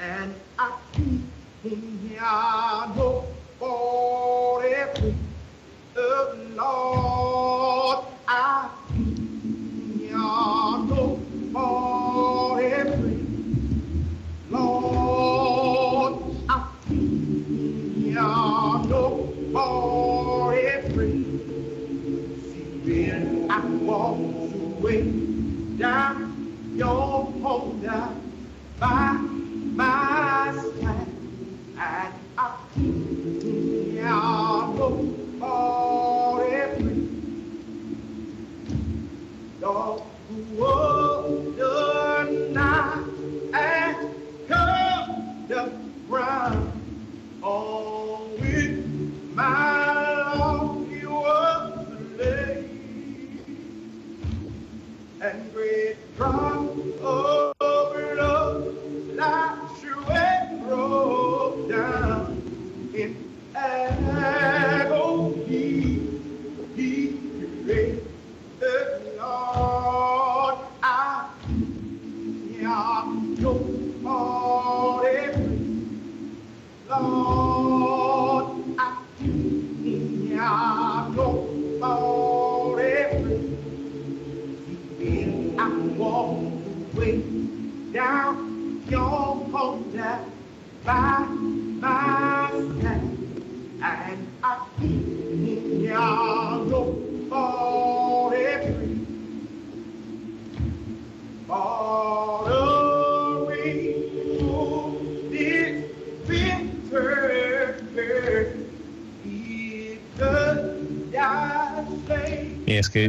And 0.00 0.34
I 0.58 0.76
keep 0.92 1.22
in 1.64 1.98
here 2.08 2.20
no 2.96 3.26
for 3.58 4.09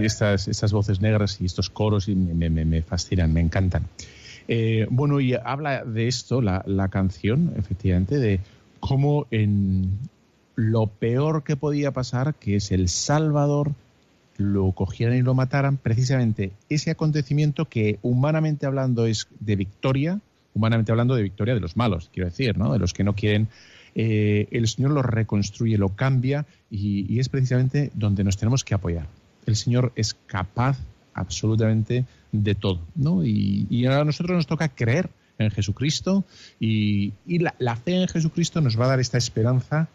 estas, 0.06 0.48
estas 0.48 0.72
voces 0.72 1.02
negras 1.02 1.40
y 1.42 1.46
estos 1.46 1.70
coros 1.70 2.08
y 2.08 2.16
me, 2.16 2.50
me, 2.50 2.66
me, 2.66 2.82
fascinan, 2.82 3.34
me 3.34 3.42
encantan. 3.42 3.88
Eh, 4.48 4.88
bueno, 4.90 5.20
y 5.20 5.34
habla 5.34 5.84
de 5.84 6.08
esto, 6.08 6.42
la, 6.42 6.64
la, 6.66 6.90
canción, 6.90 7.54
efectivamente, 7.58 8.18
de 8.18 8.40
cómo 8.80 9.28
en 9.32 10.00
lo 10.56 10.88
peor 10.88 11.44
que 11.44 11.56
podía 11.56 11.92
pasar, 11.92 12.36
que 12.36 12.56
es 12.56 12.72
el 12.72 12.90
Salvador, 12.90 13.72
lo 14.38 14.72
cogieran 14.72 15.16
y 15.16 15.22
lo 15.22 15.34
mataran, 15.36 15.78
precisamente 15.78 16.52
ese 16.70 16.92
acontecimiento 16.92 17.66
que 17.66 18.00
humanamente 18.02 18.66
hablando 18.66 19.06
es 19.06 19.28
de 19.40 19.56
victoria, 19.56 20.20
humanamente 20.54 20.92
hablando 20.92 21.16
de 21.16 21.24
victoria 21.24 21.54
de 21.54 21.60
los 21.60 21.78
malos, 21.78 22.10
quiero 22.12 22.30
decir, 22.30 22.58
¿no? 22.58 22.74
de 22.74 22.80
los 22.80 22.94
que 22.94 23.04
no 23.04 23.14
quieren 23.14 23.48
eh, 23.96 24.48
el 24.52 24.68
Señor 24.68 24.92
lo 24.92 25.02
reconstruye, 25.02 25.78
lo 25.78 25.90
cambia 25.90 26.46
y, 26.70 27.14
y, 27.14 27.20
es 27.20 27.30
precisamente 27.30 27.92
donde 27.94 28.24
nos 28.24 28.38
tenemos 28.38 28.64
que 28.64 28.74
apoyar. 28.74 29.08
El 29.46 29.56
Señor 29.56 29.92
es 29.96 30.16
capaz 30.28 30.78
absolutamente 31.14 32.06
de 32.32 32.56
todo, 32.56 32.80
¿no? 32.96 33.26
Y, 33.26 33.68
y 33.70 33.86
a 33.86 34.04
nosotros 34.04 34.36
nos 34.36 34.48
toca 34.48 34.70
creer 34.70 35.10
en 35.38 35.52
Jesucristo 35.52 36.24
y, 36.60 37.14
la, 37.28 37.56
la, 37.60 37.76
fe 37.76 38.02
en 38.02 38.08
Jesucristo 38.08 38.62
nos 38.62 38.80
va 38.80 38.86
a 38.86 38.90
dar 38.90 39.00
esta 39.00 39.18
esperanza 39.18 39.90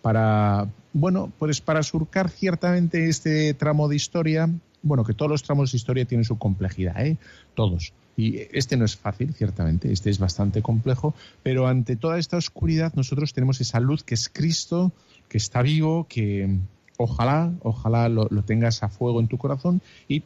para, 0.00 0.68
bueno, 0.92 1.32
pues 1.38 1.60
para 1.60 1.82
surcar 1.82 2.30
ciertamente 2.30 3.08
este 3.08 3.54
tramo 3.54 3.88
de 3.88 3.96
historia, 3.96 4.48
bueno, 4.82 5.04
que 5.04 5.14
todos 5.14 5.30
los 5.30 5.42
tramos 5.42 5.72
de 5.72 5.76
historia 5.76 6.04
tienen 6.04 6.24
su 6.24 6.38
complejidad, 6.38 7.04
¿eh? 7.04 7.16
Todos. 7.54 7.92
Y 8.16 8.40
este 8.52 8.76
no 8.76 8.84
es 8.84 8.96
fácil, 8.96 9.32
ciertamente, 9.32 9.90
este 9.90 10.10
es 10.10 10.18
bastante 10.18 10.60
complejo, 10.60 11.14
pero 11.42 11.66
ante 11.66 11.96
toda 11.96 12.18
esta 12.18 12.36
oscuridad 12.36 12.92
nosotros 12.94 13.32
tenemos 13.32 13.60
esa 13.60 13.80
luz 13.80 14.02
que 14.02 14.14
es 14.14 14.28
Cristo, 14.28 14.92
que 15.28 15.38
está 15.38 15.62
vivo, 15.62 16.06
que 16.08 16.58
ojalá, 17.02 17.52
ojalá 17.62 18.08
lo, 18.08 18.28
tengas 18.44 18.82
a 18.82 18.88
fuego 18.88 19.20
en 19.20 19.28
tu 19.28 19.38
corazón 19.38 19.80
y 20.08 20.22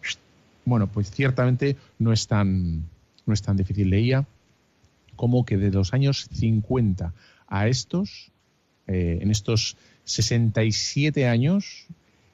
bueno, 0.65 0.89
pues 0.89 1.11
ciertamente 1.11 1.77
no 1.99 2.13
es 2.13 2.27
tan, 2.27 2.85
no 3.25 3.33
es 3.33 3.43
tan 3.43 3.57
difícil. 3.57 3.91
Leía 3.91 4.27
como 5.15 5.45
que 5.45 5.57
de 5.57 5.71
los 5.71 5.95
años 5.95 6.29
50 6.33 7.13
a 7.49 7.69
estos, 7.69 8.31
eh, 8.87 9.19
en 9.23 9.31
estos 9.31 9.77
67 10.05 11.27
años, 11.27 11.87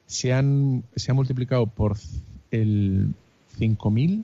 se, 0.07 0.33
han, 0.33 0.83
se 0.95 1.11
ha 1.11 1.13
multiplicado 1.13 1.67
por 1.67 1.97
el 2.51 3.13
5.000 3.57 4.23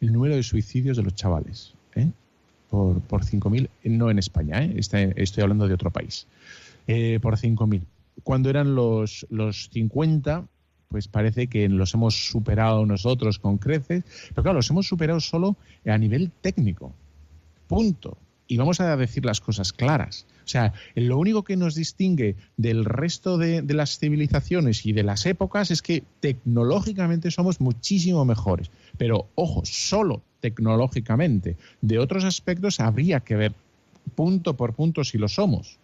el 0.00 0.12
número 0.12 0.36
de 0.36 0.42
suicidios 0.42 0.96
de 0.96 1.02
los 1.02 1.14
chavales. 1.14 1.74
¿eh? 1.94 2.10
Por, 2.70 3.00
por 3.00 3.24
5.000, 3.24 3.68
no 3.84 4.10
en 4.10 4.18
España, 4.18 4.64
¿eh? 4.64 4.74
Estoy 4.76 5.42
hablando 5.42 5.66
de 5.66 5.74
otro 5.74 5.90
país. 5.90 6.26
Por 6.86 7.36
5.000. 7.36 7.82
Cuando 8.22 8.50
eran 8.50 8.74
los, 8.74 9.26
los 9.30 9.70
50, 9.72 10.46
pues 10.88 11.08
parece 11.08 11.46
que 11.46 11.68
los 11.68 11.94
hemos 11.94 12.28
superado 12.28 12.84
nosotros 12.84 13.38
con 13.38 13.58
creces, 13.58 14.04
pero 14.30 14.42
claro, 14.42 14.58
los 14.58 14.70
hemos 14.70 14.88
superado 14.88 15.20
solo 15.20 15.56
a 15.86 15.96
nivel 15.96 16.30
técnico. 16.40 16.92
Punto. 17.68 18.18
Y 18.48 18.56
vamos 18.56 18.80
a 18.80 18.96
decir 18.96 19.24
las 19.24 19.40
cosas 19.40 19.72
claras. 19.72 20.26
O 20.44 20.48
sea, 20.48 20.72
lo 20.96 21.18
único 21.18 21.44
que 21.44 21.56
nos 21.56 21.76
distingue 21.76 22.34
del 22.56 22.84
resto 22.84 23.38
de, 23.38 23.62
de 23.62 23.74
las 23.74 24.00
civilizaciones 24.00 24.84
y 24.84 24.92
de 24.92 25.04
las 25.04 25.24
épocas 25.26 25.70
es 25.70 25.82
que 25.82 26.02
tecnológicamente 26.18 27.30
somos 27.30 27.60
muchísimo 27.60 28.24
mejores. 28.24 28.72
Pero, 28.98 29.28
ojo, 29.36 29.62
solo 29.64 30.22
tecnológicamente. 30.40 31.56
De 31.80 32.00
otros 32.00 32.24
aspectos 32.24 32.80
habría 32.80 33.20
que 33.20 33.36
ver 33.36 33.54
punto 34.16 34.56
por 34.56 34.74
punto 34.74 35.04
si 35.04 35.18
lo 35.18 35.28
somos. 35.28 35.78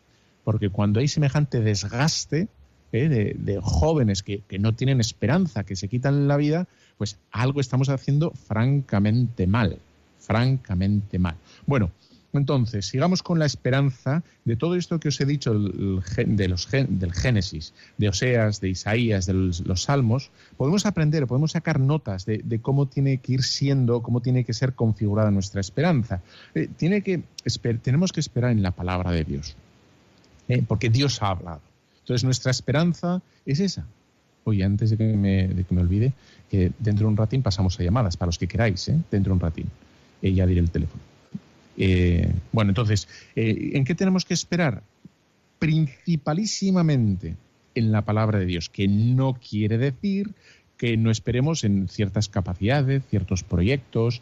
Porque 0.47 0.71
cuando 0.71 1.01
hay 1.01 1.09
semejante 1.09 1.61
desgaste 1.61 2.47
¿eh? 2.93 3.09
de, 3.09 3.59
jóvenes 3.61 4.23
que, 4.23 4.45
no 4.61 4.77
tienen 4.77 5.01
esperanza, 5.01 5.65
que 5.65 5.75
se 5.75 5.89
quitan 5.89 6.29
la 6.29 6.37
vida, 6.37 6.69
pues 6.99 7.19
algo 7.33 7.61
estamos 7.61 7.89
haciendo 7.89 8.31
francamente 8.31 9.49
mal. 9.49 9.79
Francamente 10.21 11.19
mal. 11.19 11.35
Bueno, 11.67 11.91
entonces, 12.33 12.87
sigamos 12.87 13.25
con 13.25 13.41
la 13.41 13.47
esperanza 13.47 14.23
de 14.45 14.55
todo 14.55 14.77
esto 14.77 15.01
que 15.01 15.09
os 15.09 15.21
he 15.21 15.27
dicho 15.27 15.53
de 15.53 16.49
los, 16.49 16.71
del 16.71 17.13
Génesis, 17.13 17.75
de 17.99 18.09
Oseas, 18.09 18.61
de 18.61 18.69
Isaías, 18.69 19.27
de 19.27 19.33
los, 19.33 19.83
Salmos. 19.83 20.31
Podemos 20.57 20.87
aprender, 20.87 21.27
podemos 21.27 21.53
sacar 21.53 21.81
notas 21.81 22.25
de, 22.25 22.41
de 22.45 22.61
cómo 22.61 22.87
tiene 22.87 23.19
que 23.19 23.33
ir 23.33 23.43
siendo, 23.43 24.01
cómo 24.01 24.21
tiene 24.21 24.45
que 24.45 24.55
ser 24.55 24.75
configurada 24.75 25.33
nuestra 25.33 25.61
esperanza. 25.61 26.21
Eh, 26.55 26.69
tiene 26.77 27.03
que, 27.03 27.25
esper- 27.45 27.81
tenemos 27.81 28.13
que 28.13 28.21
esperar 28.21 28.53
en 28.53 28.63
la 28.63 28.71
palabra 28.71 29.11
de 29.11 29.25
Dios, 29.25 29.57
¿eh? 30.49 30.63
porque 30.67 30.91
Dios 30.91 31.23
ha 31.23 31.31
hablado. 31.31 31.61
Entonces, 32.01 32.25
nuestra 32.25 32.51
esperanza 32.51 33.21
es 33.45 33.61
esa. 33.61 33.85
Oye, 34.45 34.63
antes 34.63 34.91
de 34.91 34.97
que 34.97 35.05
me, 35.05 35.49
de 35.49 35.65
que 35.65 35.75
me 35.75 35.81
olvide, 35.81 36.13
que 36.49 36.71
dentro 36.79 37.07
de 37.07 37.11
un 37.11 37.17
ratín 37.17 37.43
pasamos 37.43 37.79
a 37.81 37.83
llamadas, 37.83 38.17
para 38.17 38.29
los 38.29 38.39
que 38.39 38.47
queráis, 38.47 38.89
¿eh? 38.89 38.97
dentro 39.11 39.31
de 39.31 39.35
un 39.35 39.41
ratín. 39.41 39.67
Eh, 40.23 40.33
ya 40.33 40.47
diré 40.47 40.61
el 40.61 40.71
teléfono. 40.71 41.03
Eh, 41.77 42.33
bueno, 42.53 42.71
entonces, 42.71 43.09
eh, 43.35 43.73
¿en 43.75 43.85
qué 43.85 43.95
tenemos 43.95 44.25
que 44.25 44.35
esperar? 44.35 44.83
Principalísimamente 45.59 47.37
en 47.75 47.93
la 47.93 48.03
palabra 48.03 48.39
de 48.39 48.47
Dios, 48.47 48.69
que 48.71 48.89
no 48.89 49.35
quiere 49.35 49.79
decir 49.79 50.31
que 50.79 50.97
no 50.97 51.11
esperemos 51.11 51.65
en 51.65 51.89
ciertas 51.89 52.29
capacidades, 52.29 53.03
ciertos 53.09 53.43
proyectos, 53.43 54.21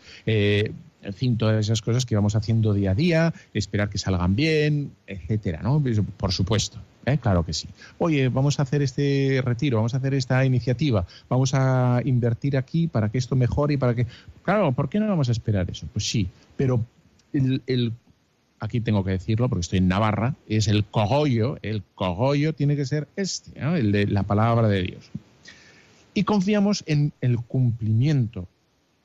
en 1.04 1.12
fin, 1.12 1.36
todas 1.36 1.64
esas 1.64 1.82
cosas 1.82 2.06
que 2.06 2.14
vamos 2.14 2.34
haciendo 2.34 2.72
día 2.72 2.92
a 2.92 2.94
día, 2.94 3.34
esperar 3.52 3.88
que 3.88 3.98
salgan 3.98 4.34
bien, 4.34 4.92
etcétera, 5.06 5.60
¿no? 5.62 5.82
Por 6.16 6.32
supuesto, 6.32 6.78
¿eh? 7.06 7.18
claro 7.18 7.44
que 7.44 7.52
sí. 7.52 7.68
Oye, 7.98 8.28
vamos 8.28 8.58
a 8.58 8.62
hacer 8.62 8.82
este 8.82 9.42
retiro, 9.44 9.78
vamos 9.78 9.94
a 9.94 9.98
hacer 9.98 10.14
esta 10.14 10.44
iniciativa, 10.44 11.06
vamos 11.28 11.52
a 11.54 12.00
invertir 12.04 12.56
aquí 12.56 12.88
para 12.88 13.08
que 13.08 13.18
esto 13.18 13.36
mejore 13.36 13.74
y 13.74 13.76
para 13.76 13.94
que. 13.94 14.06
Claro, 14.42 14.72
¿por 14.72 14.88
qué 14.88 14.98
no 14.98 15.08
vamos 15.08 15.28
a 15.28 15.32
esperar 15.32 15.70
eso? 15.70 15.86
Pues 15.92 16.08
sí, 16.08 16.28
pero 16.56 16.84
el, 17.32 17.92
aquí 18.60 18.80
tengo 18.80 19.04
que 19.04 19.12
decirlo 19.12 19.48
porque 19.48 19.60
estoy 19.60 19.78
en 19.78 19.88
Navarra, 19.88 20.34
es 20.48 20.68
el 20.68 20.84
cogollo, 20.84 21.58
el 21.62 21.82
cogollo 21.94 22.54
tiene 22.54 22.76
que 22.76 22.86
ser 22.86 23.08
este, 23.16 23.60
el 23.60 23.92
de 23.92 24.06
la 24.06 24.22
palabra 24.22 24.68
de 24.68 24.82
Dios. 24.82 25.10
Y 26.14 26.24
confiamos 26.24 26.84
en 26.86 27.12
el 27.20 27.38
cumplimiento, 27.38 28.46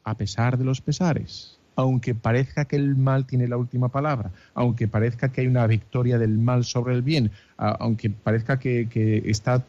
a 0.03 0.15
pesar 0.15 0.57
de 0.57 0.63
los 0.63 0.79
pesares, 0.79 1.58
aunque 1.79 2.13
parezca 2.13 2.65
que 2.65 2.75
el 2.75 2.97
mal 2.97 3.25
tiene 3.25 3.47
la 3.47 3.55
última 3.55 3.87
palabra, 3.87 4.31
aunque 4.53 4.89
parezca 4.89 5.29
que 5.29 5.41
hay 5.41 5.47
una 5.47 5.65
victoria 5.65 6.17
del 6.17 6.37
mal 6.37 6.65
sobre 6.65 6.93
el 6.93 7.01
bien, 7.01 7.31
aunque 7.55 8.09
parezca 8.09 8.59
que, 8.59 9.23
está, 9.25 9.63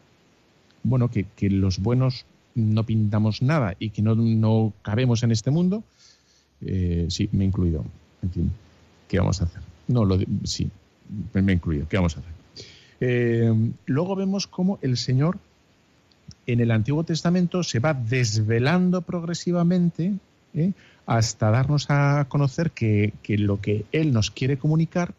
bueno, 0.83 1.09
que, 1.09 1.49
los 1.49 1.79
buenos 1.79 2.25
no 2.53 2.83
pintamos 2.85 3.41
nada 3.41 3.75
y 3.79 3.91
que 3.91 4.01
no, 4.01 4.15
no 4.15 4.73
cabemos 4.81 5.23
en 5.23 5.31
este 5.31 5.51
mundo, 5.51 5.83
eh, 6.65 7.05
sí, 7.09 7.29
me 7.31 7.45
he 7.45 7.47
incluido. 7.47 7.85
¿qué 9.07 9.17
vamos 9.17 9.41
a 9.41 9.45
hacer? 9.45 9.61
No, 9.87 10.03
lo 10.03 10.19
sí, 10.43 10.69
me 11.33 11.53
he 11.53 11.55
incluido. 11.55 11.87
¿Qué 11.87 11.95
vamos 11.95 12.17
a 12.17 12.19
hacer? 12.19 13.55
Luego 13.85 14.15
vemos 14.17 14.47
cómo 14.47 14.79
el 14.81 14.97
Señor 14.97 15.37
en 16.45 16.59
el 16.59 16.71
Antiguo 16.71 17.05
Testamento 17.05 17.63
se 17.63 17.79
va 17.79 17.93
desvelando 17.93 19.01
progresivamente 19.01 20.13
¿eh? 20.53 20.73
Hasta 21.17 21.51
darnos 21.51 21.87
a 21.89 22.25
conocer 22.29 22.71
que, 22.71 23.11
lo 23.27 23.59
que 23.59 23.83
Él 23.91 24.13
nos 24.13 24.31
quiere 24.31 24.57
comunicar 24.57 25.13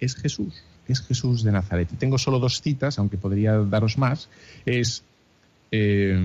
es 0.00 0.16
Jesús, 0.16 0.64
es 0.86 1.02
Jesús 1.02 1.42
de 1.42 1.52
Nazaret. 1.52 1.86
Y 1.92 1.96
tengo 1.96 2.16
solo 2.16 2.38
dos 2.38 2.62
citas, 2.62 2.98
aunque 2.98 3.18
podría 3.18 3.58
daros 3.58 3.98
más. 3.98 4.30
Es 4.64 5.02
eh, 5.70 6.18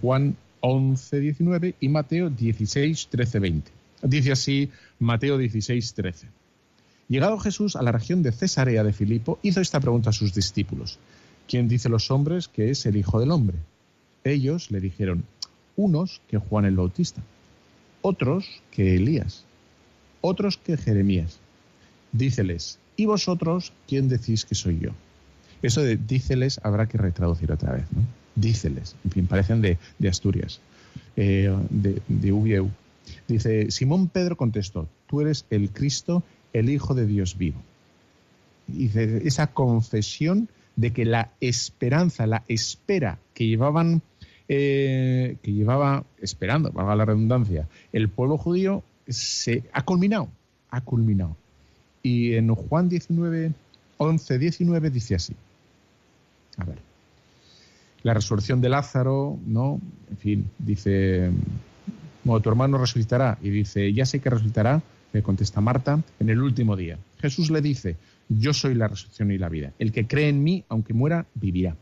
Juan 0.00 0.34
11, 0.62 1.20
19 1.20 1.76
y 1.78 1.88
Mateo 1.90 2.28
16, 2.28 3.06
13, 3.08 3.38
20. 3.38 3.70
Dice 4.02 4.32
así 4.32 4.68
Mateo 4.98 5.38
16, 5.38 5.94
13. 5.94 6.26
Llegado 7.06 7.38
Jesús 7.38 7.76
a 7.76 7.82
la 7.82 7.92
región 7.92 8.24
de 8.24 8.32
Cesarea 8.32 8.82
de 8.82 8.92
Filipo, 8.92 9.38
hizo 9.42 9.60
esta 9.60 9.78
pregunta 9.78 10.10
a 10.10 10.12
sus 10.12 10.34
discípulos. 10.34 10.98
¿Quién 11.46 11.68
dice 11.68 11.88
los 11.88 12.10
hombres 12.10 12.48
que 12.48 12.70
es 12.70 12.84
el 12.84 12.96
Hijo 12.96 13.20
del 13.20 13.30
Hombre? 13.30 13.58
Ellos 14.24 14.72
le 14.72 14.80
dijeron, 14.80 15.22
unos 15.76 16.20
que 16.28 16.38
Juan 16.38 16.64
el 16.64 16.74
Bautista, 16.74 17.22
otros 18.02 18.62
que 18.70 18.96
Elías, 18.96 19.44
otros 20.20 20.58
que 20.58 20.76
Jeremías. 20.76 21.38
Díceles, 22.12 22.78
¿y 22.96 23.06
vosotros 23.06 23.72
quién 23.86 24.08
decís 24.08 24.44
que 24.44 24.54
soy 24.54 24.78
yo? 24.80 24.90
Eso 25.62 25.82
de 25.82 25.96
díceles 25.96 26.60
habrá 26.62 26.86
que 26.86 26.98
retraducir 26.98 27.52
otra 27.52 27.72
vez, 27.72 27.84
¿no? 27.92 28.02
Díceles, 28.34 28.96
en 29.04 29.10
fin, 29.10 29.26
parecen 29.26 29.60
de, 29.60 29.78
Asturias, 30.08 30.60
eh, 31.16 31.54
de, 31.68 32.00
de. 32.08 32.70
Dice, 33.28 33.70
Simón 33.70 34.08
Pedro 34.08 34.36
contestó, 34.36 34.88
tú 35.06 35.20
eres 35.20 35.44
el 35.50 35.70
Cristo, 35.70 36.22
el 36.52 36.70
Hijo 36.70 36.94
de 36.94 37.06
Dios 37.06 37.36
vivo. 37.36 37.60
Dice, 38.66 39.22
esa 39.26 39.48
confesión 39.48 40.48
de 40.76 40.92
que 40.92 41.04
la 41.04 41.32
esperanza, 41.40 42.26
la 42.26 42.44
espera 42.48 43.18
que 43.34 43.46
llevaban, 43.46 44.02
eh, 44.52 45.36
que 45.44 45.52
llevaba 45.52 46.02
esperando, 46.20 46.72
valga 46.72 46.96
la 46.96 47.04
redundancia, 47.04 47.68
el 47.92 48.08
pueblo 48.08 48.36
judío 48.36 48.82
se 49.06 49.62
ha 49.72 49.84
culminado, 49.84 50.28
ha 50.70 50.80
culminado. 50.80 51.36
Y 52.02 52.34
en 52.34 52.52
Juan 52.52 52.88
19, 52.88 53.52
11, 53.98 54.38
19 54.40 54.90
dice 54.90 55.14
así. 55.14 55.36
A 56.56 56.64
ver. 56.64 56.78
La 58.02 58.12
resurrección 58.12 58.60
de 58.60 58.70
Lázaro, 58.70 59.38
¿no? 59.46 59.80
En 60.10 60.16
fin, 60.16 60.50
dice, 60.58 61.30
bueno, 62.24 62.40
tu 62.40 62.48
hermano 62.48 62.76
resucitará. 62.76 63.38
Y 63.40 63.50
dice, 63.50 63.92
ya 63.92 64.04
sé 64.04 64.18
que 64.18 64.30
resucitará, 64.30 64.82
le 65.12 65.22
contesta 65.22 65.60
Marta, 65.60 66.02
en 66.18 66.28
el 66.28 66.42
último 66.42 66.74
día. 66.74 66.98
Jesús 67.20 67.52
le 67.52 67.60
dice, 67.60 67.94
yo 68.28 68.52
soy 68.52 68.74
la 68.74 68.88
resurrección 68.88 69.30
y 69.30 69.38
la 69.38 69.48
vida. 69.48 69.72
El 69.78 69.92
que 69.92 70.08
cree 70.08 70.28
en 70.28 70.42
mí, 70.42 70.64
aunque 70.68 70.92
muera, 70.92 71.26
vivirá. 71.36 71.76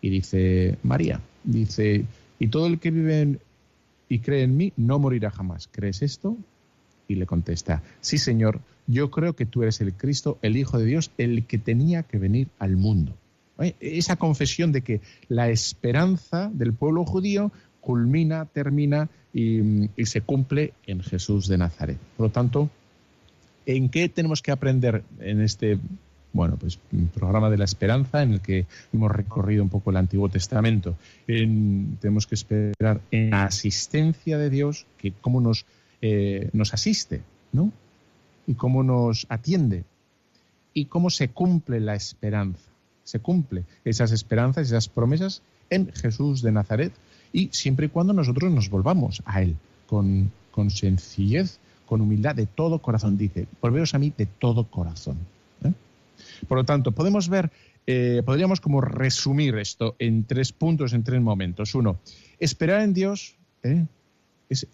Y 0.00 0.10
dice 0.10 0.78
María, 0.84 1.20
dice, 1.46 2.04
y 2.38 2.48
todo 2.48 2.66
el 2.66 2.78
que 2.78 2.90
vive 2.90 3.38
y 4.08 4.18
cree 4.18 4.42
en 4.42 4.56
mí 4.56 4.72
no 4.76 4.98
morirá 4.98 5.30
jamás. 5.30 5.68
¿Crees 5.70 6.02
esto? 6.02 6.36
Y 7.08 7.14
le 7.14 7.26
contesta, 7.26 7.82
sí 8.00 8.18
Señor, 8.18 8.60
yo 8.86 9.10
creo 9.10 9.34
que 9.34 9.46
tú 9.46 9.62
eres 9.62 9.80
el 9.80 9.94
Cristo, 9.94 10.38
el 10.42 10.56
Hijo 10.56 10.78
de 10.78 10.86
Dios, 10.86 11.10
el 11.18 11.46
que 11.46 11.58
tenía 11.58 12.02
que 12.02 12.18
venir 12.18 12.48
al 12.58 12.76
mundo. 12.76 13.16
¿Eh? 13.58 13.74
Esa 13.80 14.16
confesión 14.16 14.72
de 14.72 14.82
que 14.82 15.00
la 15.28 15.48
esperanza 15.48 16.50
del 16.52 16.72
pueblo 16.72 17.04
judío 17.04 17.52
culmina, 17.80 18.44
termina 18.46 19.08
y, 19.32 19.88
y 19.96 20.06
se 20.06 20.20
cumple 20.20 20.72
en 20.86 21.00
Jesús 21.00 21.46
de 21.46 21.58
Nazaret. 21.58 21.98
Por 22.16 22.26
lo 22.26 22.32
tanto, 22.32 22.68
¿en 23.64 23.88
qué 23.88 24.08
tenemos 24.08 24.42
que 24.42 24.50
aprender 24.50 25.04
en 25.20 25.40
este 25.40 25.78
bueno, 26.36 26.56
pues 26.56 26.78
programa 27.14 27.50
de 27.50 27.58
la 27.58 27.64
esperanza 27.64 28.22
en 28.22 28.34
el 28.34 28.40
que 28.40 28.66
hemos 28.92 29.10
recorrido 29.10 29.62
un 29.62 29.68
poco 29.70 29.90
el 29.90 29.96
Antiguo 29.96 30.28
Testamento? 30.28 30.94
En- 31.26 31.96
tenemos 32.00 32.26
que 32.26 32.34
esperar 32.36 33.00
en 33.10 33.30
la 33.30 33.44
asistencia 33.46 34.38
de 34.38 34.50
Dios, 34.50 34.86
que 34.98 35.12
cómo 35.12 35.40
nos, 35.40 35.66
eh, 36.02 36.50
nos 36.52 36.72
asiste, 36.74 37.22
¿no? 37.52 37.72
Y 38.46 38.54
cómo 38.54 38.82
nos 38.84 39.26
atiende 39.28 39.82
y 40.72 40.84
cómo 40.84 41.10
se 41.10 41.28
cumple 41.30 41.80
la 41.80 41.94
esperanza. 41.94 42.60
Se 43.02 43.18
cumple 43.18 43.64
esas 43.84 44.12
esperanzas, 44.12 44.66
esas 44.68 44.88
promesas 44.88 45.42
en 45.70 45.90
Jesús 45.92 46.42
de 46.42 46.52
Nazaret 46.52 46.92
Y 47.32 47.48
siempre 47.52 47.86
y 47.86 47.88
cuando 47.88 48.12
nosotros 48.12 48.52
nos 48.52 48.70
volvamos 48.70 49.22
a 49.26 49.42
Él 49.42 49.56
con, 49.88 50.30
con 50.52 50.70
sencillez, 50.70 51.58
con 51.86 52.00
humildad 52.00 52.34
de 52.34 52.46
todo 52.46 52.78
corazón, 52.80 53.16
dice, 53.18 53.46
volveros 53.60 53.94
a 53.94 53.98
mí 53.98 54.12
de 54.16 54.26
todo 54.26 54.64
corazón. 54.64 55.16
Por 56.48 56.58
lo 56.58 56.64
tanto, 56.64 56.92
podemos 56.92 57.28
ver, 57.28 57.50
eh, 57.86 58.22
podríamos 58.24 58.60
como 58.60 58.80
resumir 58.80 59.56
esto 59.56 59.96
en 59.98 60.24
tres 60.24 60.52
puntos, 60.52 60.92
en 60.92 61.04
tres 61.04 61.20
momentos. 61.20 61.74
Uno, 61.74 61.98
esperar 62.38 62.82
en 62.82 62.94
Dios 62.94 63.36
¿eh? 63.62 63.84
es 64.48 64.66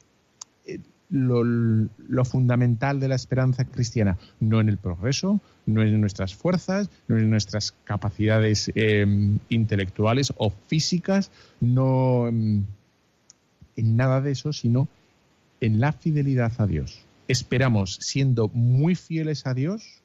eh, 0.66 0.78
lo, 1.10 2.24
fundamental 2.24 3.00
de 3.00 3.08
la 3.08 3.14
esperanza 3.14 3.64
cristiana, 3.64 4.18
no 4.40 4.60
en 4.60 4.68
el 4.68 4.78
progreso, 4.78 5.40
no 5.66 5.82
en 5.82 6.00
nuestras 6.00 6.34
fuerzas, 6.34 6.88
no 7.08 7.18
en 7.18 7.28
nuestras 7.30 7.72
capacidades 7.84 8.72
eh, 8.74 9.06
intelectuales 9.50 10.32
o 10.36 10.50
físicas, 10.50 11.30
no 11.60 12.28
mm, 12.32 12.60
en 13.76 13.96
nada 13.96 14.20
de 14.20 14.32
eso, 14.32 14.52
sino 14.52 14.88
en 15.60 15.80
la 15.80 15.92
fidelidad 15.92 16.52
a 16.58 16.66
Dios. 16.66 17.02
Esperamos, 17.28 17.98
siendo 18.00 18.48
muy 18.48 18.94
fieles 18.94 19.46
a 19.46 19.54
Dios, 19.54 20.01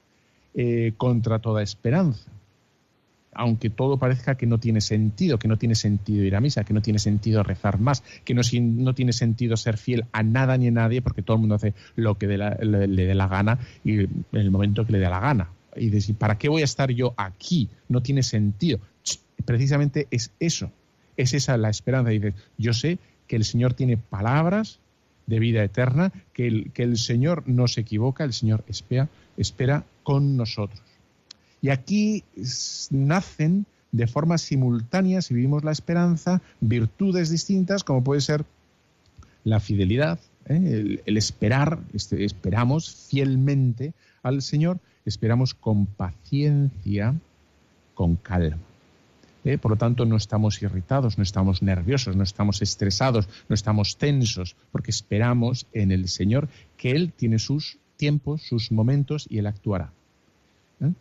eh, 0.59 0.93
contra 0.97 1.37
toda 1.37 1.61
esperanza. 1.61 2.31
Aunque 3.31 3.69
todo 3.69 3.99
parezca 3.99 4.33
que 4.33 4.47
no 4.47 4.57
tiene 4.57 4.81
sentido, 4.81 5.37
que 5.37 5.47
no 5.47 5.57
tiene 5.57 5.75
sentido 5.75 6.23
ir 6.23 6.35
a 6.35 6.41
misa, 6.41 6.63
que 6.63 6.73
no 6.73 6.81
tiene 6.81 6.97
sentido 6.97 7.43
rezar 7.43 7.79
más, 7.79 8.01
que 8.25 8.33
no, 8.33 8.41
no 8.59 8.95
tiene 8.95 9.13
sentido 9.13 9.55
ser 9.55 9.77
fiel 9.77 10.05
a 10.11 10.23
nada 10.23 10.57
ni 10.57 10.69
a 10.69 10.71
nadie, 10.71 11.03
porque 11.03 11.21
todo 11.21 11.35
el 11.35 11.41
mundo 11.41 11.53
hace 11.53 11.75
lo 11.95 12.17
que 12.17 12.25
le, 12.25 12.87
le 12.87 13.05
dé 13.05 13.13
la 13.13 13.27
gana 13.27 13.59
y 13.85 13.99
en 13.99 14.25
el 14.31 14.49
momento 14.49 14.83
que 14.83 14.93
le 14.93 14.97
dé 14.97 15.07
la 15.07 15.19
gana. 15.19 15.51
Y 15.75 15.91
decir, 15.91 16.15
¿para 16.15 16.39
qué 16.39 16.49
voy 16.49 16.63
a 16.63 16.65
estar 16.65 16.89
yo 16.89 17.13
aquí? 17.17 17.69
No 17.87 18.01
tiene 18.01 18.23
sentido. 18.23 18.79
Precisamente 19.45 20.07
es 20.09 20.31
eso, 20.39 20.71
es 21.17 21.35
esa 21.35 21.55
la 21.57 21.69
esperanza. 21.69 22.09
Dices, 22.09 22.33
yo 22.57 22.73
sé 22.73 22.97
que 23.27 23.35
el 23.35 23.45
Señor 23.45 23.75
tiene 23.75 23.97
palabras 23.97 24.79
de 25.27 25.37
vida 25.37 25.63
eterna, 25.63 26.11
que 26.33 26.47
el, 26.47 26.71
que 26.71 26.81
el 26.81 26.97
Señor 26.97 27.43
no 27.45 27.67
se 27.67 27.81
equivoca, 27.81 28.23
el 28.23 28.33
Señor 28.33 28.63
espera 29.37 29.83
con 30.07 30.37
nosotros. 30.37 30.81
Y 31.61 31.67
aquí 31.67 32.23
nacen 32.91 33.65
de 33.91 34.07
forma 34.07 34.37
simultánea, 34.37 35.21
si 35.21 35.33
vivimos 35.33 35.65
la 35.65 35.73
esperanza, 35.73 36.41
virtudes 36.61 37.29
distintas, 37.29 37.83
como 37.83 38.05
puede 38.05 38.21
ser 38.21 38.45
la 39.43 39.59
fidelidad, 39.59 40.17
¿eh? 40.45 40.55
el, 40.55 41.01
el 41.05 41.17
esperar, 41.17 41.79
este, 41.93 42.23
esperamos 42.23 42.89
fielmente 43.09 43.91
al 44.23 44.41
Señor, 44.41 44.79
esperamos 45.03 45.53
con 45.53 45.87
paciencia, 45.87 47.13
con 47.93 48.15
calma. 48.15 48.59
¿eh? 49.43 49.57
Por 49.57 49.71
lo 49.71 49.77
tanto, 49.77 50.05
no 50.05 50.15
estamos 50.15 50.61
irritados, 50.61 51.17
no 51.17 51.23
estamos 51.23 51.61
nerviosos, 51.61 52.15
no 52.15 52.23
estamos 52.23 52.61
estresados, 52.61 53.27
no 53.49 53.55
estamos 53.55 53.97
tensos, 53.97 54.55
porque 54.71 54.91
esperamos 54.91 55.65
en 55.73 55.91
el 55.91 56.07
Señor 56.07 56.47
que 56.77 56.91
Él 56.91 57.11
tiene 57.11 57.39
sus 57.39 57.77
tiempos, 57.97 58.43
sus 58.43 58.71
momentos 58.71 59.27
y 59.29 59.39
Él 59.39 59.47
actuará. 59.47 59.91
¿eh? 60.81 60.91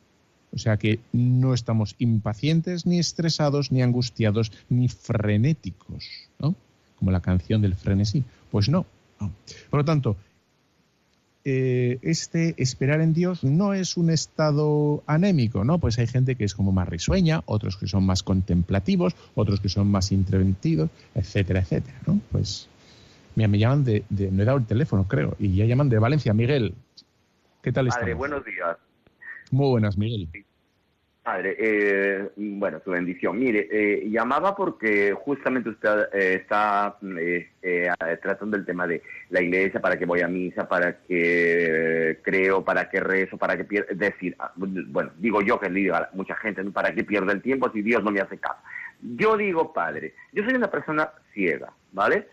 O 0.53 0.59
sea 0.59 0.77
que 0.79 0.99
no 1.13 1.55
estamos 1.55 1.95
impacientes, 1.99 2.87
ni 2.87 2.99
estresados, 2.99 3.71
ni 3.71 3.83
angustiados, 3.83 4.51
ni 4.69 4.89
frenéticos, 4.89 6.05
¿no? 6.39 6.55
Como 6.99 7.11
la 7.11 7.21
canción 7.21 7.61
del 7.63 7.75
frenesí. 7.75 8.25
Pues 8.51 8.69
no. 8.69 8.87
Por 9.71 9.81
lo 9.81 9.85
tanto, 9.85 10.17
eh, 11.45 11.99
este 12.03 12.55
esperar 12.61 13.01
en 13.01 13.13
Dios 13.15 13.45
no 13.45 13.73
es 13.73 13.97
un 13.97 14.11
estado 14.11 15.05
anémico, 15.07 15.63
¿no? 15.65 15.79
Pues 15.79 15.99
hay 15.99 16.07
gente 16.09 16.35
que 16.35 16.45
es 16.45 16.55
como 16.55 16.73
más 16.73 16.89
risueña, 16.89 17.43
otros 17.47 17.77
que 17.77 17.87
son 17.87 18.05
más 18.05 18.23
contemplativos, 18.23 19.15
otros 19.35 19.61
que 19.61 19.69
son 19.69 19.89
más 19.89 20.11
interventivos, 20.11 20.91
etcétera, 21.15 21.61
etcétera, 21.61 21.99
¿no? 22.07 22.21
Pues, 22.33 22.69
mira, 23.37 23.47
me 23.49 23.59
llaman 23.59 23.85
de, 23.85 24.05
de- 24.09 24.31
no 24.33 24.43
he 24.43 24.45
dado 24.45 24.59
el 24.59 24.67
teléfono, 24.67 25.07
creo, 25.07 25.37
y 25.39 25.55
ya 25.55 25.67
llaman 25.67 25.89
de 25.89 25.99
Valencia. 26.01 26.35
Miguel, 26.35 26.75
¿qué 27.67 27.73
tal 27.73 27.89
Padre, 27.89 28.13
estás? 28.13 28.19
buenos 28.19 28.45
días. 28.45 28.77
Muy 29.51 29.69
buenas, 29.71 29.99
Miguel. 29.99 30.29
Padre, 31.25 31.57
eh, 31.59 32.31
bueno, 32.37 32.81
su 32.85 32.91
bendición. 32.93 33.41
Mire, 33.41 33.67
eh, 33.73 34.09
llamaba 34.09 34.55
porque 34.55 35.13
justamente 35.13 35.71
usted 35.71 36.03
eh, 36.13 36.35
está 36.41 36.97
eh, 37.03 37.51
eh, 37.63 37.91
tratando 38.23 38.57
el 38.57 38.65
tema 38.65 38.87
de 38.87 39.03
la 39.31 39.43
iglesia, 39.43 39.81
para 39.81 39.99
que 39.99 40.07
voy 40.07 40.21
a 40.21 40.29
misa, 40.29 40.69
para 40.69 41.03
que 41.03 42.21
creo, 42.23 42.65
para 42.65 42.89
que 42.89 43.01
rezo, 43.01 43.37
para 43.37 43.57
que 43.57 43.65
pierda, 43.65 43.91
es 43.91 43.99
decir, 43.99 44.37
ah, 44.39 44.53
bueno, 44.55 45.11
digo 45.19 45.43
yo 45.43 45.59
que 45.59 45.69
le 45.69 45.81
digo 45.81 45.97
a 45.97 46.09
mucha 46.13 46.37
gente, 46.37 46.63
¿no? 46.63 46.71
para 46.71 46.95
que 46.95 47.03
pierda 47.03 47.33
el 47.33 47.43
tiempo 47.43 47.69
si 47.73 47.83
Dios 47.83 48.05
no 48.05 48.13
me 48.13 48.21
hace 48.21 48.39
caso. 48.39 48.61
Yo 49.03 49.37
digo, 49.37 49.73
Padre, 49.73 50.15
yo 50.33 50.45
soy 50.45 50.55
una 50.55 50.71
persona 50.71 51.11
ciega, 51.35 51.73
¿vale? 51.91 52.29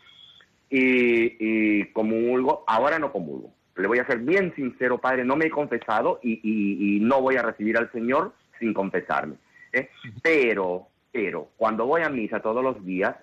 Y, 0.69 1.37
y 1.39 1.85
comulgo, 1.85 2.63
ahora 2.67 2.99
no 2.99 3.11
comulgo. 3.11 3.51
Le 3.75 3.87
voy 3.87 3.99
a 3.99 4.05
ser 4.05 4.19
bien 4.19 4.53
sincero, 4.55 4.99
Padre, 4.99 5.25
no 5.25 5.35
me 5.35 5.45
he 5.45 5.49
confesado 5.49 6.19
y, 6.21 6.33
y- 6.43 6.97
y 6.97 6.99
no 6.99 7.21
voy 7.21 7.35
a 7.37 7.41
recibir 7.41 7.77
al 7.77 7.91
Señor 7.91 8.33
sin 8.59 8.73
confesarme. 8.73 9.35
¿eh? 9.71 9.89
Pero, 10.21 10.87
pero, 11.11 11.49
cuando 11.57 11.85
voy 11.85 12.01
a 12.03 12.09
misa 12.09 12.39
todos 12.39 12.63
los 12.63 12.83
días, 12.85 13.15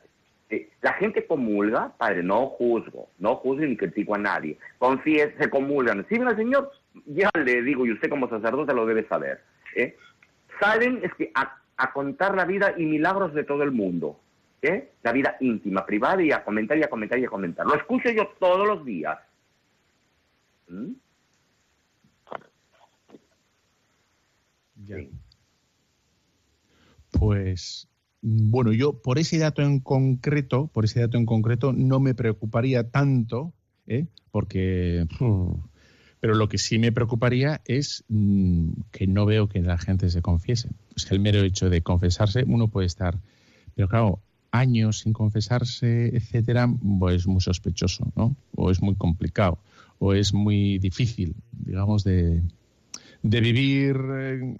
eh, 0.49 0.69
la 0.83 0.95
gente 0.95 1.25
comulga, 1.27 1.93
Padre, 1.97 2.23
no 2.25 2.47
juzgo, 2.47 3.09
no 3.21 3.37
juzgo 3.37 3.65
ni 3.65 3.77
critico 3.77 4.17
a 4.17 4.19
nadie. 4.19 4.59
Confíe, 4.79 5.35
se 5.39 5.49
comulgan, 5.49 6.05
¿sirven 6.09 6.29
al 6.29 6.37
Señor? 6.37 6.73
Ya 7.07 7.31
le 7.45 7.63
digo, 7.63 7.87
y 7.87 7.93
usted 7.93 8.11
como 8.11 8.29
sacerdote 8.29 8.75
lo 8.75 8.85
debe 8.87 9.07
saber. 9.07 9.41
¿eh? 9.77 9.97
Salen 10.59 11.01
es 11.05 11.15
que 11.15 11.31
a, 11.35 11.57
a 11.77 11.93
contar 11.93 12.35
la 12.37 12.45
vida 12.45 12.75
y 12.77 12.85
milagros 12.87 13.33
de 13.35 13.45
todo 13.45 13.63
el 13.63 13.71
mundo. 13.71 14.19
¿eh? 14.63 14.91
La 15.05 15.13
vida 15.13 15.37
íntima, 15.41 15.87
privada, 15.87 16.21
y 16.23 16.33
a 16.33 16.43
comentar 16.45 16.77
y 16.77 16.83
a 16.83 16.91
comentar 16.91 17.19
y 17.21 17.25
a 17.25 17.29
comentar. 17.29 17.65
Lo 17.67 17.75
escucho 17.77 18.11
yo 18.11 18.27
todos 18.41 18.67
los 18.67 18.85
días. 18.85 19.17
¿Mm? 20.71 20.93
Ya. 24.87 24.97
Sí. 24.97 25.11
Pues 27.11 27.89
bueno, 28.23 28.73
yo 28.73 28.93
por 29.03 29.19
ese 29.19 29.39
dato 29.39 29.63
en 29.63 29.81
concreto, 29.81 30.69
por 30.69 30.85
ese 30.85 31.01
dato 31.01 31.17
en 31.17 31.27
concreto, 31.27 31.73
no 31.73 32.01
me 32.01 32.15
preocuparía 32.15 32.89
tanto, 32.89 33.53
¿eh? 33.87 34.07
porque 34.31 35.07
uf, 35.21 35.59
pero 36.21 36.35
lo 36.35 36.49
que 36.49 36.59
sí 36.59 36.79
me 36.79 36.93
preocuparía 36.93 37.63
es 37.65 38.05
mm, 38.09 38.73
que 38.93 39.07
no 39.07 39.27
veo 39.27 39.49
que 39.49 39.63
la 39.63 39.79
gente 39.79 40.11
se 40.11 40.23
confiese. 40.23 40.69
O 40.95 40.99
sea, 40.99 41.13
el 41.13 41.21
mero 41.21 41.41
hecho 41.41 41.71
de 41.71 41.83
confesarse, 41.83 42.45
uno 42.47 42.69
puede 42.69 42.87
estar, 42.87 43.19
pero 43.75 43.89
claro, 43.89 44.21
años 44.53 45.01
sin 45.01 45.13
confesarse, 45.13 46.15
etcétera, 46.15 46.69
pues 46.99 47.23
es 47.23 47.27
muy 47.27 47.41
sospechoso, 47.41 48.13
¿no? 48.17 48.37
O 48.55 48.71
es 48.71 48.83
muy 48.83 48.95
complicado, 48.97 49.59
o 50.01 50.15
es 50.15 50.33
muy 50.33 50.79
difícil, 50.79 51.37
digamos, 51.53 52.05
de, 52.05 52.43
vivir 53.23 53.97
eh, 54.13 54.57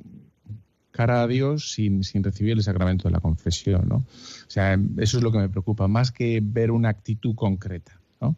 cara 0.91 1.23
a 1.23 1.27
Dios 1.27 1.73
sin, 1.73 2.03
recibir 2.23 2.53
el 2.53 2.63
sacramento 2.63 3.09
de 3.09 3.13
la 3.13 3.21
confesión, 3.21 3.89
¿no? 3.89 3.97
O 3.97 4.51
sea, 4.51 4.79
eso 4.99 5.17
es 5.17 5.23
lo 5.23 5.33
que 5.33 5.39
me 5.39 5.49
preocupa, 5.49 5.89
más 5.89 6.13
que 6.13 6.41
ver 6.43 6.71
una 6.71 6.91
actitud 6.91 7.35
concreta, 7.35 7.99
¿no? 8.21 8.37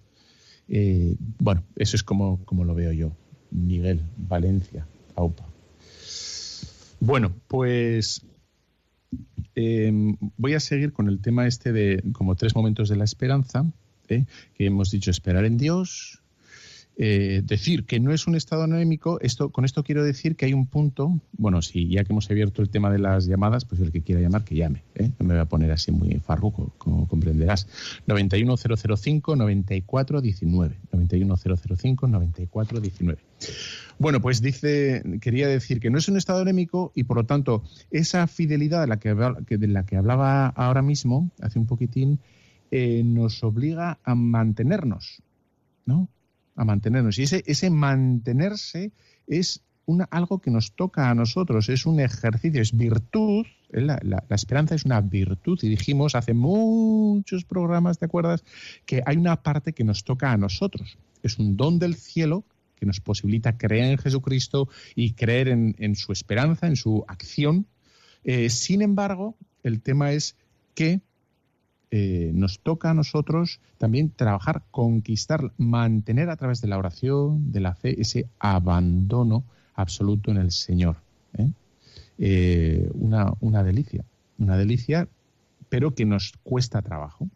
Eh, 0.69 1.17
bueno, 1.41 1.65
eso 1.75 1.97
es 1.97 2.05
como, 2.05 2.39
lo 2.49 2.75
veo 2.75 2.93
yo. 2.93 3.13
Miguel, 3.51 4.01
Valencia, 4.17 4.87
AUPA. 5.17 5.45
Bueno, 7.01 7.33
pues 7.49 8.25
eh, 9.57 9.93
voy 10.37 10.55
a 10.55 10.61
seguir 10.61 10.93
con 10.93 11.09
el 11.09 11.21
tema 11.21 11.49
este 11.49 11.73
de 11.73 12.01
como 12.13 12.37
tres 12.37 12.55
momentos 12.55 12.89
de 12.89 12.97
la 12.97 13.05
esperanza, 13.05 13.67
¿eh? 14.09 14.25
que 14.55 14.67
hemos 14.67 14.93
dicho 14.93 15.11
esperar 15.11 15.45
en 15.45 15.59
Dios, 15.59 16.22
eh, 17.05 17.43
decir 17.45 17.85
que 17.85 17.99
no 17.99 18.13
es 18.13 18.29
un 18.29 18.37
estado 18.37 18.63
anémico, 18.63 19.19
esto, 19.23 19.51
con 19.51 19.65
esto 19.65 19.83
quiero 19.83 20.05
decir 20.05 20.37
que 20.37 20.45
hay 20.45 20.53
un 20.53 20.67
punto, 20.67 21.19
bueno, 21.33 21.61
si 21.61 21.89
ya 21.89 22.05
que 22.05 22.13
hemos 22.13 22.31
abierto 22.31 22.63
el 22.63 22.69
tema 22.69 22.93
de 22.93 23.01
las 23.01 23.27
llamadas, 23.27 23.65
pues 23.65 23.81
el 23.81 23.91
que 23.91 24.03
quiera 24.03 24.21
llamar, 24.21 24.45
que 24.45 24.55
llame, 24.55 24.85
¿eh? 24.95 25.11
no 25.19 25.27
me 25.27 25.35
voy 25.35 25.41
a 25.41 25.47
poner 25.47 25.73
así 25.73 25.91
muy 25.91 26.21
farruco, 26.21 26.73
como 26.79 27.09
comprenderás. 27.09 27.67
91005-9419, 28.07 30.77
91005-9419. 30.93 33.17
Bueno, 33.99 34.21
pues 34.21 34.41
dice, 34.41 35.03
quería 35.21 35.49
decir 35.49 35.81
que 35.81 35.91
no 35.91 35.99
es 35.99 36.09
un 36.09 36.17
estado 36.17 36.43
anémico 36.43 36.93
y 36.95 37.03
por 37.03 37.17
lo 37.17 37.25
tanto 37.25 37.65
esa 37.91 38.29
fidelidad 38.29 38.81
de 38.81 38.87
la 38.87 39.01
que, 39.01 39.13
de 39.13 39.67
la 39.67 39.85
que 39.85 39.97
hablaba 39.97 40.47
ahora 40.47 40.83
mismo, 40.83 41.33
hace 41.41 41.59
un 41.59 41.67
poquitín, 41.67 42.21
eh, 42.71 43.03
nos 43.05 43.43
obliga 43.43 43.99
a 44.05 44.15
mantenernos, 44.15 45.21
¿no? 45.85 46.09
A 46.55 46.65
mantenernos. 46.65 47.19
Y 47.19 47.23
ese, 47.23 47.43
ese 47.47 47.71
mantenerse 47.71 48.93
es 49.27 49.63
una, 49.87 50.05
algo 50.11 50.41
que 50.41 50.51
nos 50.51 50.73
toca 50.75 51.11
a 51.11 51.15
nosotros, 51.15 51.69
es 51.69 51.87
un 51.87 51.99
ejercicio, 52.01 52.61
es 52.61 52.77
virtud. 52.77 53.47
¿eh? 53.73 53.81
La, 53.81 53.99
la- 54.03 54.25
esperanza 54.35 54.75
es 54.75 54.85
una 54.85 55.01
virtud. 55.01 55.59
Y 55.63 55.69
dijimos 55.69 56.15
hace 56.15 56.35
muchos 56.35 57.45
programas, 57.45 57.99
¿te 57.99 58.05
acuerdas? 58.05 58.45
Que 58.87 59.03
hay 59.07 59.17
una 59.17 59.43
parte 59.43 59.73
que 59.73 59.85
nos 59.85 60.05
toca 60.05 60.31
a 60.33 60.37
nosotros. 60.37 60.99
Es 61.23 61.39
un 61.39 61.57
don 61.57 61.79
del 61.79 61.95
cielo 61.95 62.45
que 62.77 62.87
nos 62.87 63.01
posibilita 63.01 63.57
creer 63.57 63.93
en 63.93 63.99
Jesucristo 63.99 64.69
y 64.95 65.13
creer 65.13 65.49
en, 65.49 65.75
en 65.79 65.95
su 65.97 66.13
esperanza, 66.13 66.67
en 66.67 66.77
su 66.77 67.05
acción. 67.09 67.67
Eh, 68.25 68.51
sin 68.51 68.83
embargo, 68.83 69.37
el 69.63 69.81
tema 69.83 70.13
es 70.13 70.37
que 70.75 71.01
eh, 71.95 72.30
nos 72.32 72.59
toca 72.61 72.88
a 72.88 72.95
nosotros 72.95 73.61
también 73.76 74.09
trabajar, 74.09 74.62
conquistar, 74.70 75.53
mantener 75.59 76.30
a 76.30 76.36
través 76.36 76.62
de 76.62 76.68
la 76.68 76.78
oración, 76.78 77.53
de 77.53 77.61
la 77.61 77.74
fe, 77.74 78.01
ese 78.01 78.30
abandono 78.38 79.45
absoluto 79.74 80.30
en 80.30 80.38
el 80.38 80.53
Señor. 80.53 80.97
¿eh? 81.36 81.51
Eh, 82.16 82.90
una, 82.95 83.34
una 83.40 83.62
delicia, 83.62 84.07
una 84.38 84.57
delicia, 84.57 85.07
pero 85.68 85.95
que 85.95 86.07
nos 86.07 86.32
cuesta 86.43 86.80
trabajo. 86.80 87.28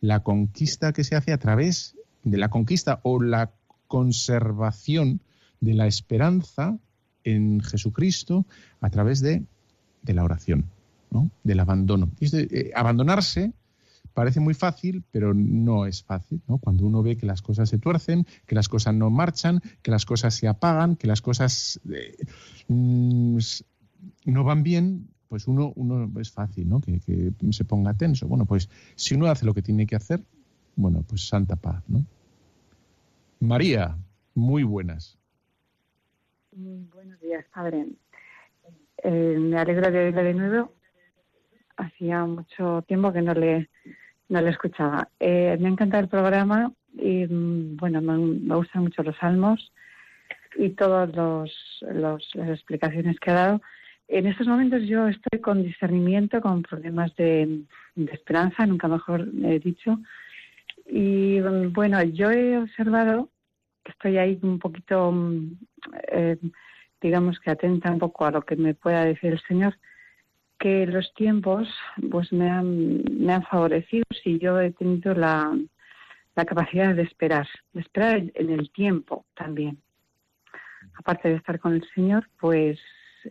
La 0.00 0.24
conquista 0.24 0.92
que 0.92 1.04
se 1.04 1.14
hace 1.14 1.32
a 1.32 1.38
través 1.38 1.94
de 2.24 2.36
la 2.36 2.48
conquista 2.48 2.98
o 3.04 3.22
la 3.22 3.52
conservación 3.86 5.20
de 5.60 5.74
la 5.74 5.86
esperanza 5.86 6.76
en 7.22 7.60
Jesucristo 7.60 8.44
a 8.80 8.90
través 8.90 9.20
de, 9.20 9.44
de 10.02 10.14
la 10.14 10.24
oración, 10.24 10.64
¿no? 11.12 11.30
del 11.44 11.60
abandono. 11.60 12.10
Abandonarse 12.74 13.52
parece 14.18 14.40
muy 14.40 14.54
fácil, 14.54 15.04
pero 15.12 15.32
no 15.32 15.86
es 15.86 16.02
fácil, 16.02 16.42
¿no? 16.48 16.58
Cuando 16.58 16.84
uno 16.84 17.04
ve 17.04 17.16
que 17.16 17.24
las 17.24 17.40
cosas 17.40 17.68
se 17.68 17.78
tuercen, 17.78 18.26
que 18.46 18.56
las 18.56 18.68
cosas 18.68 18.92
no 18.92 19.10
marchan, 19.10 19.60
que 19.80 19.92
las 19.92 20.04
cosas 20.04 20.34
se 20.34 20.48
apagan, 20.48 20.96
que 20.96 21.06
las 21.06 21.22
cosas 21.22 21.80
eh, 21.88 22.16
mm, 22.66 23.38
no 24.24 24.42
van 24.42 24.64
bien, 24.64 25.06
pues 25.28 25.46
uno, 25.46 25.72
es 26.20 26.32
fácil, 26.32 26.68
¿no? 26.68 26.80
Que, 26.80 26.98
se 27.52 27.64
ponga 27.64 27.94
tenso. 27.94 28.26
Bueno, 28.26 28.44
pues 28.44 28.68
si 28.96 29.14
uno 29.14 29.26
hace 29.26 29.46
lo 29.46 29.54
que 29.54 29.62
tiene 29.62 29.86
que 29.86 29.94
hacer, 29.94 30.20
bueno, 30.74 31.04
pues 31.08 31.28
santa 31.28 31.54
paz, 31.54 31.84
¿no? 31.86 32.04
María, 33.38 33.96
muy 34.34 34.64
buenas. 34.64 35.16
Buenos 36.50 37.20
días, 37.20 37.44
padre. 37.54 37.86
Eh, 39.04 39.36
me 39.38 39.58
alegro 39.60 39.92
de 39.92 40.06
oírle 40.06 40.22
de 40.24 40.34
nuevo. 40.34 40.72
Hacía 41.76 42.26
mucho 42.26 42.82
tiempo 42.82 43.12
que 43.12 43.22
no 43.22 43.32
le, 43.32 43.70
no 44.28 44.40
le 44.40 44.50
escuchaba. 44.50 45.08
Eh, 45.20 45.56
me 45.60 45.68
encanta 45.68 45.98
el 45.98 46.08
programa 46.08 46.72
y, 46.94 47.26
mm, 47.26 47.76
bueno, 47.76 48.00
me, 48.00 48.54
gustan 48.54 48.82
mucho 48.82 49.02
los 49.02 49.16
salmos 49.16 49.72
y 50.56 50.70
todas 50.70 51.14
los, 51.14 51.52
las 51.82 52.22
explicaciones 52.36 53.18
que 53.20 53.30
ha 53.30 53.34
dado. 53.34 53.62
En 54.08 54.26
estos 54.26 54.46
momentos 54.46 54.82
yo 54.84 55.08
estoy 55.08 55.40
con 55.40 55.62
discernimiento, 55.62 56.40
con 56.40 56.62
problemas 56.62 57.14
de, 57.16 57.62
de 57.94 58.12
esperanza, 58.12 58.66
nunca 58.66 58.88
mejor 58.88 59.28
he 59.44 59.58
dicho. 59.58 59.98
Y 60.86 61.40
mm, 61.40 61.72
bueno, 61.72 62.02
yo 62.02 62.30
he 62.30 62.58
observado 62.58 63.30
que 63.84 63.92
estoy 63.92 64.18
ahí 64.18 64.38
un 64.42 64.58
poquito, 64.58 65.12
mm, 65.12 65.58
eh, 66.12 66.38
digamos 67.00 67.38
que 67.40 67.50
atenta 67.50 67.90
un 67.90 67.98
poco 67.98 68.26
a 68.26 68.30
lo 68.30 68.42
que 68.42 68.56
me 68.56 68.74
pueda 68.74 69.04
decir 69.04 69.32
el 69.32 69.40
Señor, 69.46 69.76
que 70.58 70.86
los 70.86 71.12
tiempos 71.14 71.68
pues 72.10 72.32
me 72.32 72.48
han, 72.50 73.02
me 73.18 73.32
han 73.34 73.42
favorecido 73.44 74.04
si 74.22 74.38
yo 74.38 74.60
he 74.60 74.72
tenido 74.72 75.14
la, 75.14 75.56
la 76.34 76.44
capacidad 76.44 76.94
de 76.94 77.02
esperar, 77.02 77.46
de 77.72 77.80
esperar 77.80 78.22
en- 78.34 78.50
el 78.50 78.70
tiempo 78.72 79.24
también. 79.34 79.78
Aparte 80.96 81.28
de 81.28 81.36
estar 81.36 81.58
con 81.60 81.74
el 81.74 81.84
Señor, 81.94 82.28
pues 82.40 82.78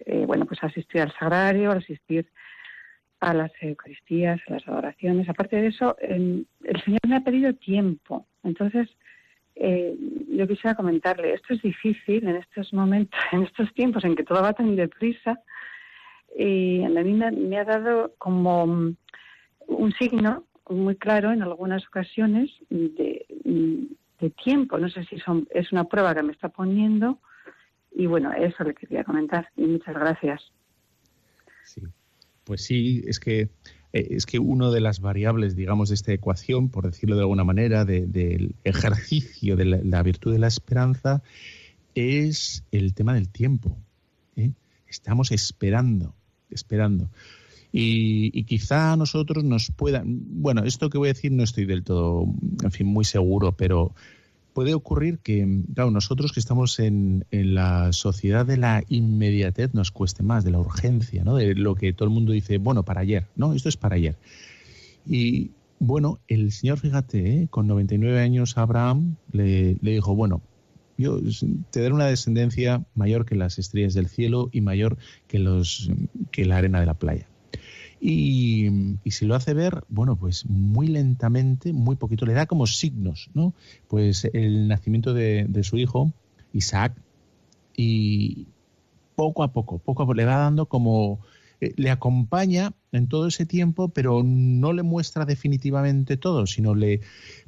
eh, 0.05 0.25
bueno, 0.25 0.45
pues 0.45 0.63
asistir 0.63 1.01
al 1.01 1.13
sagrario, 1.13 1.71
asistir 1.71 2.27
a 3.19 3.33
las 3.33 3.51
Eucaristías, 3.61 4.39
a 4.47 4.53
las 4.53 4.67
adoraciones. 4.67 5.27
Aparte 5.27 5.55
de 5.57 5.67
eso, 5.67 5.95
em, 5.99 6.45
el 6.63 6.81
Señor 6.83 6.99
me 7.07 7.15
ha 7.15 7.21
pedido 7.21 7.53
tiempo. 7.53 8.27
Entonces, 8.43 8.89
eh, 9.55 9.95
yo 10.29 10.47
quisiera 10.47 10.75
comentarle, 10.75 11.33
esto 11.33 11.53
es 11.55 11.61
difícil 11.61 12.27
en 12.27 12.35
estos 12.37 12.73
momentos, 12.73 13.19
en 13.31 13.43
estos 13.43 13.73
tiempos 13.73 14.03
en 14.05 14.15
que 14.15 14.23
todo 14.23 14.41
va 14.41 14.53
tan 14.53 14.75
deprisa, 14.75 15.39
y 16.37 16.83
a 16.83 16.89
me, 16.89 17.57
ha 17.57 17.65
dado 17.65 18.13
como 18.17 18.63
un 18.63 19.91
signo 19.99 20.45
muy 20.69 20.95
claro 20.95 21.31
en 21.31 21.41
algunas 21.41 21.85
ocasiones 21.87 22.51
de, 22.69 23.25
tiempo. 24.43 24.77
No 24.77 24.89
sé 24.89 25.03
si 25.05 25.17
son, 25.19 25.47
es 25.51 25.71
una 25.71 25.85
prueba 25.85 26.13
que 26.13 26.23
me 26.23 26.33
está 26.33 26.49
poniendo, 26.49 27.19
y 27.91 28.05
bueno, 28.05 28.31
eso 28.33 28.63
le 28.63 28.75
quería 28.75 29.03
comentar, 29.03 29.49
y 29.55 29.63
muchas 29.63 29.95
gracias. 29.95 30.41
Pues 32.43 32.63
sí, 32.63 33.03
es 33.07 33.19
que 33.19 33.49
eh, 33.93 34.07
es 34.11 34.25
que 34.25 34.39
una 34.39 34.69
de 34.69 34.79
las 34.79 35.01
variables, 35.01 35.55
digamos, 35.55 35.89
de 35.89 35.95
esta 35.95 36.13
ecuación, 36.13 36.69
por 36.69 36.85
decirlo 36.85 37.15
de 37.15 37.21
alguna 37.21 37.43
manera, 37.43 37.83
de- 37.83 38.05
del 38.05 38.55
ejercicio 38.63 39.55
de 39.55 39.65
la, 39.65 39.79
la 39.83 40.03
virtud 40.03 40.33
de 40.33 40.39
la 40.39 40.47
esperanza, 40.47 41.23
es 41.95 42.63
el 42.71 42.93
tema 42.93 43.13
del 43.15 43.29
tiempo. 43.29 43.75
¿eh? 44.35 44.51
Estamos 44.87 45.31
esperando, 45.31 46.13
esperando. 46.49 47.09
Y, 47.71 48.31
y 48.37 48.43
quizá 48.45 48.93
a 48.93 48.97
nosotros 48.97 49.43
nos 49.43 49.71
puedan, 49.71 50.19
bueno, 50.41 50.63
esto 50.63 50.89
que 50.89 50.97
voy 50.97 51.09
a 51.09 51.13
decir 51.13 51.31
no 51.31 51.43
estoy 51.43 51.65
del 51.65 51.83
todo, 51.83 52.25
en 52.63 52.71
fin, 52.71 52.87
muy 52.87 53.05
seguro, 53.05 53.51
pero 53.51 53.93
puede 54.57 54.73
ocurrir 54.73 55.19
que, 55.19 55.61
claro, 55.75 55.91
nosotros 55.91 56.31
que 56.31 56.39
estamos 56.39 56.79
en, 56.79 57.25
en 57.29 57.53
la 57.53 57.93
sociedad 57.93 58.43
de 58.43 58.57
la 58.57 58.83
inmediatez 58.89 59.75
nos 59.75 59.91
cueste 59.91 60.23
más, 60.23 60.43
de 60.43 60.49
la 60.49 60.59
urgencia, 60.59 61.23
¿no? 61.23 61.35
De 61.35 61.53
lo 61.53 61.75
que 61.75 61.93
todo 61.93 62.07
el 62.07 62.15
mundo 62.15 62.31
dice, 62.31 62.57
bueno, 62.57 62.81
para 62.81 63.01
ayer, 63.01 63.27
¿no? 63.35 63.53
Esto 63.53 63.69
es 63.69 63.77
para 63.77 63.97
ayer. 63.97 64.15
Y 65.05 65.51
bueno, 65.77 66.17
el 66.27 66.51
Señor, 66.51 66.79
fíjate, 66.79 67.43
¿eh? 67.43 67.47
con 67.51 67.67
99 67.67 68.19
años 68.19 68.57
Abraham 68.57 69.17
le, 69.31 69.77
le 69.79 69.91
dijo, 69.91 70.15
bueno, 70.15 70.41
yo 70.97 71.19
te 71.71 71.81
daré 71.81 71.93
una 71.93 72.07
descendencia 72.07 72.83
mayor 72.95 73.25
que 73.25 73.35
las 73.35 73.59
estrellas 73.59 73.93
del 73.93 74.07
cielo 74.07 74.49
y 74.51 74.61
mayor 74.61 74.97
que, 75.27 75.39
los, 75.39 75.91
que 76.31 76.45
la 76.45 76.57
arena 76.57 76.79
de 76.79 76.85
la 76.85 76.95
playa. 76.95 77.27
Y, 77.99 78.69
si 79.05 79.25
lo 79.25 79.35
hace 79.35 79.53
ver, 79.53 79.83
bueno, 79.89 80.15
pues 80.15 80.45
muy 80.45 80.87
lentamente, 80.87 81.73
muy 81.73 81.95
poquito, 81.95 82.25
le 82.25 82.33
da 82.33 82.45
como 82.45 82.67
signos, 82.67 83.29
¿no? 83.33 83.53
Pues 83.87 84.25
el 84.33 84.67
nacimiento 84.67 85.13
de, 85.13 85.45
de 85.49 85.63
su 85.63 85.77
hijo, 85.77 86.11
Isaac, 86.53 86.93
y 87.75 88.47
poco 89.15 89.43
a 89.43 89.51
poco, 89.51 89.79
poco 89.79 90.03
a 90.03 90.05
poco, 90.05 90.13
le 90.13 90.25
va 90.25 90.37
dando 90.37 90.67
como, 90.67 91.19
eh, 91.59 91.73
le 91.75 91.89
acompaña 91.89 92.73
en 92.91 93.07
todo 93.07 93.27
ese 93.27 93.45
tiempo, 93.45 93.89
pero 93.89 94.21
no 94.23 94.73
le 94.73 94.83
muestra 94.83 95.25
definitivamente 95.25 96.17
todo, 96.17 96.45
sino 96.45 96.75
le, 96.75 97.01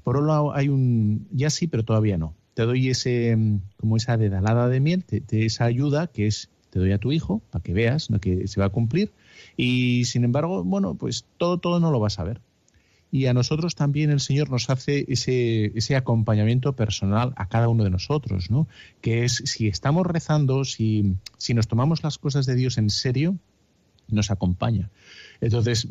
por 0.03 0.17
un 0.17 0.27
lado 0.27 0.55
hay 0.55 0.69
un, 0.69 1.27
ya 1.31 1.49
sí, 1.49 1.67
pero 1.67 1.85
todavía 1.85 2.17
no. 2.17 2.33
Te 2.53 2.63
doy 2.63 2.89
ese, 2.89 3.35
mm, 3.35 3.61
como 3.77 3.97
esa 3.97 4.17
dedalada 4.17 4.67
de 4.69 4.79
miel, 4.79 5.03
te, 5.03 5.45
esa 5.45 5.65
ayuda 5.65 6.07
que 6.07 6.27
es, 6.27 6.49
te 6.69 6.79
doy 6.79 6.91
a 6.91 6.97
tu 6.97 7.11
hijo 7.11 7.41
para 7.51 7.63
que 7.63 7.73
veas 7.73 8.09
¿no? 8.09 8.19
que 8.19 8.47
se 8.47 8.59
va 8.59 8.67
a 8.67 8.69
cumplir. 8.69 9.11
Y 9.57 10.05
sin 10.05 10.23
embargo, 10.23 10.63
bueno, 10.63 10.95
pues 10.95 11.25
todo, 11.37 11.57
todo 11.57 11.79
no 11.79 11.91
lo 11.91 11.99
vas 11.99 12.19
a 12.19 12.23
ver. 12.23 12.41
Y 13.11 13.25
a 13.25 13.33
nosotros 13.33 13.73
también 13.75 14.11
el 14.11 14.19
Señor 14.19 14.51
nos 14.51 14.69
hace 14.69 15.05
ese, 15.07 15.71
ese 15.75 15.95
acompañamiento 15.95 16.73
personal 16.73 17.33
a 17.37 17.47
cada 17.47 17.67
uno 17.67 17.83
de 17.83 17.89
nosotros, 17.89 18.51
¿no? 18.51 18.67
Que 19.01 19.25
es 19.25 19.41
si 19.45 19.67
estamos 19.67 20.05
rezando, 20.05 20.63
si, 20.63 21.15
si 21.37 21.55
nos 21.55 21.67
tomamos 21.67 22.03
las 22.03 22.19
cosas 22.19 22.45
de 22.45 22.53
Dios 22.55 22.77
en 22.77 22.91
serio, 22.91 23.35
nos 24.09 24.29
acompaña. 24.29 24.91
Entonces, 25.41 25.87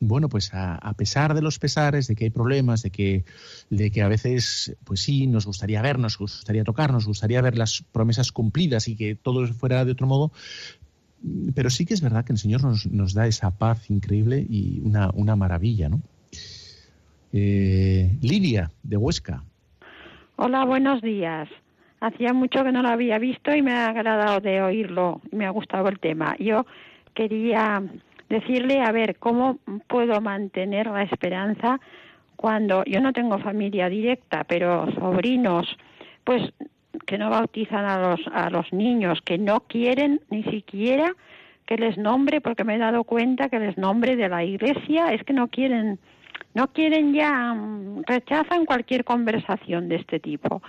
bueno, 0.00 0.28
pues 0.28 0.52
a, 0.54 0.74
a 0.74 0.94
pesar 0.94 1.34
de 1.34 1.42
los 1.42 1.58
pesares, 1.58 2.06
de 2.06 2.14
que 2.14 2.24
hay 2.24 2.30
problemas, 2.30 2.82
de 2.82 2.90
que, 2.90 3.24
de 3.70 3.90
que 3.90 4.02
a 4.02 4.08
veces, 4.08 4.76
pues 4.84 5.00
sí, 5.00 5.26
nos 5.26 5.46
gustaría 5.46 5.82
ver, 5.82 5.98
nos 5.98 6.18
gustaría 6.18 6.64
tocar, 6.64 6.92
nos 6.92 7.06
gustaría 7.06 7.40
ver 7.40 7.56
las 7.56 7.84
promesas 7.92 8.32
cumplidas 8.32 8.88
y 8.88 8.96
que 8.96 9.14
todo 9.14 9.46
fuera 9.48 9.84
de 9.84 9.92
otro 9.92 10.06
modo, 10.06 10.32
pero 11.54 11.70
sí 11.70 11.86
que 11.86 11.94
es 11.94 12.00
verdad 12.00 12.24
que 12.24 12.32
el 12.32 12.38
Señor 12.38 12.62
nos, 12.62 12.86
nos 12.86 13.14
da 13.14 13.26
esa 13.26 13.50
paz 13.50 13.90
increíble 13.90 14.44
y 14.48 14.80
una, 14.82 15.10
una 15.14 15.36
maravilla, 15.36 15.88
¿no? 15.88 16.02
Eh, 17.32 18.16
Lidia, 18.20 18.70
de 18.82 18.96
Huesca. 18.96 19.42
Hola, 20.36 20.64
buenos 20.64 21.00
días. 21.00 21.48
Hacía 22.00 22.32
mucho 22.32 22.62
que 22.62 22.72
no 22.72 22.82
lo 22.82 22.88
había 22.88 23.18
visto 23.18 23.54
y 23.54 23.62
me 23.62 23.72
ha 23.72 23.88
agradado 23.88 24.40
de 24.40 24.60
oírlo 24.62 25.20
y 25.32 25.36
me 25.36 25.46
ha 25.46 25.50
gustado 25.50 25.88
el 25.88 25.98
tema. 25.98 26.36
Yo 26.38 26.66
quería 27.14 27.82
decirle, 28.34 28.82
a 28.82 28.90
ver, 28.90 29.16
¿cómo 29.18 29.58
puedo 29.86 30.20
mantener 30.20 30.86
la 30.86 31.02
esperanza 31.02 31.80
cuando 32.36 32.84
yo 32.84 33.00
no 33.00 33.12
tengo 33.12 33.38
familia 33.38 33.88
directa, 33.88 34.44
pero 34.44 34.90
sobrinos, 34.92 35.66
pues 36.24 36.42
que 37.06 37.16
no 37.16 37.30
bautizan 37.30 37.84
a 37.84 37.98
los, 37.98 38.20
a 38.32 38.50
los 38.50 38.72
niños, 38.72 39.20
que 39.22 39.38
no 39.38 39.60
quieren 39.60 40.20
ni 40.30 40.42
siquiera 40.44 41.12
que 41.66 41.76
les 41.76 41.96
nombre, 41.96 42.40
porque 42.40 42.64
me 42.64 42.74
he 42.74 42.78
dado 42.78 43.04
cuenta 43.04 43.48
que 43.48 43.58
les 43.58 43.78
nombre 43.78 44.16
de 44.16 44.28
la 44.28 44.44
iglesia, 44.44 45.14
es 45.14 45.22
que 45.24 45.32
no 45.32 45.48
quieren 45.48 45.98
no 46.54 46.72
quieren 46.72 47.12
ya, 47.12 47.52
mm, 47.52 48.04
rechazan 48.06 48.64
cualquier 48.64 49.04
conversación 49.04 49.88
de 49.88 49.96
este 49.96 50.20
tipo. 50.20 50.62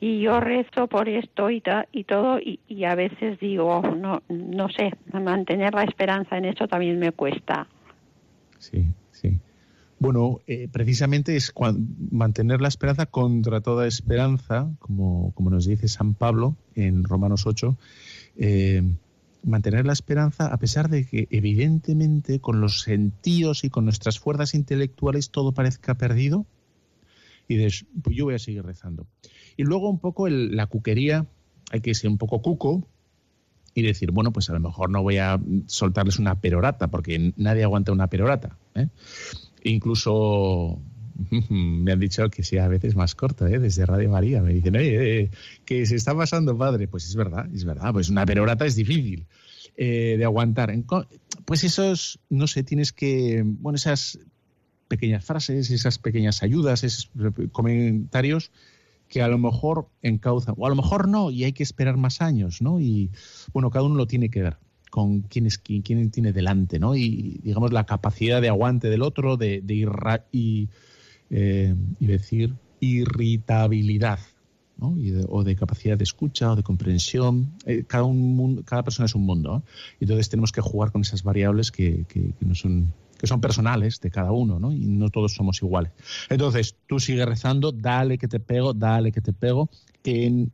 Y 0.00 0.20
yo 0.20 0.40
rezo 0.40 0.86
por 0.88 1.08
esto 1.08 1.50
y, 1.50 1.60
ta- 1.60 1.86
y 1.92 2.04
todo, 2.04 2.38
y, 2.40 2.84
a 2.84 2.94
veces 2.94 3.38
digo, 3.40 3.82
no, 3.82 4.22
no 4.28 4.68
sé, 4.68 4.90
mantener 5.12 5.74
la 5.74 5.84
esperanza 5.84 6.36
en 6.38 6.46
eso 6.46 6.66
también 6.66 6.98
me 6.98 7.12
cuesta. 7.12 7.68
Sí, 8.58 8.86
sí. 9.10 9.38
Bueno, 9.98 10.40
eh, 10.48 10.68
precisamente 10.72 11.36
es 11.36 11.52
mantener 12.10 12.60
la 12.60 12.66
esperanza 12.68 13.06
contra 13.06 13.60
toda 13.60 13.86
esperanza, 13.86 14.68
como, 14.80 15.32
como 15.34 15.50
nos 15.50 15.66
dice 15.66 15.86
San 15.86 16.14
Pablo 16.14 16.56
en 16.74 17.04
Romanos 17.04 17.46
8. 17.46 17.76
eh, 18.36 18.82
mantener 19.44 19.86
la 19.86 19.92
esperanza 19.92 20.46
a 20.46 20.56
pesar 20.58 20.88
de 20.88 21.04
que 21.06 21.26
evidentemente 21.30 22.40
con 22.40 22.60
los 22.60 22.82
sentidos 22.82 23.64
y 23.64 23.70
con 23.70 23.84
nuestras 23.84 24.18
fuerzas 24.18 24.54
intelectuales 24.54 25.30
todo 25.30 25.52
parezca 25.52 25.94
perdido. 25.94 26.46
Y 27.48 27.56
dices, 27.56 27.86
pues 28.02 28.16
yo 28.16 28.24
voy 28.24 28.34
a 28.34 28.38
seguir 28.38 28.62
rezando. 28.64 29.06
Y 29.56 29.64
luego 29.64 29.90
un 29.90 29.98
poco 29.98 30.26
el- 30.26 30.56
la 30.56 30.66
cuquería, 30.66 31.26
hay 31.70 31.80
que 31.80 31.94
ser 31.94 32.08
un 32.10 32.18
poco 32.18 32.40
cuco 32.40 32.86
y 33.74 33.82
decir, 33.82 34.10
bueno, 34.12 34.32
pues 34.32 34.48
a 34.50 34.52
lo 34.52 34.60
mejor 34.60 34.90
no 34.90 35.02
voy 35.02 35.18
a 35.18 35.40
soltarles 35.66 36.18
una 36.18 36.40
perorata, 36.40 36.88
porque 36.88 37.32
nadie 37.36 37.64
aguanta 37.64 37.90
una 37.92 38.06
perorata. 38.08 38.56
¿eh? 38.74 38.88
Incluso 39.64 40.78
me 41.50 41.92
han 41.92 42.00
dicho 42.00 42.28
que 42.30 42.42
sea 42.42 42.64
a 42.64 42.68
veces 42.68 42.94
más 42.96 43.14
corto, 43.14 43.46
¿eh? 43.46 43.58
desde 43.58 43.86
Radio 43.86 44.10
María. 44.10 44.42
Me 44.42 44.54
dicen, 44.54 44.74
eh, 44.76 45.30
que 45.64 45.86
se 45.86 45.96
está 45.96 46.14
pasando, 46.16 46.56
padre. 46.56 46.88
Pues 46.88 47.06
es 47.06 47.14
verdad, 47.16 47.48
es 47.54 47.64
verdad. 47.64 47.92
Pues 47.92 48.08
una 48.08 48.26
perorata 48.26 48.66
es 48.66 48.76
difícil 48.76 49.26
eh, 49.76 50.16
de 50.18 50.24
aguantar. 50.24 50.72
Pues 51.44 51.64
esos, 51.64 52.20
no 52.28 52.46
sé, 52.46 52.62
tienes 52.62 52.92
que, 52.92 53.42
bueno, 53.44 53.76
esas 53.76 54.18
pequeñas 54.88 55.24
frases, 55.24 55.70
esas 55.70 55.98
pequeñas 55.98 56.42
ayudas, 56.42 56.84
esos 56.84 57.10
comentarios 57.52 58.50
que 59.08 59.22
a 59.22 59.28
lo 59.28 59.38
mejor 59.38 59.88
encauzan, 60.00 60.54
o 60.56 60.66
a 60.66 60.70
lo 60.70 60.76
mejor 60.76 61.08
no, 61.08 61.30
y 61.30 61.44
hay 61.44 61.52
que 61.52 61.62
esperar 61.62 61.96
más 61.96 62.22
años, 62.22 62.62
¿no? 62.62 62.80
Y 62.80 63.10
bueno, 63.52 63.70
cada 63.70 63.84
uno 63.84 63.94
lo 63.94 64.06
tiene 64.06 64.30
que 64.30 64.42
ver 64.42 64.56
con 64.90 65.22
quién 65.22 65.46
es 65.46 65.56
quién, 65.56 65.80
quién 65.80 66.10
tiene 66.10 66.32
delante, 66.32 66.78
¿no? 66.78 66.94
Y 66.94 67.40
digamos 67.42 67.72
la 67.72 67.84
capacidad 67.86 68.42
de 68.42 68.48
aguante 68.50 68.90
del 68.90 69.00
otro, 69.02 69.38
de, 69.38 69.62
de 69.62 69.74
irra- 69.74 70.24
y, 70.32 70.68
eh, 71.32 71.74
y 71.98 72.06
decir 72.06 72.54
irritabilidad, 72.78 74.20
o 75.28 75.44
de 75.44 75.54
capacidad 75.56 75.96
de 75.96 76.04
escucha 76.04 76.50
o 76.52 76.56
de 76.56 76.62
comprensión. 76.62 77.52
Eh, 77.66 77.84
cada, 77.86 78.04
un 78.04 78.62
cada 78.64 78.82
persona 78.82 79.06
es 79.06 79.14
un 79.14 79.24
mundo. 79.24 79.62
Y 80.00 80.04
entonces 80.04 80.28
tenemos 80.28 80.50
que 80.50 80.60
jugar 80.60 80.90
con 80.90 81.02
esas 81.02 81.22
variables 81.22 81.70
que, 81.70 82.04
que- 82.08 82.34
no 82.40 82.54
son 82.54 82.92
que 83.18 83.28
son 83.28 83.40
personales 83.40 84.00
de 84.00 84.10
cada 84.10 84.32
uno, 84.32 84.58
¿no? 84.58 84.72
Y 84.72 84.80
no 84.80 85.08
todos 85.08 85.32
somos 85.32 85.62
iguales. 85.62 85.92
Entonces, 86.28 86.74
tú 86.88 86.98
sigue 86.98 87.24
rezando, 87.24 87.70
dale 87.70 88.18
que 88.18 88.26
te 88.26 88.40
pego, 88.40 88.74
dale 88.74 89.12
que 89.12 89.20
te 89.20 89.32
pego, 89.32 89.70
que 90.02 90.48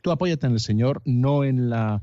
tú 0.00 0.12
apóyate 0.12 0.46
en 0.46 0.52
el 0.52 0.60
Señor, 0.60 1.02
no 1.04 1.42
en 1.42 1.68
la 1.68 2.00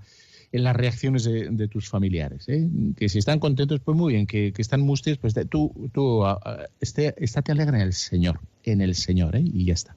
en 0.51 0.63
las 0.63 0.75
reacciones 0.75 1.23
de, 1.23 1.49
de 1.49 1.67
tus 1.67 1.89
familiares. 1.89 2.47
¿eh? 2.47 2.69
Que 2.95 3.09
si 3.09 3.19
están 3.19 3.39
contentos, 3.39 3.79
pues 3.81 3.97
muy 3.97 4.13
bien. 4.13 4.27
Que, 4.27 4.53
que 4.53 4.61
están 4.61 4.81
mustios, 4.81 5.17
pues 5.17 5.33
tú, 5.49 5.89
tú 5.93 6.25
ah, 6.25 6.67
esté, 6.79 7.13
estate 7.17 7.51
alegre 7.51 7.77
en 7.77 7.83
el 7.83 7.93
Señor, 7.93 8.39
en 8.63 8.81
el 8.81 8.95
Señor, 8.95 9.35
¿eh? 9.35 9.43
y 9.43 9.65
ya 9.65 9.73
está. 9.73 9.95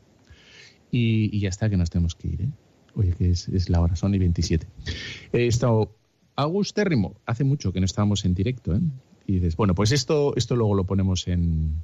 Y, 0.90 1.36
y 1.36 1.40
ya 1.40 1.48
está, 1.48 1.70
que 1.70 1.76
nos 1.76 1.90
tenemos 1.90 2.14
que 2.14 2.28
ir. 2.28 2.42
¿eh? 2.42 2.48
Oye, 2.94 3.12
que 3.12 3.30
es, 3.30 3.48
es 3.48 3.70
la 3.70 3.80
hora, 3.80 3.94
son 3.96 4.14
y 4.14 4.18
27. 4.18 4.66
He 5.32 5.46
estado 5.46 5.94
Agustérrimo, 6.36 7.16
hace 7.26 7.44
mucho 7.44 7.72
que 7.72 7.80
no 7.80 7.86
estábamos 7.86 8.24
en 8.24 8.34
directo, 8.34 8.74
¿eh? 8.74 8.80
Y 9.26 9.34
dices, 9.34 9.56
bueno, 9.56 9.74
pues 9.74 9.92
esto, 9.92 10.34
esto 10.36 10.56
luego 10.56 10.74
lo 10.74 10.84
ponemos 10.84 11.28
en, 11.28 11.82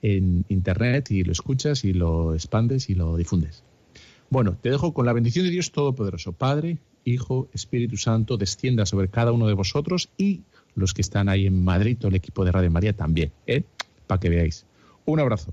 en 0.00 0.44
internet 0.48 1.10
y 1.10 1.22
lo 1.22 1.32
escuchas 1.32 1.84
y 1.84 1.92
lo 1.92 2.34
expandes 2.34 2.88
y 2.88 2.94
lo 2.94 3.16
difundes. 3.16 3.62
Bueno, 4.30 4.56
te 4.60 4.70
dejo 4.70 4.94
con 4.94 5.06
la 5.06 5.12
bendición 5.12 5.44
de 5.44 5.50
Dios 5.50 5.70
Todopoderoso, 5.70 6.32
Padre, 6.32 6.78
Hijo, 7.04 7.48
Espíritu 7.52 7.96
Santo, 7.96 8.36
descienda 8.36 8.86
sobre 8.86 9.08
cada 9.08 9.32
uno 9.32 9.46
de 9.46 9.54
vosotros 9.54 10.08
y 10.16 10.42
los 10.74 10.94
que 10.94 11.02
están 11.02 11.28
ahí 11.28 11.46
en 11.46 11.64
Madrid, 11.64 11.96
todo 11.98 12.08
el 12.08 12.16
equipo 12.16 12.44
de 12.44 12.52
Radio 12.52 12.70
María 12.70 12.92
también, 12.92 13.32
¿eh? 13.46 13.62
para 14.06 14.20
que 14.20 14.28
veáis. 14.28 14.66
Un 15.04 15.20
abrazo. 15.20 15.52